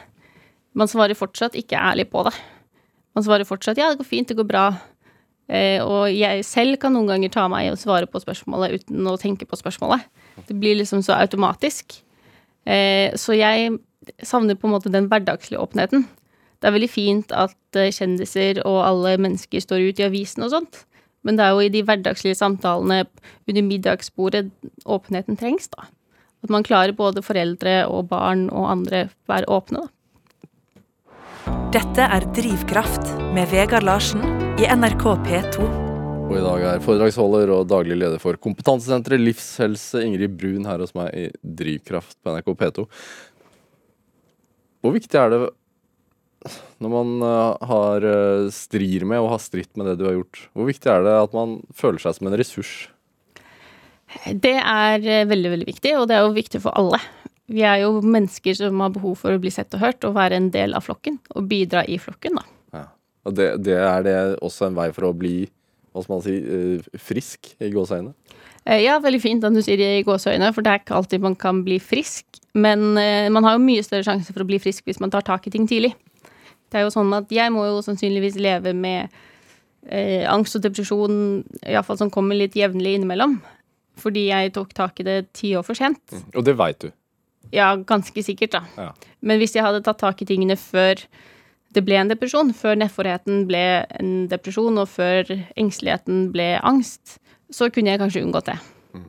Man 0.79 0.89
svarer 0.89 1.18
fortsatt 1.18 1.57
ikke 1.59 1.81
ærlig 1.81 2.09
på 2.12 2.25
det. 2.27 2.33
Man 3.14 3.25
svarer 3.25 3.45
fortsatt 3.45 3.77
'ja, 3.77 3.91
det 3.91 3.99
går 4.01 4.09
fint, 4.09 4.29
det 4.29 4.37
går 4.37 4.49
bra'. 4.49 4.81
Eh, 5.49 5.85
og 5.85 6.09
jeg 6.09 6.45
selv 6.45 6.79
kan 6.81 6.95
noen 6.95 7.11
ganger 7.11 7.29
ta 7.29 7.49
meg 7.49 7.73
og 7.73 7.79
svare 7.81 8.07
på 8.07 8.20
spørsmålet 8.23 8.81
uten 8.81 9.07
å 9.11 9.18
tenke 9.20 9.45
på 9.45 9.59
spørsmålet. 9.59 10.01
Det 10.49 10.57
blir 10.59 10.79
liksom 10.79 11.03
så 11.03 11.18
automatisk. 11.18 12.01
Eh, 12.64 13.12
så 13.18 13.37
jeg 13.37 13.79
savner 14.23 14.55
på 14.55 14.68
en 14.68 14.75
måte 14.77 14.93
den 14.93 15.09
hverdagslige 15.11 15.61
åpenheten. 15.61 16.07
Det 16.62 16.70
er 16.70 16.77
veldig 16.77 16.91
fint 16.91 17.33
at 17.35 17.77
eh, 17.77 17.91
kjendiser 17.91 18.62
og 18.64 18.85
alle 18.87 19.16
mennesker 19.18 19.61
står 19.61 19.89
ut 19.91 20.01
i 20.01 20.07
avisen 20.07 20.47
og 20.47 20.53
sånt, 20.55 20.85
men 21.27 21.37
det 21.37 21.45
er 21.45 21.57
jo 21.57 21.64
i 21.66 21.73
de 21.75 21.83
hverdagslige 21.83 22.39
samtalene 22.39 23.03
under 23.51 23.66
middagsbordet 23.66 24.47
åpenheten 24.87 25.37
trengs, 25.37 25.68
da. 25.75 25.91
At 26.43 26.51
man 26.51 26.64
klarer 26.66 26.95
både 26.95 27.23
foreldre 27.23 27.83
og 27.91 28.09
barn 28.11 28.49
og 28.51 28.70
andre 28.70 29.09
være 29.31 29.51
åpne, 29.51 29.85
da. 29.85 30.01
Dette 31.73 32.05
er 32.05 32.27
Drivkraft 32.37 33.14
med 33.33 33.49
Vegard 33.49 33.87
Larsen 33.87 34.20
i 34.61 34.66
NRK 34.68 35.05
P2. 35.25 35.68
Og 36.27 36.35
i 36.37 36.43
dag 36.45 36.64
er 36.68 36.83
foredragsholder 36.85 37.49
og 37.55 37.70
daglig 37.70 37.97
leder 37.97 38.20
for 38.20 38.37
kompetansesenteret 38.45 39.23
Livshelse, 39.23 40.03
Ingrid 40.05 40.35
Brun, 40.37 40.66
her 40.68 40.83
hos 40.85 40.93
meg 40.93 41.09
i 41.16 41.23
Drivkraft 41.41 42.18
på 42.20 42.35
NRK 42.35 42.51
P2. 42.61 42.85
Hvor 44.85 44.93
viktig 44.99 45.16
er 45.23 45.33
det 45.33 45.41
når 46.85 46.93
man 46.93 47.14
eh, 47.31 47.66
har 47.73 48.09
eh, 48.11 48.53
strir 48.53 49.09
med 49.09 49.25
og 49.25 49.33
har 49.33 49.41
stritt 49.41 49.73
med 49.73 49.89
det 49.89 49.97
du 50.03 50.05
har 50.11 50.18
gjort, 50.18 50.45
hvor 50.53 50.68
viktig 50.68 50.93
er 50.93 51.09
det 51.09 51.18
at 51.23 51.41
man 51.41 51.62
føler 51.73 52.05
seg 52.05 52.18
som 52.18 52.29
en 52.29 52.37
ressurs? 52.37 52.75
Det 54.29 54.59
er 54.61 55.01
eh, 55.01 55.25
veldig, 55.25 55.57
veldig 55.57 55.73
viktig, 55.73 55.97
og 56.03 56.11
det 56.12 56.20
er 56.20 56.27
jo 56.27 56.37
viktig 56.37 56.66
for 56.68 56.77
alle. 56.77 57.01
Vi 57.51 57.64
er 57.66 57.82
jo 57.82 57.99
mennesker 58.05 58.55
som 58.57 58.80
har 58.84 58.93
behov 58.95 59.16
for 59.24 59.34
å 59.34 59.40
bli 59.43 59.51
sett 59.53 59.74
og 59.74 59.82
hørt, 59.82 60.05
og 60.07 60.14
være 60.16 60.38
en 60.38 60.51
del 60.55 60.76
av 60.78 60.86
flokken. 60.86 61.18
Og 61.34 61.49
bidra 61.51 61.82
i 61.90 61.99
flokken, 62.01 62.38
da. 62.38 62.45
Ja. 62.78 62.84
Og 63.26 63.34
det, 63.38 63.49
det 63.66 63.80
er 63.82 64.07
det 64.07 64.16
også 64.45 64.68
en 64.68 64.78
vei 64.78 64.88
for 64.95 65.11
å 65.11 65.16
bli 65.16 65.36
hva 65.93 66.01
skal 66.01 66.14
man 66.14 66.22
si, 66.24 66.34
eh, 66.40 67.01
frisk 67.01 67.51
i 67.61 67.68
gåseøynene? 67.72 68.14
Eh, 68.64 68.80
ja, 68.84 68.95
veldig 69.03 69.20
fint 69.20 69.45
at 69.45 69.53
du 69.53 69.61
sier 69.64 69.76
det 69.80 69.90
i 69.99 70.05
gåseøyne, 70.07 70.53
for 70.55 70.64
det 70.64 70.72
er 70.72 70.80
ikke 70.80 70.97
alltid 70.97 71.24
man 71.24 71.36
kan 71.36 71.61
bli 71.66 71.76
frisk. 71.82 72.24
Men 72.55 72.97
eh, 73.01 73.28
man 73.32 73.45
har 73.45 73.59
jo 73.59 73.64
mye 73.64 73.84
større 73.84 74.07
sjanse 74.07 74.32
for 74.32 74.45
å 74.45 74.49
bli 74.49 74.61
frisk 74.62 74.88
hvis 74.88 75.03
man 75.03 75.12
tar 75.12 75.26
tak 75.26 75.47
i 75.47 75.53
ting 75.53 75.66
tidlig. 75.68 75.93
Det 76.72 76.80
er 76.80 76.86
jo 76.86 76.95
sånn 76.95 77.12
at 77.16 77.32
jeg 77.32 77.53
må 77.53 77.66
jo 77.68 77.82
sannsynligvis 77.84 78.38
leve 78.40 78.72
med 78.72 79.12
eh, 79.84 80.24
angst 80.30 80.57
og 80.57 80.64
depresjon, 80.64 81.43
iallfall 81.66 82.01
som 82.01 82.12
kommer 82.12 82.38
litt 82.38 82.57
jevnlig 82.57 82.97
innimellom. 82.97 83.36
Fordi 84.01 84.28
jeg 84.30 84.55
tok 84.57 84.72
tak 84.72 85.03
i 85.03 85.05
det 85.05 85.18
ti 85.36 85.53
år 85.59 85.66
for 85.66 85.76
sent. 85.76 86.01
Mm. 86.09 86.28
Og 86.32 86.47
det 86.47 86.57
veit 86.57 86.80
du? 86.80 86.88
Ja, 87.53 87.74
ganske 87.88 88.24
sikkert, 88.24 88.55
da. 88.55 88.62
Ja. 88.78 88.90
Men 89.20 89.40
hvis 89.43 89.57
jeg 89.57 89.64
hadde 89.66 89.82
tatt 89.84 90.01
tak 90.03 90.22
i 90.22 90.28
tingene 90.28 90.57
før 90.61 91.03
det 91.72 91.82
ble 91.86 91.97
en 91.97 92.11
depresjon, 92.12 92.53
før 92.57 92.76
nedforheten 92.80 93.47
ble 93.49 93.64
en 93.99 94.12
depresjon, 94.30 94.76
og 94.80 94.90
før 94.93 95.28
engsteligheten 95.57 96.26
ble 96.34 96.55
angst, 96.61 97.18
så 97.53 97.68
kunne 97.72 97.95
jeg 97.95 98.01
kanskje 98.03 98.24
unngått 98.26 98.51
det. 98.51 98.59
Mm. 98.97 99.07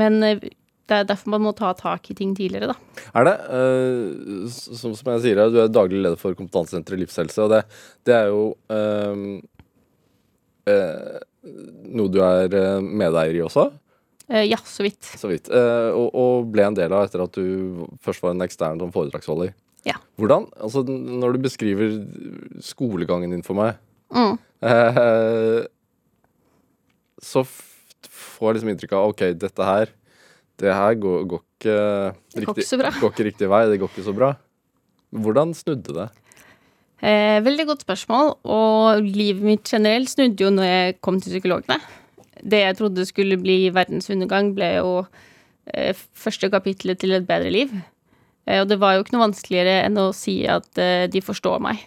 Men 0.00 0.18
eh, 0.26 0.44
det 0.88 0.98
er 0.98 1.08
derfor 1.08 1.34
man 1.34 1.44
må 1.46 1.52
ta 1.56 1.72
tak 1.76 2.10
i 2.12 2.16
ting 2.16 2.34
tidligere, 2.36 2.72
da. 2.72 3.02
Er 3.16 3.28
det, 3.28 3.34
uh, 3.48 4.46
som, 4.52 4.96
som, 4.96 5.12
jeg 5.14 5.24
sier, 5.26 5.42
du 5.52 5.60
er 5.62 5.72
daglig 5.72 6.00
leder 6.02 6.20
for 6.20 6.36
Kompetansesenteret 6.38 7.04
Livshelse, 7.04 7.44
og 7.44 7.52
det, 7.54 7.62
det 8.08 8.16
er 8.16 8.32
jo 8.32 8.42
uh, 8.72 9.22
uh, 10.68 11.20
noe 11.92 12.12
du 12.12 12.20
er 12.24 12.82
medeier 12.82 13.38
i 13.38 13.44
også? 13.44 13.70
Eh, 14.28 14.46
ja, 14.50 14.58
så 14.64 14.86
vidt. 14.86 15.02
Så 15.18 15.30
vidt. 15.30 15.50
Eh, 15.50 15.90
og, 15.90 16.12
og, 16.14 16.46
ble 16.52 16.66
en 16.68 16.78
del 16.78 16.94
av 16.94 17.06
etter 17.06 17.24
at 17.24 17.34
du 17.34 17.86
først 18.04 18.22
var 18.24 18.36
en 18.36 18.44
ekstern 18.46 18.80
som 18.82 18.92
foredragsholder. 18.94 19.54
Ja. 19.88 19.96
Hvordan, 20.20 20.46
altså 20.62 20.84
Når 20.86 21.34
du 21.34 21.42
beskriver 21.42 21.96
skolegangen 22.62 23.34
din 23.34 23.42
for 23.42 23.58
meg, 23.58 23.80
mm. 24.14 24.36
eh, 24.68 25.64
så 27.22 27.42
får 27.46 28.48
jeg 28.48 28.58
liksom 28.58 28.72
inntrykk 28.72 28.94
av 28.98 29.10
OK, 29.10 29.26
dette 29.42 29.66
her 29.66 29.90
det 30.62 30.72
her 30.76 30.96
går, 31.00 31.22
går, 31.30 31.42
ikke, 31.42 31.76
det 32.36 32.44
går, 32.46 32.58
ikke 32.62 32.98
går 33.00 33.14
ikke 33.14 33.24
riktig 33.26 33.48
vei. 33.50 33.62
Det 33.70 33.78
går 33.82 33.90
ikke 33.90 34.04
så 34.06 34.14
bra. 34.14 34.34
Hvordan 35.10 35.54
snudde 35.56 35.96
det? 35.96 36.08
Eh, 37.02 37.38
veldig 37.42 37.66
godt 37.72 37.82
spørsmål. 37.86 38.36
Og 38.44 39.02
livet 39.02 39.42
mitt 39.42 39.66
generelt 39.66 40.12
snudde 40.12 40.44
jo 40.44 40.52
når 40.54 40.68
jeg 40.68 41.00
kom 41.02 41.18
til 41.20 41.34
psykologene 41.34 41.80
det 42.42 42.60
jeg 42.62 42.76
trodde 42.78 43.06
skulle 43.06 43.38
bli 43.40 43.70
verdens 43.74 44.10
undergang, 44.12 44.52
ble 44.56 44.68
jo 44.76 44.92
eh, 45.72 45.94
første 45.94 46.50
kapitlet 46.52 47.00
til 47.02 47.14
et 47.16 47.26
bedre 47.28 47.52
liv. 47.54 47.72
Eh, 48.46 48.60
og 48.60 48.68
det 48.70 48.80
var 48.82 48.96
jo 48.96 49.04
ikke 49.04 49.16
noe 49.16 49.28
vanskeligere 49.28 49.80
enn 49.86 50.00
å 50.02 50.10
si 50.16 50.40
at 50.50 50.78
eh, 50.82 51.06
de 51.10 51.22
forstår 51.22 51.62
meg 51.62 51.84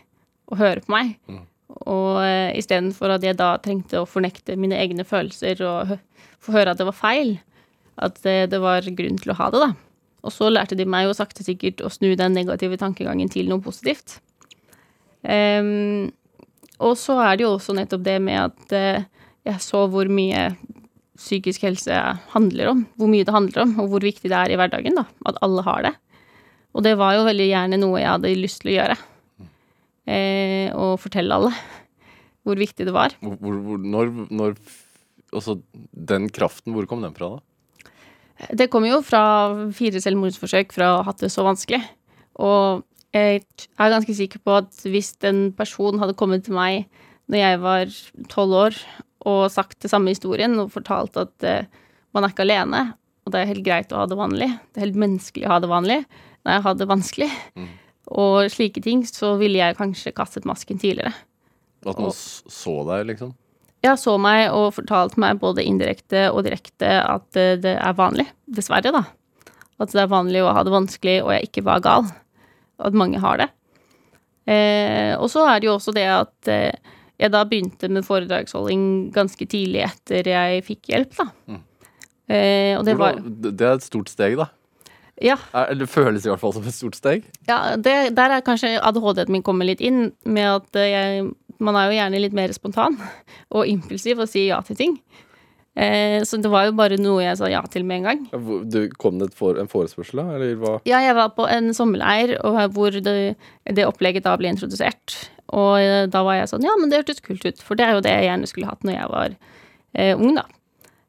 og 0.51 0.59
hører 0.61 0.83
på 0.85 0.93
meg. 0.95 1.15
Mm. 1.27 1.43
Og 1.91 2.21
eh, 2.23 2.55
istedenfor 2.59 3.15
at 3.15 3.25
jeg 3.25 3.37
da 3.39 3.55
trengte 3.59 3.99
å 3.99 4.09
fornekte 4.09 4.55
mine 4.59 4.77
egne 4.79 5.03
følelser 5.07 5.63
og 5.65 5.95
få 6.39 6.55
høre 6.55 6.75
at 6.75 6.79
det 6.79 6.87
var 6.87 6.97
feil, 6.97 7.35
at 7.99 8.19
eh, 8.29 8.45
det 8.51 8.61
var 8.63 8.85
grunn 8.95 9.17
til 9.19 9.33
å 9.33 9.39
ha 9.39 9.49
det, 9.51 9.63
da. 9.65 9.71
Og 10.25 10.33
så 10.33 10.47
lærte 10.49 10.77
de 10.77 10.87
meg 10.89 11.05
jo 11.05 11.17
sakte 11.17 11.43
sikkert 11.45 11.83
å 11.85 11.91
snu 11.93 12.15
den 12.17 12.33
negative 12.33 12.79
tankegangen 12.81 13.29
til 13.29 13.51
noe 13.51 13.61
positivt. 13.61 14.19
Um, 15.25 16.13
Og 16.83 16.97
så 16.99 17.15
er 17.23 17.37
det 17.37 17.45
jo 17.45 17.53
også 17.55 17.73
nettopp 17.77 18.03
det 18.03 18.17
med 18.21 18.39
at 18.41 18.73
eh, 18.75 19.05
jeg 19.45 19.61
så 19.63 19.85
hvor 19.91 20.09
mye 20.11 20.49
psykisk 21.15 21.63
helse 21.63 21.95
handler 22.33 22.73
om. 22.73 22.85
Hvor 22.99 23.11
mye 23.11 23.25
det 23.27 23.35
handler 23.35 23.63
om, 23.63 23.75
og 23.83 23.93
hvor 23.93 24.03
viktig 24.03 24.29
det 24.31 24.37
er 24.37 24.51
i 24.51 24.59
hverdagen. 24.59 24.97
da, 24.97 25.05
At 25.29 25.39
alle 25.45 25.63
har 25.65 25.85
det. 25.87 25.93
Og 26.75 26.83
det 26.83 26.97
var 26.99 27.15
jo 27.15 27.27
veldig 27.27 27.47
gjerne 27.47 27.79
noe 27.79 28.01
jeg 28.01 28.11
hadde 28.11 28.33
lyst 28.35 28.61
til 28.63 28.73
å 28.73 28.77
gjøre. 28.79 28.97
Eh, 30.05 30.69
og 30.75 30.99
fortelle 31.01 31.33
alle 31.33 31.53
hvor 32.45 32.59
viktig 32.61 32.85
det 32.85 32.93
var. 32.93 33.15
Hvor, 33.25 33.37
hvor, 33.41 33.79
når, 33.81 34.11
når 34.29 34.57
Altså, 35.35 35.57
den 35.91 36.29
kraften, 36.31 36.71
hvor 36.71 36.85
kom 36.87 37.01
den 37.03 37.11
fra, 37.11 37.33
da? 37.33 37.89
Det 38.55 38.69
kommer 38.71 38.87
jo 38.87 39.01
fra 39.03 39.23
fire 39.75 39.99
selvmordsforsøk 39.99 40.71
fra 40.71 40.91
å 40.93 40.99
ha 41.01 41.07
hatt 41.09 41.23
det 41.23 41.31
så 41.33 41.43
vanskelig. 41.43 41.81
Og 42.39 42.85
jeg 43.15 43.41
er 43.41 43.91
ganske 43.91 44.15
sikker 44.15 44.39
på 44.43 44.57
at 44.61 44.79
hvis 44.83 45.13
en 45.27 45.49
person 45.57 45.99
hadde 45.99 46.15
kommet 46.19 46.45
til 46.45 46.55
meg 46.55 46.85
når 47.31 47.41
jeg 47.41 47.59
var 47.63 47.93
tolv 48.31 48.57
år 48.61 48.79
og 49.25 49.47
sagt 49.53 49.79
det 49.83 49.89
samme 49.91 50.13
historien 50.13 50.53
og 50.61 50.71
fortalt 50.73 51.17
at 51.17 51.45
uh, 51.47 51.81
man 52.15 52.23
er 52.27 52.33
ikke 52.33 52.45
alene, 52.45 52.83
og 53.25 53.33
det 53.33 53.41
er 53.41 53.49
helt 53.53 53.65
greit 53.65 53.91
å 53.93 54.03
ha 54.03 54.05
det 54.09 54.17
vanlig, 54.19 54.51
det 54.73 54.79
er 54.81 54.85
helt 54.87 54.99
menneskelig 55.01 55.47
å 55.47 55.53
ha 55.55 55.59
det 55.63 55.71
vanlig 55.71 55.99
når 56.45 56.53
jeg 56.59 56.63
har 56.67 56.75
det 56.77 56.87
vanskelig, 56.91 57.31
Mm. 57.57 57.69
og 58.21 58.35
slike 58.53 58.83
ting, 58.85 59.01
så 59.09 59.31
ville 59.39 59.57
jeg 59.57 59.77
kanskje 59.79 60.13
kastet 60.13 60.45
masken 60.45 60.77
tidligere. 60.77 61.13
At 61.85 61.97
man 61.97 62.11
Og- 62.11 62.13
så 62.13 62.75
deg, 62.85 63.07
liksom? 63.09 63.33
Jeg 63.83 63.97
så 64.01 64.15
meg 64.21 64.51
og 64.53 64.73
fortalte 64.73 65.17
meg 65.21 65.39
både 65.39 65.65
indirekte 65.65 66.31
og 66.33 66.43
direkte 66.45 66.85
at 67.03 67.25
uh, 67.37 67.55
det 67.57 67.75
er 67.81 67.93
vanlig, 67.97 68.27
dessverre, 68.49 68.91
da. 68.93 69.03
At 69.79 69.91
det 69.91 70.01
er 70.05 70.07
vanlig 70.07 70.41
å 70.45 70.53
ha 70.53 70.63
det 70.63 70.71
vanskelig, 70.71 71.17
og 71.25 71.33
jeg 71.33 71.49
ikke 71.49 71.63
var 71.65 71.81
gal. 71.81 72.05
At 72.79 72.93
mange 72.93 73.19
har 73.19 73.37
det. 73.37 73.49
Eh, 74.47 75.15
og 75.17 75.25
så 75.31 75.45
er 75.49 75.59
det 75.59 75.67
jo 75.69 75.75
også 75.75 75.93
det 75.95 76.05
at 76.05 76.49
jeg 77.21 77.31
da 77.31 77.45
begynte 77.47 77.89
med 77.91 78.05
foredragsholding 78.07 78.83
ganske 79.15 79.47
tidlig 79.47 79.85
etter 79.87 80.27
jeg 80.31 80.65
fikk 80.67 80.91
hjelp, 80.91 81.15
da. 81.15 81.29
Mm. 81.47 81.63
Eh, 82.25 82.73
og 82.79 82.85
det 82.87 82.95
var 82.97 83.19
det 83.21 83.55
er 83.61 83.77
et 83.77 83.85
stort 83.85 84.11
steg, 84.11 84.37
da. 84.39 84.49
Ja. 85.23 85.37
Det 85.71 85.87
føles 85.87 86.25
i 86.25 86.31
hvert 86.31 86.41
fall 86.41 86.53
som 86.57 86.65
et 86.67 86.75
stort 86.75 86.97
steg. 86.97 87.27
Ja, 87.47 87.77
det, 87.79 88.15
der 88.17 88.35
er 88.35 88.43
kanskje 88.43 88.75
ADHD-en 88.83 89.31
min 89.31 89.45
kommer 89.45 89.67
litt 89.67 89.83
inn, 89.83 90.09
med 90.27 90.49
at 90.57 90.81
eh, 90.81 90.91
jeg, 90.91 91.29
man 91.63 91.77
er 91.79 91.87
jo 91.87 91.99
gjerne 91.99 92.23
litt 92.25 92.35
mer 92.35 92.55
spontan 92.55 92.99
og 93.55 93.63
impulsiv 93.69 94.19
og 94.19 94.31
sier 94.31 94.51
ja 94.55 94.59
til 94.65 94.79
ting. 94.79 94.97
Eh, 95.75 96.21
så 96.23 96.39
det 96.39 96.51
var 96.51 96.69
jo 96.69 96.75
bare 96.75 96.95
noe 96.99 97.23
jeg 97.23 97.35
sa 97.39 97.49
ja 97.51 97.59
til 97.71 97.83
med 97.87 98.01
en 98.01 98.09
gang. 98.09 98.67
Du, 98.71 98.81
kom 98.99 99.19
det 99.19 99.33
for, 99.35 99.59
en 99.59 99.71
forespørsel, 99.71 100.21
da? 100.23 100.37
Eller 100.37 100.59
hva? 100.59 100.75
Ja, 100.87 101.01
jeg 101.03 101.15
var 101.17 101.33
på 101.35 101.47
en 101.51 101.73
sommerleir 101.75 102.37
og 102.41 102.59
hvor 102.75 102.95
det, 102.95 103.35
det 103.67 103.87
opplegget 103.87 104.27
da 104.27 104.35
ble 104.39 104.51
introdusert. 104.51 105.17
Og 105.55 105.79
eh, 105.79 106.03
da 106.11 106.21
var 106.27 106.39
jeg 106.39 106.51
sånn 106.51 106.65
Ja, 106.65 106.75
men 106.79 106.91
det 106.91 107.01
hørtes 107.01 107.23
kult 107.23 107.45
ut, 107.45 107.63
for 107.63 107.79
det 107.79 107.87
er 107.87 107.97
jo 107.97 108.03
det 108.05 108.13
jeg 108.13 108.29
gjerne 108.29 108.51
skulle 108.51 108.69
hatt 108.69 108.85
når 108.85 108.97
jeg 108.97 109.11
var 109.13 109.35
eh, 109.95 110.13
ung, 110.13 110.35
da. 110.37 110.45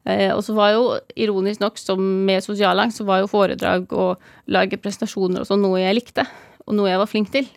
Eh, 0.07 0.31
og 0.31 0.45
så 0.47 0.55
var 0.55 0.73
jo, 0.77 0.85
ironisk 1.19 1.63
nok, 1.65 1.81
som 1.83 2.03
med 2.29 2.45
sosialangst, 2.45 3.01
så 3.01 3.09
var 3.09 3.25
jo 3.25 3.31
foredrag 3.31 3.91
og 3.91 4.23
lage 4.55 4.79
presentasjoner 4.79 5.43
og 5.43 5.49
sånn 5.49 5.65
noe 5.65 5.83
jeg 5.83 5.99
likte, 5.99 6.27
og 6.67 6.79
noe 6.79 6.93
jeg 6.93 7.03
var 7.03 7.11
flink 7.11 7.33
til. 7.35 7.51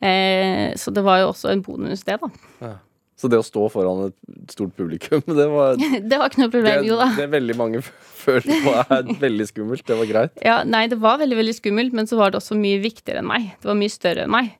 Eh, 0.00 0.72
så 0.80 0.92
det 0.92 1.04
var 1.04 1.20
jo 1.22 1.30
også 1.34 1.52
en 1.52 1.64
bonus, 1.64 2.04
det, 2.08 2.16
da. 2.22 2.74
Så 3.16 3.30
det 3.32 3.38
å 3.40 3.44
stå 3.44 3.68
foran 3.72 4.10
et 4.10 4.52
stort 4.52 4.74
publikum, 4.76 5.22
det 5.40 5.46
var 5.52 5.76
det, 5.80 6.02
Det 6.10 6.20
var 6.20 6.32
ikke 6.32 6.44
noe 6.44 6.52
problem, 6.52 6.82
jo 6.88 6.98
da. 7.00 7.10
det 7.16 7.26
er 7.26 7.32
veldig 7.36 7.58
mange 7.60 7.84
føler 8.24 8.64
på 8.64 8.74
er 8.82 9.12
veldig 9.20 9.48
skummelt. 9.52 9.84
Det 9.86 10.00
var 10.00 10.10
greit. 10.10 10.42
Ja, 10.44 10.58
nei, 10.68 10.86
det 10.92 11.00
var 11.02 11.20
veldig, 11.20 11.38
veldig 11.44 11.56
skummelt, 11.60 11.96
men 11.96 12.08
så 12.08 12.18
var 12.20 12.32
det 12.32 12.40
også 12.40 12.56
mye 12.58 12.80
viktigere 12.84 13.22
enn 13.22 13.28
meg. 13.28 13.52
Det 13.60 13.72
var 13.72 13.78
mye 13.78 13.92
større 13.92 14.26
enn 14.26 14.32
meg. 14.32 14.56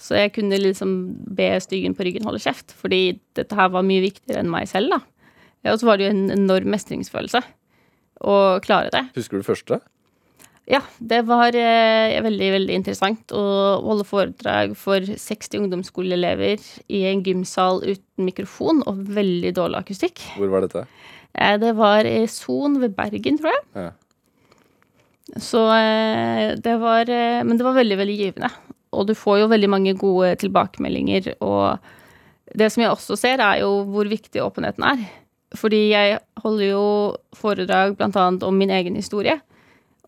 Så 0.00 0.16
jeg 0.16 0.32
kunne 0.32 0.58
liksom 0.60 0.96
be 1.36 1.52
styggen 1.60 1.94
på 1.96 2.06
ryggen 2.06 2.24
holde 2.24 2.40
kjeft, 2.42 2.72
fordi 2.76 3.18
dette 3.36 3.56
her 3.56 3.70
var 3.74 3.84
mye 3.86 4.06
viktigere 4.06 4.42
enn 4.42 4.52
meg 4.52 4.68
selv, 4.70 4.96
da. 4.96 5.00
Og 5.70 5.80
så 5.80 5.88
var 5.90 6.00
det 6.00 6.06
jo 6.06 6.12
en 6.14 6.30
enorm 6.32 6.70
mestringsfølelse 6.72 7.42
å 8.24 8.36
klare 8.64 8.92
det. 8.94 9.04
Husker 9.16 9.40
du 9.40 9.44
første? 9.46 9.80
Ja, 10.70 10.80
det 11.02 11.24
var 11.26 11.56
eh, 11.58 12.14
veldig, 12.22 12.48
veldig 12.54 12.74
interessant 12.78 13.32
å 13.34 13.44
holde 13.82 14.06
foredrag 14.06 14.76
for 14.78 15.02
60 15.02 15.64
ungdomsskoleelever 15.64 16.62
i 16.94 17.00
en 17.10 17.24
gymsal 17.26 17.82
uten 17.82 18.28
mikrofon 18.28 18.84
og 18.86 19.00
veldig 19.16 19.50
dårlig 19.56 19.80
akustikk. 19.80 20.22
Hvor 20.38 20.52
var 20.52 20.66
dette? 20.66 20.84
Eh, 21.34 21.56
det 21.62 21.74
var 21.78 22.06
i 22.06 22.22
Son 22.30 22.78
ved 22.82 22.94
Bergen, 22.94 23.40
tror 23.40 23.56
jeg. 23.56 23.64
Ja. 23.88 23.90
Så 25.42 25.64
eh, 25.74 26.56
det 26.58 26.76
var 26.82 27.06
eh, 27.06 27.42
Men 27.46 27.58
det 27.58 27.66
var 27.66 27.76
veldig, 27.76 27.98
veldig 28.00 28.16
givende. 28.18 28.50
Og 28.90 29.06
du 29.06 29.14
får 29.14 29.42
jo 29.42 29.50
veldig 29.52 29.70
mange 29.70 29.94
gode 29.98 30.32
tilbakemeldinger. 30.40 31.34
Og 31.44 31.78
det 32.58 32.70
som 32.72 32.84
jeg 32.84 32.92
også 32.92 33.18
ser, 33.18 33.42
er 33.42 33.62
jo 33.62 33.84
hvor 33.90 34.10
viktig 34.10 34.42
åpenheten 34.42 34.86
er. 34.86 35.04
Fordi 35.58 35.82
jeg 35.90 36.18
holder 36.42 36.66
jo 36.66 36.84
foredrag 37.36 37.96
annet 38.06 38.44
om 38.46 38.58
min 38.58 38.70
egen 38.74 38.98
historie. 38.98 39.38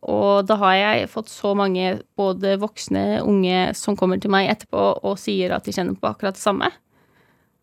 Og 0.03 0.47
da 0.49 0.57
har 0.59 0.75
jeg 0.75 1.11
fått 1.13 1.31
så 1.31 1.53
mange 1.55 2.01
både 2.19 2.57
voksne, 2.63 3.23
unge 3.23 3.71
som 3.79 3.97
kommer 3.99 4.19
til 4.19 4.33
meg 4.35 4.51
etterpå 4.51 4.87
og 4.99 5.19
sier 5.23 5.55
at 5.55 5.67
de 5.67 5.75
kjenner 5.75 5.99
på 5.99 6.11
akkurat 6.11 6.39
det 6.39 6.43
samme. 6.43 6.73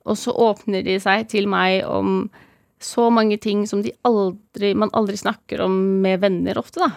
Og 0.08 0.16
så 0.18 0.32
åpner 0.32 0.86
de 0.86 0.96
seg 1.04 1.28
til 1.32 1.50
meg 1.52 1.84
om 1.88 2.30
så 2.80 3.10
mange 3.12 3.36
ting 3.44 3.66
som 3.68 3.84
aldri, 4.08 4.72
man 4.72 4.92
aldri 4.96 5.20
snakker 5.20 5.66
om 5.66 5.76
med 6.04 6.22
venner 6.24 6.60
ofte, 6.62 6.80
da. 6.80 6.94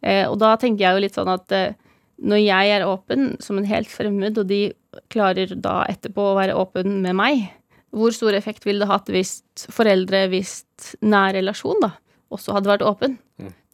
Eh, 0.00 0.24
og 0.24 0.38
da 0.40 0.54
tenker 0.60 0.86
jeg 0.86 0.96
jo 0.96 1.02
litt 1.04 1.18
sånn 1.18 1.32
at 1.32 1.52
eh, 1.52 1.76
når 2.22 2.40
jeg 2.40 2.72
er 2.76 2.86
åpen 2.88 3.34
som 3.44 3.58
en 3.60 3.68
helt 3.68 3.90
fremmed, 3.92 4.38
og 4.40 4.48
de 4.48 4.60
klarer 5.12 5.52
da 5.60 5.82
etterpå 5.90 6.30
å 6.30 6.36
være 6.38 6.56
åpen 6.56 7.00
med 7.04 7.16
meg, 7.18 7.46
hvor 7.96 8.12
stor 8.12 8.36
effekt 8.36 8.66
ville 8.66 8.84
det 8.84 8.90
hatt 8.90 9.10
hvis 9.12 9.38
foreldre, 9.72 10.26
hvis 10.32 10.58
nær 11.04 11.36
relasjon, 11.36 11.80
da, 11.84 11.94
også 12.32 12.56
hadde 12.56 12.72
vært 12.72 12.86
åpen? 12.86 13.18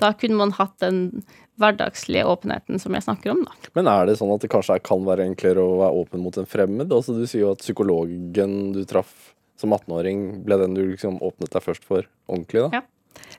Da 0.03 0.11
kunne 0.18 0.38
man 0.40 0.55
hatt 0.57 0.74
den 0.82 1.22
hverdagslige 1.61 2.26
åpenheten 2.26 2.80
som 2.82 2.95
jeg 2.97 3.05
snakker 3.07 3.34
om, 3.34 3.45
da. 3.47 3.70
Men 3.78 3.90
er 3.90 4.09
det 4.09 4.16
sånn 4.18 4.32
at 4.34 4.43
det 4.43 4.51
kanskje 4.53 4.80
kan 4.84 5.05
være 5.07 5.26
enklere 5.28 5.62
å 5.62 5.78
være 5.84 6.03
åpen 6.03 6.24
mot 6.24 6.38
en 6.40 6.49
fremmed? 6.49 6.90
Altså 6.90 7.14
Du 7.14 7.22
sier 7.26 7.45
jo 7.45 7.53
at 7.55 7.62
psykologen 7.62 8.72
du 8.74 8.82
traff 8.88 9.32
som 9.61 9.74
18-åring, 9.76 10.43
ble 10.47 10.59
den 10.59 10.74
du 10.74 10.82
liksom 10.88 11.20
åpnet 11.22 11.53
deg 11.55 11.62
først 11.62 11.86
for 11.86 12.09
ordentlig, 12.26 12.64
da? 12.66 12.80
Ja. 12.80 12.82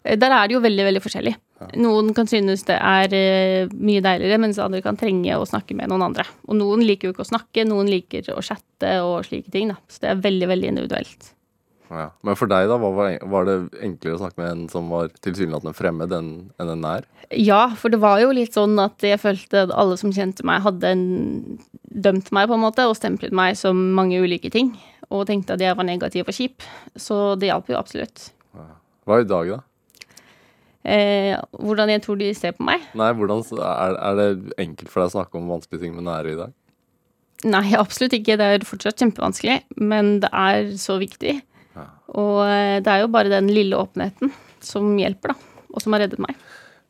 Eh, 0.04 0.18
Der 0.20 0.32
er 0.32 0.48
det 0.48 0.58
jo 0.58 0.64
veldig, 0.64 0.88
veldig 0.90 1.04
forskjellig. 1.04 1.36
Noen 1.80 2.10
kan 2.16 2.28
synes 2.28 2.66
det 2.68 2.76
er 2.76 3.14
eh, 3.16 3.70
mye 3.72 4.02
deiligere, 4.04 4.42
mens 4.42 4.60
andre 4.60 4.82
kan 4.84 4.98
trenge 5.00 5.38
å 5.38 5.46
snakke 5.48 5.78
med 5.78 5.92
noen 5.92 6.10
andre. 6.10 6.26
Og 6.50 6.58
noen 6.60 6.84
liker 6.84 7.08
jo 7.08 7.14
ikke 7.16 7.24
å 7.24 7.32
snakke, 7.32 7.64
noen 7.70 7.92
liker 7.92 8.34
å 8.34 8.44
chatte 8.44 8.98
og 9.06 9.24
slike 9.30 9.54
ting, 9.54 9.72
da. 9.72 9.80
Så 9.88 10.04
det 10.04 10.12
er 10.12 10.26
veldig, 10.26 10.50
veldig 10.52 10.74
individuelt. 10.74 11.32
Ja. 11.94 12.08
Men 12.26 12.38
for 12.40 12.50
deg, 12.50 12.68
da? 12.72 12.78
Var, 12.82 13.48
det 13.48 13.56
enklere 13.86 14.18
å 14.18 14.22
snakke 14.22 14.42
med 14.42 14.50
en 14.50 14.64
som 14.72 14.90
var 14.92 15.12
tilsynelatende 15.24 15.76
fremmed, 15.78 16.16
enn 16.16 16.32
en 16.58 16.82
nær? 16.82 17.08
Ja, 17.30 17.68
for 17.80 17.94
det 17.94 18.02
var 18.04 18.22
jo 18.24 18.34
litt 18.36 18.58
sånn 18.58 18.76
at 18.82 19.04
jeg 19.06 19.22
følte 19.22 19.68
at 19.68 19.76
alle 19.78 19.98
som 20.02 20.14
kjente 20.16 20.46
meg, 20.48 20.64
hadde 20.66 20.96
dømt 21.94 22.32
meg 22.36 22.50
på 22.50 22.58
en 22.58 22.66
måte, 22.66 22.88
og 22.90 22.98
stemplet 22.98 23.36
meg 23.36 23.60
som 23.60 23.78
mange 23.98 24.22
ulike 24.24 24.52
ting. 24.54 24.74
Og 25.14 25.28
tenkte 25.30 25.54
at 25.56 25.62
jeg 25.62 25.78
var 25.78 25.86
negativ 25.86 26.26
og 26.26 26.34
kjip. 26.36 26.66
Så 26.98 27.36
det 27.38 27.52
hjalp 27.52 27.70
jo 27.70 27.78
absolutt. 27.78 28.32
Hva 29.04 29.20
er 29.20 29.26
i 29.26 29.30
dag, 29.30 29.54
da? 29.54 29.62
Eh, 30.84 31.38
hvordan 31.64 31.92
jeg 31.94 32.04
tror 32.04 32.20
de 32.20 32.34
ser 32.36 32.56
på 32.58 32.66
meg? 32.68 32.84
Nei, 33.00 33.12
hvordan 33.16 33.44
er, 33.56 33.96
er 33.96 34.20
det 34.20 34.58
enkelt 34.60 34.92
for 34.92 35.04
deg 35.04 35.12
å 35.12 35.16
snakke 35.18 35.40
om 35.40 35.52
vanskelige 35.52 35.86
ting 35.86 35.96
med 35.96 36.08
nære 36.10 36.34
i 36.34 36.40
dag? 36.40 36.54
Nei, 37.48 37.66
absolutt 37.80 38.16
ikke. 38.16 38.38
Det 38.40 38.50
er 38.50 38.68
fortsatt 38.68 39.00
kjempevanskelig, 39.04 39.62
men 39.84 40.18
det 40.24 40.32
er 40.32 40.74
så 40.80 40.98
viktig. 41.02 41.38
Ja. 41.76 41.88
Og 42.16 42.44
eh, 42.48 42.80
det 42.84 42.92
er 42.92 43.04
jo 43.04 43.12
bare 43.12 43.32
den 43.32 43.52
lille 43.52 43.80
åpenheten 43.80 44.32
som 44.64 44.94
hjelper, 45.00 45.34
da. 45.34 45.64
Og 45.74 45.84
som 45.84 45.96
har 45.96 46.06
reddet 46.06 46.22
meg. 46.24 46.38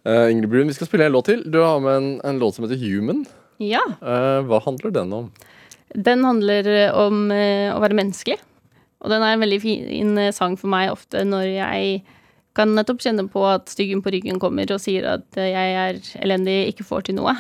Eh, 0.06 0.28
Ingrid 0.34 0.52
Brun, 0.52 0.70
vi 0.70 0.76
skal 0.78 0.90
spille 0.90 1.08
en 1.08 1.16
låt 1.16 1.30
til. 1.32 1.46
Du 1.50 1.62
har 1.64 1.82
med 1.82 1.98
en, 1.98 2.10
en 2.28 2.42
låt 2.42 2.58
som 2.58 2.66
heter 2.68 2.82
Human. 2.82 3.24
Ja. 3.64 3.82
Eh, 4.02 4.40
hva 4.50 4.62
handler 4.66 4.94
den 4.94 5.14
om? 5.16 5.30
Den 5.94 6.26
handler 6.26 6.70
om 6.98 7.28
eh, 7.32 7.70
å 7.74 7.80
være 7.82 7.98
menneskelig. 7.98 8.42
Og 9.04 9.12
den 9.12 9.24
er 9.24 9.36
en 9.36 9.44
veldig 9.44 9.62
fin 9.64 10.20
eh, 10.22 10.34
sang 10.36 10.56
for 10.60 10.72
meg 10.72 10.94
ofte 10.94 11.26
når 11.28 11.48
jeg 11.52 12.04
kan 12.58 12.76
nettopp 12.78 13.02
kjenne 13.04 13.26
på 13.32 13.44
at 13.50 13.72
styggen 13.72 14.04
på 14.06 14.14
ryggen 14.14 14.40
kommer 14.42 14.70
og 14.72 14.82
sier 14.82 15.08
at 15.16 15.40
eh, 15.40 15.52
jeg 15.52 15.76
er 15.84 16.00
elendig, 16.24 16.58
ikke 16.72 16.88
får 16.88 17.08
til 17.10 17.18
noe. 17.20 17.36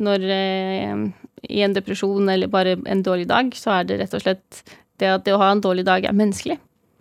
Når 0.00 0.24
eh, 0.30 1.04
i 1.50 1.64
en 1.66 1.74
depresjon 1.76 2.30
eller 2.30 2.50
bare 2.50 2.78
en 2.90 3.04
dårlig 3.04 3.28
dag, 3.30 3.50
så 3.58 3.78
er 3.78 3.88
det 3.88 4.00
rett 4.00 4.16
og 4.16 4.24
slett 4.24 4.64
det 5.02 5.10
at 5.10 5.26
det 5.26 5.34
å 5.34 5.42
ha 5.42 5.50
en 5.52 5.62
dårlig 5.62 5.84
dag 5.86 6.06
er 6.06 6.16
menneskelig. 6.16 6.58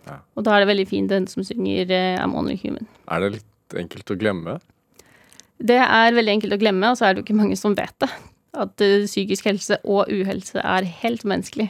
Ja. 0.07 0.19
Og 0.35 0.45
da 0.45 0.55
er 0.55 0.63
det 0.63 0.71
veldig 0.73 0.87
fint 0.89 1.13
den 1.13 1.29
som 1.31 1.45
synger 1.47 1.91
eh, 1.93 2.19
I'm 2.19 2.35
only 2.37 2.57
human. 2.59 2.89
Er 3.07 3.23
det 3.23 3.37
litt 3.37 3.77
enkelt 3.79 4.11
å 4.11 4.19
glemme? 4.19 4.57
Det 5.63 5.79
er 5.79 6.15
veldig 6.15 6.37
enkelt 6.37 6.57
å 6.57 6.59
glemme, 6.59 6.89
og 6.91 6.99
så 6.99 7.07
er 7.07 7.13
det 7.13 7.21
jo 7.21 7.27
ikke 7.27 7.39
mange 7.39 7.57
som 7.59 7.77
vet 7.77 7.95
det. 8.03 8.09
At 8.65 8.83
eh, 8.83 9.05
psykisk 9.05 9.47
helse 9.49 9.79
og 9.85 10.11
uhelse 10.11 10.59
er 10.59 10.89
helt 11.03 11.23
menneskelig. 11.29 11.69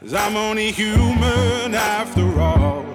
Cause 0.00 0.14
I'm 0.14 0.36
only 0.36 0.70
human 0.70 1.74
after 1.74 2.40
all. 2.40 2.86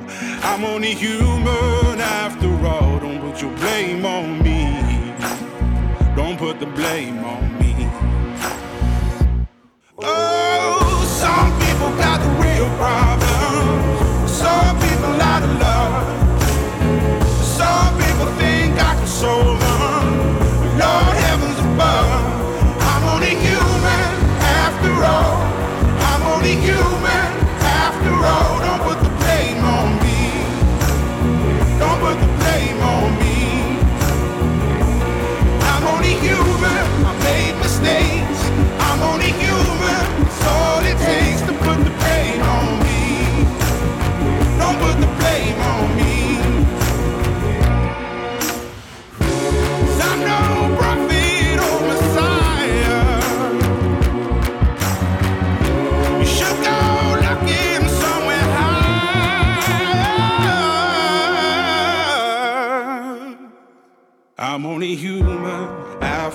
I'm 0.41 0.64
only 0.64 0.93
human 0.93 1.99
after 1.99 2.47
all. 2.66 2.97
Don't 2.99 3.20
put 3.20 3.41
your 3.41 3.51
blame 3.58 4.06
on 4.06 4.41
me. 4.41 5.14
Don't 6.16 6.38
put 6.38 6.62
the 6.62 6.66
blame 6.66 7.22
on 7.26 7.60
me. 7.60 7.76
Oh, 9.99 11.04
some 11.20 11.51
people 11.60 11.89
got 11.97 12.22
the 12.22 12.30
real 12.41 12.70
problems. 12.78 13.23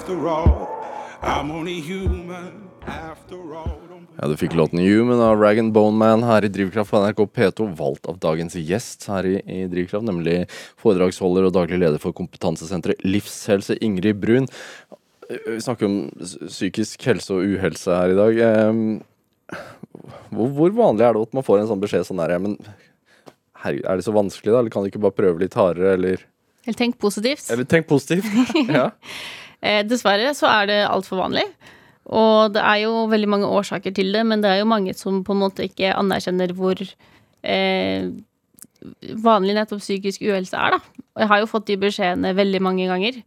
After 0.09 0.29
all. 0.29 0.69
I'm 1.23 1.51
only 1.51 1.81
human 1.81 2.69
after 2.87 3.37
all. 3.55 3.77
Ja, 4.21 4.29
Du 4.29 4.37
fikk 4.37 4.55
låten 4.57 4.79
Human 4.79 5.21
av 5.21 5.37
Rag 5.41 5.61
Bone 5.73 5.97
Man 5.97 6.23
her 6.25 6.45
i 6.45 6.49
Drivkraft 6.49 6.91
på 6.91 6.99
NRK 7.03 7.21
P2, 7.37 7.67
valgt 7.77 8.07
av 8.09 8.17
dagens 8.19 8.57
gjest 8.57 9.05
her 9.07 9.27
i, 9.29 9.35
i 9.45 9.67
Drivkraft, 9.69 10.07
nemlig 10.09 10.47
foredragsholder 10.81 11.47
og 11.47 11.53
daglig 11.55 11.79
leder 11.83 12.01
for 12.03 12.17
kompetansesenteret 12.17 13.05
Livshelse, 13.05 13.77
Ingrid 13.85 14.17
Brun. 14.23 14.49
Vi 15.29 15.59
snakker 15.61 15.87
om 15.87 15.99
psykisk 16.49 17.05
helse 17.07 17.37
og 17.37 17.45
uhelse 17.45 17.93
her 17.93 18.15
i 18.15 18.19
dag. 18.19 18.41
Ehm, 18.49 18.85
Hvor, 20.33 20.49
hvor 20.57 20.73
vanlig 20.77 21.05
er 21.05 21.15
det 21.19 21.27
at 21.29 21.37
man 21.37 21.45
får 21.45 21.61
en 21.61 21.69
sånn 21.75 21.83
beskjed 21.83 22.09
sånn 22.09 22.23
der, 22.25 22.33
ja, 22.33 22.41
men 22.43 22.57
herregud, 23.61 23.85
er 23.85 24.01
det 24.01 24.09
så 24.09 24.17
vanskelig 24.17 24.55
da, 24.55 24.63
eller 24.63 24.73
kan 24.73 24.85
du 24.85 24.89
ikke 24.91 25.05
bare 25.05 25.19
prøve 25.21 25.45
litt 25.45 25.57
hardere, 25.59 25.93
eller 25.99 26.25
Eller 26.65 26.81
tenk 26.81 26.99
positivt. 27.01 27.51
Eller 27.53 27.69
tenk 27.69 27.87
positivt. 27.93 28.57
ja. 28.81 28.89
Eh, 29.63 29.83
dessverre 29.87 30.35
så 30.39 30.49
er 30.53 30.71
det 30.71 30.79
altfor 30.87 31.23
vanlig. 31.25 31.45
Og 32.09 32.55
det 32.55 32.63
er 32.65 32.85
jo 32.87 33.05
veldig 33.11 33.29
mange 33.29 33.51
årsaker 33.53 33.93
til 33.97 34.15
det, 34.15 34.25
men 34.25 34.41
det 34.45 34.53
er 34.53 34.63
jo 34.63 34.71
mange 34.71 34.95
som 34.97 35.21
på 35.25 35.35
en 35.35 35.43
måte 35.43 35.67
ikke 35.69 35.93
anerkjenner 35.93 36.55
hvor 36.57 36.81
eh, 36.81 38.09
vanlig 39.25 39.57
nettopp 39.59 39.83
psykisk 39.83 40.25
uhelse 40.25 40.57
er, 40.57 40.79
da. 40.79 41.05
Og 41.17 41.25
jeg 41.25 41.31
har 41.33 41.43
jo 41.43 41.51
fått 41.51 41.69
de 41.69 41.77
beskjedene 41.83 42.33
veldig 42.39 42.63
mange 42.65 42.89
ganger. 42.89 43.21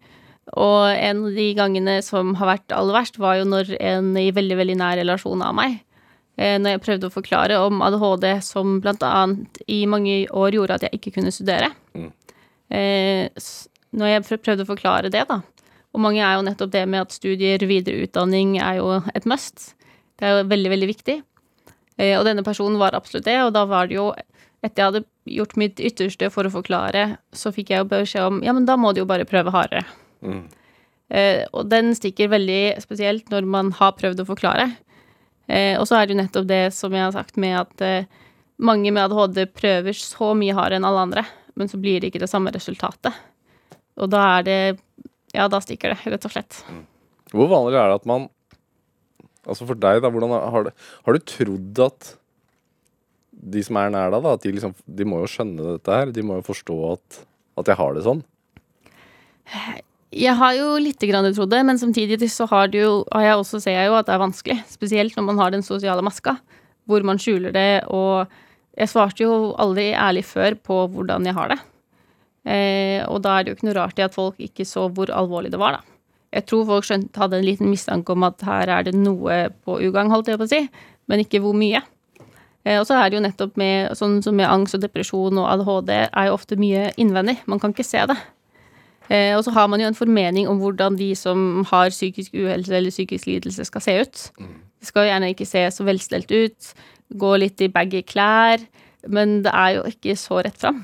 Og 0.58 0.90
en 0.90 1.26
av 1.28 1.38
de 1.38 1.48
gangene 1.56 2.00
som 2.04 2.34
har 2.40 2.56
vært 2.56 2.74
aller 2.76 2.98
verst, 2.98 3.20
var 3.22 3.38
jo 3.38 3.48
når 3.48 3.76
en 3.78 4.12
i 4.18 4.32
veldig, 4.34 4.58
veldig 4.64 4.78
nær 4.80 4.98
relasjon 5.00 5.44
av 5.46 5.54
meg 5.56 5.78
eh, 6.42 6.58
Når 6.58 6.74
jeg 6.74 6.84
prøvde 6.88 7.12
å 7.12 7.14
forklare 7.14 7.60
om 7.62 7.84
ADHD, 7.86 8.28
som 8.46 8.80
blant 8.82 9.06
annet 9.06 9.62
i 9.70 9.84
mange 9.86 10.24
år 10.26 10.58
gjorde 10.58 10.80
at 10.80 10.88
jeg 10.88 10.98
ikke 10.98 11.20
kunne 11.20 11.36
studere. 11.36 11.70
Eh, 12.72 13.28
når 13.92 14.14
jeg 14.14 14.42
prøvde 14.42 14.66
å 14.66 14.72
forklare 14.72 15.12
det, 15.14 15.26
da, 15.30 15.42
og 15.92 16.04
mange 16.04 16.24
er 16.24 16.38
jo 16.38 16.46
nettopp 16.48 16.72
det 16.74 16.86
med 16.88 17.06
at 17.06 17.16
studier, 17.16 17.64
videre 17.68 18.06
utdanning 18.06 18.56
er 18.64 18.80
jo 18.80 19.02
et 19.16 19.28
must. 19.28 19.74
Det 20.20 20.28
er 20.28 20.38
jo 20.38 20.50
veldig, 20.52 20.72
veldig 20.76 20.90
viktig. 20.92 21.18
Eh, 21.98 22.14
og 22.18 22.26
denne 22.28 22.46
personen 22.48 22.80
var 22.80 22.96
absolutt 22.98 23.28
det, 23.28 23.38
og 23.44 23.54
da 23.58 23.66
var 23.70 23.92
det 23.92 24.00
jo 24.00 24.12
Etter 24.62 24.78
jeg 24.78 24.90
hadde 24.92 25.00
gjort 25.34 25.56
mitt 25.58 25.80
ytterste 25.82 26.28
for 26.30 26.46
å 26.46 26.52
forklare, 26.54 27.16
så 27.34 27.50
fikk 27.50 27.72
jeg 27.74 27.82
jo 27.82 27.88
beskjed 27.90 28.28
om 28.28 28.36
ja, 28.46 28.54
men 28.54 28.68
da 28.70 28.76
må 28.78 28.92
du 28.94 29.00
jo 29.00 29.08
bare 29.10 29.26
prøve 29.26 29.50
hardere. 29.50 29.82
Mm. 30.22 30.44
og 31.50 31.66
den 31.66 31.96
stikker 31.98 32.30
veldig 32.30 32.78
spesielt 32.84 33.32
når 33.34 33.48
man 33.50 33.72
har 33.80 33.96
prøvd 33.98 34.22
å 34.22 34.28
forklare. 34.28 34.68
Eh, 35.52 35.74
og 35.80 35.88
så 35.90 35.98
er 35.98 36.06
det 36.06 36.16
jo 36.16 36.22
nettopp 36.22 36.48
det 36.48 36.62
som 36.76 36.94
jeg 36.94 37.04
har 37.04 37.16
sagt 37.16 37.40
med 37.42 37.58
at 37.60 37.84
eh, 37.84 38.06
mange 38.62 38.94
med 38.94 39.04
ADHD 39.08 39.50
prøver 39.52 39.98
så 39.98 40.32
mye 40.38 40.56
hardere 40.56 40.80
enn 40.80 40.88
alle 40.88 41.04
andre, 41.08 41.26
men 41.60 41.72
så 41.72 41.80
blir 41.82 42.00
det 42.00 42.12
ikke 42.12 42.22
det 42.24 42.30
samme 42.32 42.54
resultatet. 42.54 43.18
Og 44.00 44.12
da 44.14 44.22
er 44.38 44.48
det 44.48 44.60
Ja, 45.36 45.48
da 45.52 45.62
stikker 45.64 45.94
det, 45.94 46.00
rett 46.12 46.28
og 46.28 46.34
slett. 46.34 46.62
Hvor 47.32 47.50
vanlig 47.52 47.80
er 47.80 47.92
det 47.92 48.02
at 48.02 48.08
man 48.10 48.30
Altså 49.42 49.66
for 49.66 49.74
deg, 49.74 50.04
da, 50.04 50.10
hvordan 50.14 50.36
har, 50.54 50.68
det, 50.68 50.72
har 51.02 51.16
du 51.18 51.24
trodd 51.26 51.80
at 51.82 52.12
de 53.32 53.64
som 53.66 53.80
er 53.82 53.90
nær 53.90 54.12
deg, 54.14 54.22
da, 54.22 54.36
at 54.38 54.44
de 54.44 54.52
liksom 54.54 54.76
De 54.86 55.08
må 55.08 55.24
jo 55.24 55.30
skjønne 55.32 55.78
dette 55.80 55.96
her. 55.96 56.12
De 56.14 56.22
må 56.26 56.38
jo 56.38 56.44
forstå 56.52 56.76
at, 56.92 57.24
at 57.58 57.72
jeg 57.72 57.80
har 57.80 57.96
det 57.98 58.04
sånn. 58.06 58.22
Jeg 60.12 60.36
har 60.38 60.54
jo 60.60 60.76
lite 60.84 61.08
grann 61.10 61.26
trodd 61.34 61.54
det, 61.54 61.64
men 61.66 61.80
samtidig 61.80 62.30
så 62.30 62.46
har, 62.52 62.70
det 62.70 62.84
jo, 62.84 62.94
har 63.16 63.26
jeg 63.26 63.42
også 63.42 63.64
ser 63.64 63.80
jeg 63.80 63.90
jo 63.90 63.98
at 63.98 64.10
det 64.10 64.14
er 64.14 64.24
vanskelig. 64.26 64.60
Spesielt 64.70 65.18
når 65.18 65.28
man 65.32 65.42
har 65.42 65.56
den 65.56 65.66
sosiale 65.66 66.06
maska, 66.06 66.36
hvor 66.86 67.06
man 67.08 67.22
skjuler 67.22 67.56
det. 67.56 67.70
Og 67.90 68.28
jeg 68.78 68.92
svarte 68.92 69.26
jo 69.26 69.56
aldri 69.62 69.90
ærlig 69.96 70.26
før 70.28 70.60
på 70.60 70.84
hvordan 70.94 71.26
jeg 71.26 71.38
har 71.40 71.56
det. 71.56 71.62
Eh, 72.48 73.02
og 73.06 73.22
da 73.26 73.38
er 73.38 73.44
det 73.44 73.52
jo 73.52 73.60
ikke 73.60 73.70
noe 73.70 73.78
rart 73.78 74.00
i 74.02 74.06
at 74.06 74.18
folk 74.18 74.40
ikke 74.42 74.66
så 74.66 74.88
hvor 74.90 75.12
alvorlig 75.14 75.52
det 75.54 75.62
var, 75.62 75.80
da. 75.80 75.98
Jeg 76.32 76.48
tror 76.48 76.68
folk 76.70 76.88
skjønte, 76.88 77.20
hadde 77.20 77.42
en 77.42 77.46
liten 77.46 77.68
mistanke 77.68 78.14
om 78.14 78.24
at 78.24 78.42
her 78.48 78.72
er 78.72 78.86
det 78.88 78.94
noe 78.96 79.50
på 79.66 79.82
ugang, 79.84 80.12
holdt 80.14 80.32
jeg 80.32 80.40
på 80.40 80.48
å 80.48 80.52
si, 80.52 80.62
men 81.12 81.26
ikke 81.26 81.42
hvor 81.44 81.58
mye. 81.58 81.82
Eh, 82.64 82.78
og 82.80 82.86
så 82.88 82.98
er 82.98 83.10
det 83.10 83.18
jo 83.18 83.26
nettopp 83.26 83.58
med 83.60 83.98
sånn 83.98 84.22
som 84.24 84.38
med 84.38 84.50
angst 84.50 84.78
og 84.78 84.84
depresjon 84.84 85.42
og 85.42 85.50
ADHD 85.50 85.92
er 85.98 86.30
jo 86.30 86.38
ofte 86.38 86.58
mye 86.62 86.92
innvendig. 87.02 87.40
Man 87.52 87.60
kan 87.62 87.76
ikke 87.76 87.88
se 87.88 88.06
det. 88.10 88.18
Eh, 89.12 89.34
og 89.36 89.44
så 89.44 89.54
har 89.56 89.68
man 89.68 89.82
jo 89.82 89.90
en 89.90 89.98
formening 89.98 90.48
om 90.48 90.62
hvordan 90.62 90.96
de 91.00 91.12
som 91.20 91.66
har 91.72 91.92
psykisk 91.92 92.38
uhelse 92.38 92.76
eller 92.78 92.94
psykisk 92.94 93.28
lidelse, 93.28 93.66
skal 93.68 93.84
se 93.84 93.98
ut. 94.06 94.24
De 94.40 94.88
skal 94.88 95.06
jo 95.06 95.12
gjerne 95.12 95.34
ikke 95.34 95.50
se 95.50 95.66
så 95.74 95.86
velstelt 95.86 96.32
ut, 96.32 96.72
gå 97.20 97.34
litt 97.42 97.62
i 97.62 97.72
baggy 97.72 98.06
klær, 98.08 98.64
Men 99.10 99.42
det 99.42 99.50
er 99.50 99.70
jo 99.80 99.84
ikke 99.90 100.14
så 100.14 100.44
rett 100.46 100.58
fram. 100.62 100.84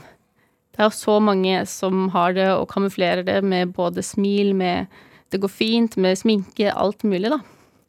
Det 0.77 0.85
er 0.85 0.93
så 0.93 1.17
mange 1.23 1.63
som 1.65 2.07
har 2.13 2.35
det 2.37 2.47
og 2.53 2.67
kamuflerer 2.69 3.23
det 3.25 3.39
med 3.41 3.73
både 3.73 4.03
smil, 4.05 4.53
med 4.55 4.91
det 5.33 5.39
går 5.41 5.51
fint, 5.51 5.97
med 5.97 6.19
sminke, 6.19 6.69
alt 6.69 7.01
mulig, 7.03 7.31
da. 7.33 7.39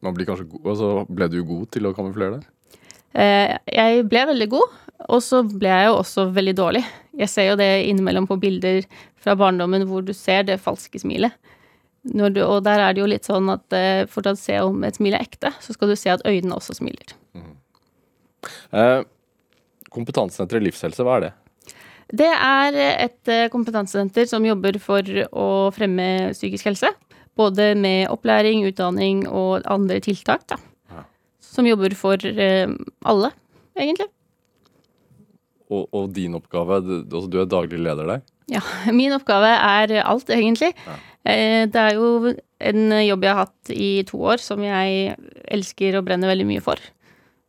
Man 0.00 0.14
blir 0.16 0.26
kanskje 0.28 0.48
god, 0.48 0.62
og 0.64 0.78
så 0.78 0.88
ble 1.10 1.28
du 1.30 1.42
god 1.46 1.68
til 1.74 1.88
å 1.88 1.92
kamuflere 1.94 2.38
det? 2.38 2.48
Eh, 3.18 3.52
jeg 3.72 4.06
ble 4.08 4.24
veldig 4.30 4.48
god, 4.52 4.78
og 5.08 5.20
så 5.24 5.42
ble 5.44 5.70
jeg 5.70 5.90
jo 5.90 5.98
også 5.98 6.26
veldig 6.34 6.54
dårlig. 6.58 6.82
Jeg 7.18 7.32
ser 7.32 7.50
jo 7.50 7.58
det 7.60 7.68
innimellom 7.90 8.28
på 8.30 8.38
bilder 8.40 8.80
fra 9.18 9.36
barndommen 9.38 9.84
hvor 9.90 10.06
du 10.06 10.14
ser 10.16 10.46
det 10.48 10.60
falske 10.62 11.02
smilet. 11.02 11.34
Når 12.08 12.34
du, 12.34 12.40
og 12.46 12.62
der 12.64 12.80
er 12.80 12.94
det 12.94 13.02
jo 13.02 13.10
litt 13.10 13.28
sånn 13.28 13.50
at 13.52 13.74
eh, 13.76 14.06
for 14.08 14.24
å 14.30 14.36
se 14.38 14.56
om 14.64 14.80
et 14.86 14.96
smil 14.96 15.18
er 15.18 15.26
ekte, 15.26 15.52
så 15.60 15.74
skal 15.76 15.92
du 15.92 15.98
se 15.98 16.14
at 16.14 16.24
øynene 16.24 16.56
også 16.56 16.78
smiler. 16.78 17.12
Eh, 18.72 19.02
kompetansesenteret 19.92 20.64
Livshelse, 20.68 21.04
hva 21.04 21.18
er 21.18 21.26
det? 21.26 21.32
Det 22.08 22.28
er 22.28 22.76
et 22.78 23.28
eh, 23.28 23.48
kompetansesenter 23.52 24.28
som 24.30 24.46
jobber 24.46 24.78
for 24.80 25.04
å 25.28 25.48
fremme 25.76 26.30
psykisk 26.32 26.70
helse. 26.70 26.92
Både 27.36 27.74
med 27.78 28.08
opplæring, 28.10 28.64
utdanning 28.66 29.26
og 29.28 29.66
andre 29.68 30.00
tiltak, 30.02 30.46
da. 30.48 30.56
Ja. 30.94 31.04
Som 31.44 31.68
jobber 31.68 31.92
for 31.98 32.24
eh, 32.24 32.70
alle, 33.04 33.32
egentlig. 33.76 34.08
Og, 35.68 35.84
og 35.92 36.08
din 36.16 36.38
oppgave, 36.38 36.80
altså 36.80 37.28
du 37.28 37.42
er 37.42 37.50
daglig 37.50 37.82
leder 37.84 38.08
der? 38.08 38.24
Ja, 38.48 38.64
min 38.96 39.12
oppgave 39.12 39.52
er 39.52 39.98
alt, 40.00 40.32
egentlig. 40.32 40.72
Ja. 40.86 40.98
Det 41.28 41.76
er 41.76 41.98
jo 41.98 42.30
en 42.64 42.92
jobb 43.04 43.24
jeg 43.26 43.34
har 43.34 43.42
hatt 43.42 43.72
i 43.74 43.88
to 44.08 44.22
år, 44.30 44.40
som 44.40 44.62
jeg 44.64 45.12
elsker 45.52 45.98
og 45.98 46.06
brenner 46.06 46.30
veldig 46.30 46.46
mye 46.48 46.62
for. 46.64 46.80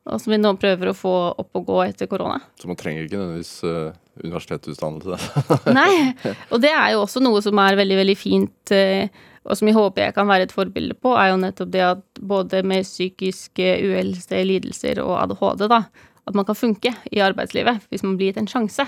Og 0.08 0.22
som 0.22 0.32
vi 0.32 0.39
nå 0.39 0.54
prøver 0.58 0.89
å 0.89 0.95
få 0.97 1.14
opp 1.41 1.60
og 1.60 1.66
gå 1.68 1.80
etter 1.84 2.08
korona. 2.10 2.39
Så 2.58 2.70
man 2.70 2.78
trenger 2.80 3.04
ikke 3.06 3.20
nødvendigvis 3.20 3.52
uh, 3.68 3.91
universitetsutdannelse. 4.24 5.18
Nei, 5.80 6.14
og 6.50 6.62
det 6.64 6.72
er 6.72 6.93
jo 6.95 7.04
også 7.04 7.22
noe 7.22 7.41
som 7.45 7.60
er 7.62 7.78
veldig, 7.78 7.97
veldig 8.00 8.16
fint, 8.18 8.74
uh, 8.74 9.28
og 9.50 9.58
som 9.58 9.70
jeg 9.70 9.78
håper 9.78 10.08
jeg 10.08 10.16
kan 10.18 10.30
være 10.30 10.47
et 10.47 10.54
forbilde 10.56 10.95
på, 11.00 11.14
er 11.18 11.32
jo 11.32 11.39
nettopp 11.41 11.72
det 11.74 11.84
at 11.86 12.04
både 12.22 12.62
med 12.68 12.88
psykiske 12.88 13.70
uhelse, 13.88 14.41
lidelser 14.45 15.02
og 15.04 15.16
ADHD, 15.24 15.68
da, 15.72 15.84
at 16.30 16.38
man 16.38 16.45
kan 16.45 16.58
funke 16.58 16.91
i 17.10 17.22
arbeidslivet 17.26 17.88
hvis 17.89 18.04
man 18.06 18.18
blir 18.20 18.30
gitt 18.32 18.41
en 18.43 18.50
sjanse. 18.52 18.86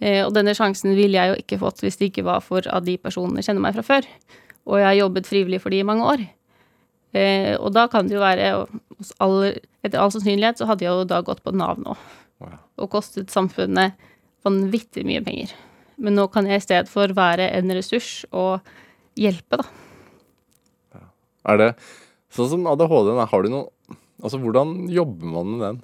Eh, 0.00 0.22
Og 0.26 0.32
denne 0.34 0.54
sjansen 0.56 0.96
ville 0.96 1.16
jeg 1.20 1.30
jo 1.30 1.36
ikke 1.42 1.60
fått 1.62 1.84
hvis 1.84 2.00
det 2.00 2.10
ikke 2.10 2.26
var 2.26 2.42
for 2.44 2.66
at 2.66 2.86
de 2.88 2.96
personene 3.00 3.44
kjenner 3.44 3.62
meg 3.62 3.76
fra 3.78 3.84
før. 3.86 4.08
Og 4.66 4.80
jeg 4.80 4.88
har 4.88 4.98
jobbet 4.98 5.28
frivillig 5.30 5.60
for 5.62 5.70
de 5.70 5.78
i 5.84 5.86
mange 5.86 6.08
år. 6.08 6.24
Eh, 7.16 7.54
Og 7.56 7.72
da 7.72 7.86
kan 7.88 8.08
det 8.08 8.16
jo 8.18 8.22
være 8.24 8.50
all, 9.22 9.36
Etter 9.86 10.02
all 10.02 10.12
sannsynlighet 10.12 10.60
så 10.60 10.68
hadde 10.68 10.84
jeg 10.84 10.92
jo 10.92 11.06
da 11.08 11.22
gått 11.24 11.42
på 11.44 11.54
Nav 11.54 11.80
nå. 11.80 11.96
Og 12.76 12.90
kostet 12.92 13.32
samfunnet 13.32 13.96
vanvittig 14.44 15.06
mye 15.08 15.22
penger. 15.24 15.54
Men 15.96 16.18
nå 16.18 16.26
kan 16.32 16.46
jeg 16.48 16.60
i 16.60 16.64
stedet 16.64 16.90
for 16.92 17.08
være 17.16 17.48
en 17.56 17.72
ressurs 17.72 18.26
og 18.36 18.60
hjelpe, 19.16 19.62
da. 19.62 21.00
Er 21.46 21.60
det 21.60 21.68
sånn 22.34 22.50
som 22.50 22.66
ADHD? 22.68 23.14
Har 23.30 23.46
du 23.46 23.52
noe 23.52 23.70
Altså, 24.16 24.38
hvordan 24.40 24.86
jobber 24.88 25.28
man 25.28 25.48
med 25.52 25.60
den? 25.66 25.80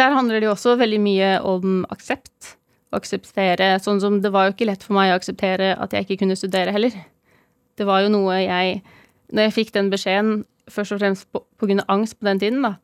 Der 0.00 0.14
handler 0.16 0.40
det 0.40 0.46
jo 0.48 0.54
også 0.54 0.78
veldig 0.80 1.00
mye 1.04 1.32
om 1.44 1.82
aksept. 1.92 2.54
Akseptere 2.96 3.74
Sånn 3.84 4.00
som 4.00 4.16
det 4.24 4.30
var 4.32 4.46
jo 4.48 4.54
ikke 4.54 4.70
lett 4.70 4.86
for 4.86 4.96
meg 4.96 5.12
å 5.12 5.18
akseptere 5.18 5.74
at 5.76 5.92
jeg 5.92 6.06
ikke 6.06 6.22
kunne 6.22 6.38
studere 6.40 6.72
heller. 6.72 6.94
Det 7.76 7.84
var 7.86 8.00
jo 8.00 8.08
noe 8.14 8.38
jeg 8.40 8.80
Når 9.32 9.48
jeg 9.48 9.56
fikk 9.56 9.72
den 9.74 9.90
beskjeden, 9.92 10.42
først 10.68 10.94
og 10.96 11.00
fremst 11.02 11.28
på, 11.32 11.42
av 11.42 11.84
angst 11.92 12.18
på 12.18 12.28
den 12.28 12.40
tiden, 12.40 12.64
da, 12.64 12.76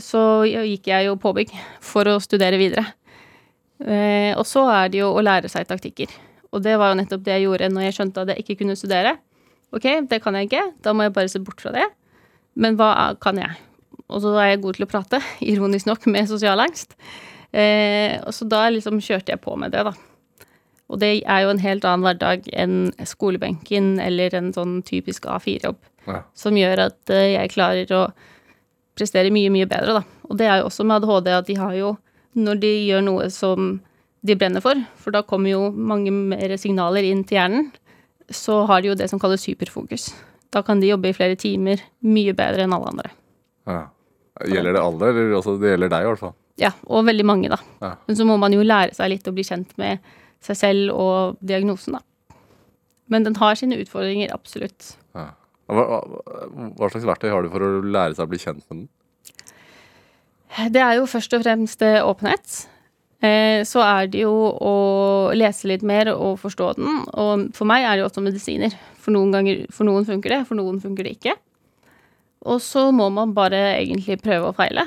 så 0.00 0.42
gikk 0.46 0.88
jeg 0.90 1.08
jo 1.08 1.18
påbygg 1.20 1.52
for 1.84 2.08
å 2.08 2.20
studere 2.22 2.58
videre. 2.60 2.86
Eh, 3.80 4.36
og 4.36 4.44
så 4.48 4.66
er 4.72 4.92
det 4.92 5.00
jo 5.00 5.10
å 5.14 5.24
lære 5.24 5.50
seg 5.50 5.68
taktikker. 5.68 6.12
Og 6.50 6.62
det 6.64 6.76
var 6.80 6.92
jo 6.92 7.00
nettopp 7.00 7.24
det 7.24 7.38
jeg 7.38 7.46
gjorde 7.46 7.70
når 7.72 7.86
jeg 7.86 7.96
skjønte 7.96 8.24
at 8.24 8.32
jeg 8.32 8.44
ikke 8.44 8.58
kunne 8.62 8.78
studere. 8.78 9.16
Ok, 9.74 9.86
det 10.10 10.20
kan 10.22 10.36
jeg 10.36 10.50
ikke, 10.50 10.64
da 10.82 10.94
må 10.94 11.06
jeg 11.06 11.14
bare 11.16 11.30
se 11.30 11.42
bort 11.42 11.62
fra 11.62 11.72
det. 11.74 11.86
Men 12.58 12.78
hva 12.78 13.14
kan 13.22 13.38
jeg? 13.38 13.54
Og 14.10 14.22
så 14.24 14.34
er 14.42 14.52
jeg 14.52 14.62
god 14.64 14.78
til 14.78 14.86
å 14.86 14.90
prate, 14.90 15.20
ironisk 15.52 15.90
nok, 15.90 16.06
med 16.10 16.30
sosial 16.30 16.62
angst. 16.62 16.96
Eh, 17.50 18.18
og 18.22 18.34
så 18.34 18.46
da 18.46 18.66
liksom 18.70 19.02
kjørte 19.02 19.34
jeg 19.34 19.42
på 19.42 19.54
med 19.58 19.74
det, 19.74 19.84
da. 19.86 19.94
Og 20.90 20.98
det 20.98 21.10
er 21.22 21.44
jo 21.44 21.52
en 21.52 21.62
helt 21.62 21.84
annen 21.86 22.02
hverdag 22.02 22.48
enn 22.58 22.76
skolebenken 23.06 23.92
eller 24.02 24.34
en 24.34 24.48
sånn 24.56 24.80
typisk 24.86 25.28
A4-jobb, 25.30 25.78
Ja. 26.08 26.22
som 26.34 26.56
gjør 26.58 26.86
at 26.88 27.10
eh, 27.14 27.34
jeg 27.36 27.52
klarer 27.52 27.92
å 27.94 28.00
prestere 28.98 29.30
mye, 29.32 29.50
mye 29.54 29.68
bedre, 29.70 30.00
da. 30.00 30.02
Og 30.28 30.38
det 30.40 30.48
er 30.50 30.60
jo 30.60 30.66
også 30.70 30.84
med 30.88 30.98
ADHD 31.04 31.28
at 31.36 31.46
de 31.46 31.54
har 31.60 31.74
jo, 31.78 31.92
når 32.34 32.58
de 32.62 32.72
gjør 32.88 33.04
noe 33.06 33.28
som 33.30 33.76
de 34.26 34.34
brenner 34.36 34.60
for, 34.64 34.74
for 35.00 35.14
da 35.14 35.22
kommer 35.22 35.50
jo 35.52 35.70
mange 35.72 36.10
mer 36.12 36.56
signaler 36.60 37.06
inn 37.06 37.22
til 37.24 37.38
hjernen, 37.38 37.70
så 38.30 38.64
har 38.68 38.82
de 38.82 38.90
jo 38.92 38.98
det 38.98 39.08
som 39.10 39.18
kalles 39.22 39.42
superfokus. 39.46 40.10
Da 40.50 40.62
kan 40.66 40.80
de 40.82 40.90
jobbe 40.90 41.10
i 41.10 41.14
flere 41.16 41.38
timer 41.38 41.80
mye 42.02 42.34
bedre 42.36 42.66
enn 42.66 42.74
alle 42.74 42.90
andre. 42.92 43.10
Ja. 43.70 43.80
Gjelder 44.46 44.74
det 44.76 44.82
alle, 44.82 45.08
eller 45.12 45.34
også 45.38 45.56
det 45.60 45.72
gjelder 45.74 45.90
deg 45.92 46.04
i 46.04 46.10
hvert 46.10 46.22
fall? 46.22 46.34
Ja, 46.60 46.70
og 46.90 47.06
veldig 47.08 47.24
mange, 47.26 47.48
da. 47.52 47.58
Ja. 47.80 47.94
Men 48.08 48.16
så 48.18 48.26
må 48.28 48.36
man 48.40 48.52
jo 48.54 48.62
lære 48.66 48.94
seg 48.96 49.10
litt 49.14 49.28
å 49.30 49.34
bli 49.36 49.44
kjent 49.46 49.72
med 49.80 50.02
seg 50.44 50.58
selv 50.58 50.94
og 50.94 51.40
diagnosen, 51.44 51.98
da. 51.98 52.34
Men 53.10 53.26
den 53.26 53.36
har 53.40 53.58
sine 53.58 53.78
utfordringer, 53.82 54.30
absolutt. 54.34 54.94
Ja. 55.18 55.32
Hva, 55.70 56.00
hva, 56.78 56.88
slags 56.90 57.06
verktøy 57.06 57.30
har 57.30 57.44
du 57.44 57.50
for 57.52 57.62
å 57.62 57.82
lære 57.82 58.16
seg 58.16 58.26
å 58.26 58.30
bli 58.30 58.40
kjent 58.42 58.64
med 58.70 58.76
den? 58.76 58.88
Det 60.74 60.82
er 60.82 60.96
jo 60.98 61.08
først 61.10 61.34
og 61.36 61.44
fremst 61.44 61.82
eh, 61.86 62.00
åpenhet. 62.02 62.56
Eh, 63.22 63.62
Så 63.68 63.82
er 63.84 64.08
det 64.10 64.24
jo 64.24 64.32
å 64.32 64.74
lese 65.36 65.68
litt 65.70 65.84
mer 65.86 66.10
og 66.14 66.40
forstå 66.42 66.72
den. 66.78 67.04
Og 67.14 67.50
for 67.54 67.70
meg 67.70 67.84
er 67.84 67.94
det 67.94 68.04
jo 68.04 68.08
også 68.08 68.24
medisiner. 68.24 68.74
For 68.98 69.14
noen, 69.14 69.30
ganger, 69.34 69.62
for 69.74 69.86
noen 69.86 70.06
funker 70.08 70.34
det, 70.34 70.40
for 70.48 70.58
noen 70.58 70.80
funker 70.82 71.06
det 71.06 71.18
ikke. 71.18 71.36
Og 72.50 72.58
så 72.64 72.88
må 72.94 73.10
man 73.12 73.34
bare 73.36 73.60
egentlig 73.76 74.18
prøve 74.24 74.50
og 74.50 74.58
feile. 74.58 74.86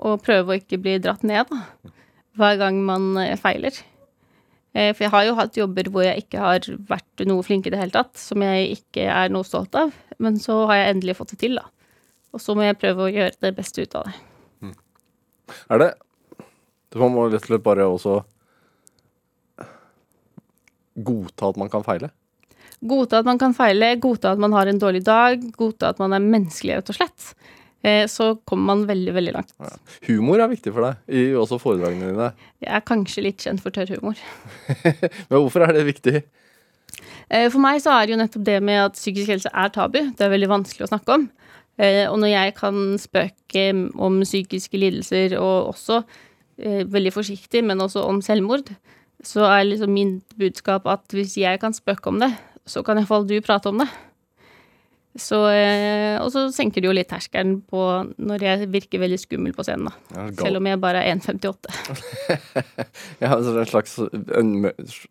Og 0.00 0.20
prøve 0.24 0.52
å 0.52 0.60
ikke 0.60 0.80
bli 0.80 0.98
dratt 1.02 1.24
ned 1.28 1.48
da, 1.48 1.64
hver 2.40 2.60
gang 2.60 2.80
man 2.84 3.12
eh, 3.20 3.36
feiler. 3.40 3.76
Eh, 4.74 4.92
For 4.94 5.06
jeg 5.06 5.12
har 5.14 5.26
jo 5.26 5.36
hatt 5.38 5.58
jobber 5.58 5.90
hvor 5.90 6.06
jeg 6.06 6.24
ikke 6.24 6.42
har 6.42 6.66
vært 6.90 7.24
noe 7.26 7.42
flink 7.46 7.66
i 7.66 7.72
det 7.74 7.80
hele 7.80 7.94
tatt, 7.94 8.14
som 8.20 8.42
jeg 8.44 8.76
ikke 8.78 9.06
er 9.10 9.32
noe 9.32 9.46
stolt 9.46 9.74
av. 9.78 9.94
Men 10.22 10.38
så 10.42 10.62
har 10.70 10.80
jeg 10.80 10.94
endelig 10.94 11.18
fått 11.18 11.34
det 11.34 11.40
til, 11.42 11.58
da. 11.58 11.66
Og 12.30 12.42
så 12.42 12.54
må 12.54 12.62
jeg 12.66 12.78
prøve 12.78 13.06
å 13.06 13.10
gjøre 13.10 13.34
det 13.42 13.54
beste 13.56 13.82
ut 13.82 13.96
av 13.98 14.06
det. 14.06 14.18
Er 15.70 15.82
det 15.82 15.90
Man 16.94 17.12
må 17.14 17.26
rett 17.26 17.42
og 17.42 17.46
slett 17.46 17.62
bare 17.62 17.86
også 17.86 18.20
godta 21.06 21.50
at 21.50 21.58
man 21.60 21.70
kan 21.70 21.84
feile? 21.86 22.10
Godta 22.80 23.20
at 23.20 23.28
man 23.28 23.38
kan 23.38 23.54
feile, 23.54 23.92
godta 24.00 24.32
at 24.34 24.40
man 24.42 24.54
har 24.56 24.70
en 24.70 24.80
dårlig 24.80 25.02
dag, 25.06 25.42
godta 25.58 25.92
at 25.92 26.00
man 26.02 26.14
er 26.16 26.24
menneskelig, 26.24 26.78
rett 26.80 26.92
og 26.92 26.96
slett. 26.98 27.26
Eh, 27.82 28.04
Så 28.12 28.34
kommer 28.44 28.66
man 28.74 28.86
veldig, 28.88 29.12
veldig 29.16 29.32
langt. 29.32 29.52
Humor 30.08 30.40
er 30.44 30.50
viktig 30.52 30.72
for 30.74 30.84
deg, 30.84 30.98
i 31.08 31.22
også 31.38 31.56
foredragene 31.62 32.10
dine. 32.12 32.26
Jeg 32.60 32.74
er 32.76 32.84
kanskje 32.84 33.22
litt 33.24 33.40
kjent 33.40 33.62
for 33.64 33.72
tørr 33.72 33.94
humor. 33.96 34.18
Men 35.30 35.38
hvorfor 35.38 35.64
er 35.64 35.72
det 35.78 35.86
viktig? 35.88 36.22
Eh, 37.30 37.46
For 37.48 37.60
meg 37.62 37.80
så 37.80 37.94
er 37.94 38.06
det 38.06 38.14
jo 38.16 38.20
nettopp 38.20 38.44
det 38.44 38.58
med 38.66 38.82
at 38.84 38.98
psykisk 38.98 39.32
helse 39.32 39.52
er 39.54 39.72
tabu. 39.72 40.00
Det 40.12 40.26
er 40.26 40.34
veldig 40.34 40.50
vanskelig 40.52 40.84
å 40.88 40.90
snakke 40.92 41.16
om. 41.16 41.28
Eh, 41.80 42.04
Og 42.10 42.18
når 42.20 42.34
jeg 42.34 42.54
kan 42.60 42.82
spøke 43.00 43.64
om 43.96 44.20
psykiske 44.26 44.76
lidelser, 44.80 45.38
og 45.40 45.72
også 45.74 46.02
veldig 46.60 47.08
forsiktig, 47.14 47.62
men 47.64 47.80
også 47.80 48.02
om 48.04 48.18
selvmord, 48.20 48.66
så 49.24 49.46
er 49.48 49.62
liksom 49.64 49.94
min 49.96 50.10
budskap 50.36 50.84
at 50.92 51.06
hvis 51.16 51.38
jeg 51.40 51.56
kan 51.62 51.72
spøke 51.72 52.10
om 52.12 52.18
det, 52.20 52.28
så 52.68 52.82
kan 52.84 53.00
iallfall 53.00 53.24
du 53.24 53.38
prate 53.40 53.70
om 53.72 53.80
det. 53.80 53.86
Så, 55.18 55.40
eh, 55.50 56.20
og 56.22 56.28
så 56.30 56.44
senker 56.54 56.78
det 56.84 56.86
jo 56.86 56.92
litt 56.94 57.08
terskelen 57.10 57.56
på 57.66 57.80
når 58.22 58.44
jeg 58.46 58.68
virker 58.70 59.00
veldig 59.02 59.18
skummel 59.18 59.54
på 59.56 59.64
scenen, 59.66 59.88
da. 59.90 59.94
Ja, 60.14 60.26
Selv 60.38 60.60
om 60.60 60.68
jeg 60.70 60.78
bare 60.82 61.00
er 61.02 61.16
1,58. 61.16 61.72
Ja, 63.24 63.32
så 63.34 63.50
det 63.50 63.56
er 63.56 63.64
en 63.64 63.72
slags 63.72 63.96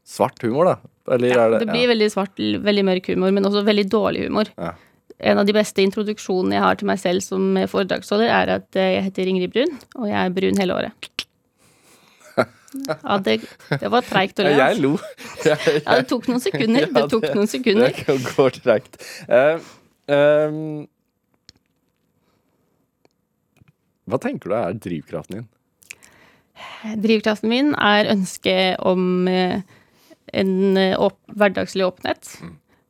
svart 0.07 0.39
humor, 0.45 0.69
da? 0.71 0.77
Eller 1.17 1.35
er 1.35 1.51
det, 1.57 1.59
Det 1.65 1.73
blir 1.73 1.91
veldig 1.91 2.07
svart, 2.13 2.39
veldig 2.39 2.85
mørk 2.87 3.11
humor, 3.11 3.33
men 3.35 3.43
også 3.49 3.65
veldig 3.67 3.87
dårlig 3.91 4.23
humor. 4.29 4.51
Ja. 4.55 4.71
En 5.19 5.41
av 5.41 5.49
de 5.49 5.55
beste 5.57 5.83
introduksjonene 5.83 6.55
jeg 6.55 6.63
har 6.63 6.79
til 6.79 6.87
meg 6.87 6.99
selv 7.03 7.25
som 7.25 7.49
foredragsholder, 7.67 8.31
er 8.31 8.53
at 8.61 8.79
eh, 8.79 8.93
jeg 8.95 9.07
heter 9.09 9.31
Ingrid 9.33 9.51
Brun, 9.57 9.75
og 9.99 10.07
jeg 10.07 10.19
er 10.21 10.35
brun 10.37 10.61
hele 10.63 10.77
året. 10.79 11.09
Ja, 12.85 13.15
det, 13.25 13.39
det 13.81 13.89
var 13.89 14.05
treigt 14.05 14.37
å 14.39 14.45
Ja, 14.45 14.51
le. 14.51 14.55
jeg 14.55 14.75
altså. 14.77 14.83
lo. 14.85 14.91
Jeg, 15.49 15.81
Ja, 15.81 15.95
det 15.97 16.05
tok 16.11 16.27
noen 16.29 16.41
sekunder. 16.43 16.83
Ja, 16.85 16.89
Det 16.93 17.03
tok 17.09 17.25
noen 17.33 17.49
sekunder. 17.49 17.95
Det 17.97 18.17
går 18.27 18.59
treigt. 18.61 18.99
Eh, 19.25 19.57
ehm, 20.09 20.87
hva 24.09 24.19
tenker 24.21 24.49
du 24.49 24.55
er 24.57 24.77
drivkraften 24.81 25.41
din? 25.41 25.49
Drivkraften 27.03 27.51
min 27.51 27.73
er 27.75 28.09
ønsket 28.11 28.81
om 28.87 29.27
eh, 29.29 29.61
en 30.33 30.77
eh, 30.79 30.97
åp 30.99 31.17
hverdagslig 31.37 31.85
åpenhet. 31.85 32.31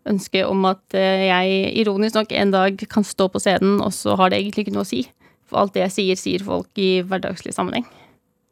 Ønsket 0.09 0.47
om 0.47 0.65
at 0.69 0.97
eh, 0.97 1.27
jeg 1.27 1.73
ironisk 1.83 2.17
nok 2.17 2.33
en 2.33 2.53
dag 2.55 2.83
kan 2.89 3.05
stå 3.05 3.29
på 3.33 3.41
scenen, 3.43 3.79
og 3.83 3.93
så 3.95 4.15
har 4.19 4.31
det 4.31 4.39
egentlig 4.41 4.67
ikke 4.67 4.77
noe 4.77 4.87
å 4.87 4.91
si. 4.91 5.03
For 5.49 5.61
alt 5.61 5.75
det 5.75 5.87
jeg 5.87 5.95
sier, 5.95 6.21
sier 6.21 6.45
folk 6.45 6.81
i 6.81 7.01
hverdagslig 7.05 7.55
sammenheng. 7.55 7.87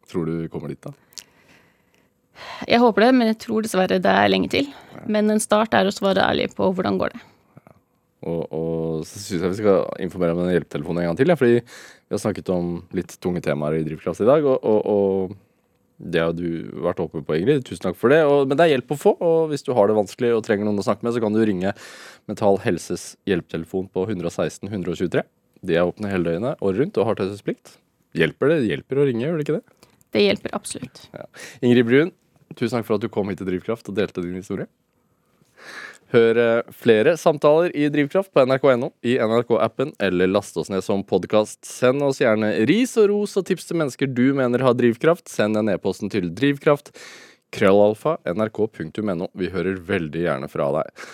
Tror 0.09 0.27
du 0.27 0.49
kommer 0.51 0.73
dit, 0.73 0.81
da? 0.81 0.93
Jeg 2.69 2.81
håper 2.81 3.07
det, 3.07 3.13
men 3.17 3.31
jeg 3.31 3.39
tror 3.45 3.65
dessverre 3.65 4.01
det 4.01 4.13
er 4.13 4.29
lenge 4.29 4.51
til. 4.53 4.69
Men 5.09 5.31
en 5.33 5.41
start 5.41 5.73
er 5.77 5.89
å 5.89 5.93
svare 5.93 6.25
ærlig 6.25 6.51
på 6.57 6.69
hvordan 6.73 6.99
går 7.01 7.15
det. 7.15 7.23
Og, 8.25 8.39
og 8.49 9.03
så 9.05 9.19
syns 9.21 9.43
jeg 9.43 9.51
vi 9.51 9.59
skal 9.59 9.83
informere 10.01 10.33
om 10.33 10.41
den 10.41 10.55
hjelpetelefonen 10.55 11.03
en 11.03 11.11
gang 11.11 11.19
til. 11.19 11.29
Ja, 11.29 11.37
fordi 11.37 11.59
vi 11.61 12.15
har 12.15 12.23
snakket 12.23 12.49
om 12.53 12.79
litt 12.97 13.13
tunge 13.21 13.43
temaer 13.45 13.77
i 13.77 13.83
Drivkraft 13.85 14.23
i 14.25 14.29
dag. 14.29 14.47
Og, 14.47 14.57
og, 14.65 14.87
og 14.89 15.35
det 15.97 16.21
har 16.21 16.33
du 16.37 16.47
vært 16.85 17.01
åpen 17.01 17.25
på, 17.25 17.37
Ingrid. 17.37 17.63
Tusen 17.65 17.87
takk 17.87 17.97
for 17.97 18.13
det. 18.13 18.19
Men 18.25 18.57
det 18.57 18.65
er 18.65 18.73
hjelp 18.75 18.93
å 18.93 18.99
få. 19.01 19.15
Og 19.21 19.51
hvis 19.51 19.65
du 19.65 19.73
har 19.77 19.89
det 19.89 19.97
vanskelig 19.97 20.33
og 20.35 20.43
trenger 20.45 20.69
noen 20.69 20.81
å 20.81 20.85
snakke 20.85 21.05
med, 21.05 21.15
så 21.15 21.23
kan 21.23 21.33
du 21.33 21.41
ringe 21.45 21.73
Mental 22.29 22.61
Helses 22.65 23.11
hjelpetelefon 23.29 23.89
på 23.93 24.05
116 24.09 24.69
123. 24.69 25.25
De 25.65 25.77
er 25.77 25.89
åpne 25.89 26.11
hele 26.11 26.29
døgnet 26.29 26.61
året 26.61 26.83
rundt 26.83 27.01
og 27.01 27.09
har 27.09 27.17
taushetsplikt. 27.17 27.77
Hjelper 28.17 28.53
det? 28.53 28.61
Hjelper 28.69 29.01
å 29.01 29.07
ringe, 29.09 29.25
gjør 29.25 29.39
det 29.39 29.47
ikke 29.47 29.57
det? 29.57 29.89
Det 30.15 30.23
hjelper 30.23 30.53
absolutt. 30.57 31.01
Ingrid 31.65 31.85
Brun, 31.85 32.13
tusen 32.55 32.77
takk 32.77 32.87
for 32.87 32.97
at 32.97 33.03
du 33.03 33.09
kom 33.11 33.29
hit 33.29 33.41
til 33.41 33.49
Drivkraft 33.49 33.89
og 33.91 33.97
delte 33.97 34.23
din 34.23 34.37
historie. 34.39 34.69
Hør 36.13 36.37
flere 36.71 37.17
samtaler 37.19 37.73
i 37.75 37.89
Drivkraft 37.91 38.31
på 38.31 38.45
nrk.no, 38.47 38.93
i 39.03 39.17
NRK-appen, 39.19 39.91
eller 39.99 40.29
last 40.31 40.55
oss 40.55 40.71
ned 40.71 40.85
som 40.85 41.03
podkast. 41.03 41.59
Send 41.67 42.03
oss 42.05 42.21
gjerne 42.21 42.53
ris 42.69 42.95
og 43.01 43.09
ros 43.11 43.35
og 43.39 43.47
tips 43.49 43.67
til 43.67 43.81
mennesker 43.81 44.07
du 44.07 44.29
mener 44.37 44.63
har 44.63 44.77
drivkraft. 44.79 45.27
Send 45.27 45.59
en 45.59 45.73
e-posten 45.73 46.11
til 46.13 46.29
drivkraft. 46.31 46.93
Krøllalfa. 47.51 48.17
nrk.no. 48.23 49.27
Vi 49.35 49.51
hører 49.51 49.81
veldig 49.83 50.23
gjerne 50.23 50.51
fra 50.51 50.69
deg. 50.79 51.07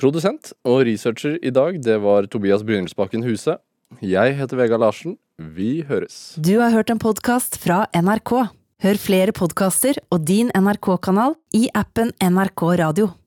Produsent 0.00 0.54
og 0.66 0.82
researcher 0.88 1.38
i 1.44 1.54
dag, 1.54 1.78
det 1.84 2.00
var 2.02 2.26
Tobias 2.30 2.64
Brynildsbakken 2.66 3.22
Huse. 3.26 3.58
Jeg 4.02 4.36
heter 4.38 4.58
Vegard 4.58 4.82
Larsen. 4.82 5.18
Vi 5.38 5.82
høres. 5.86 6.34
Du 6.34 6.56
har 6.58 6.74
hørt 6.74 6.90
en 6.90 6.98
podkast 7.02 7.60
fra 7.62 7.84
NRK. 7.94 8.34
Hør 8.80 9.00
flere 9.00 9.34
podkaster 9.36 9.98
og 10.10 10.24
din 10.24 10.50
NRK-kanal 10.56 11.36
i 11.54 11.66
appen 11.76 12.14
NRK 12.16 12.64
Radio. 12.80 13.10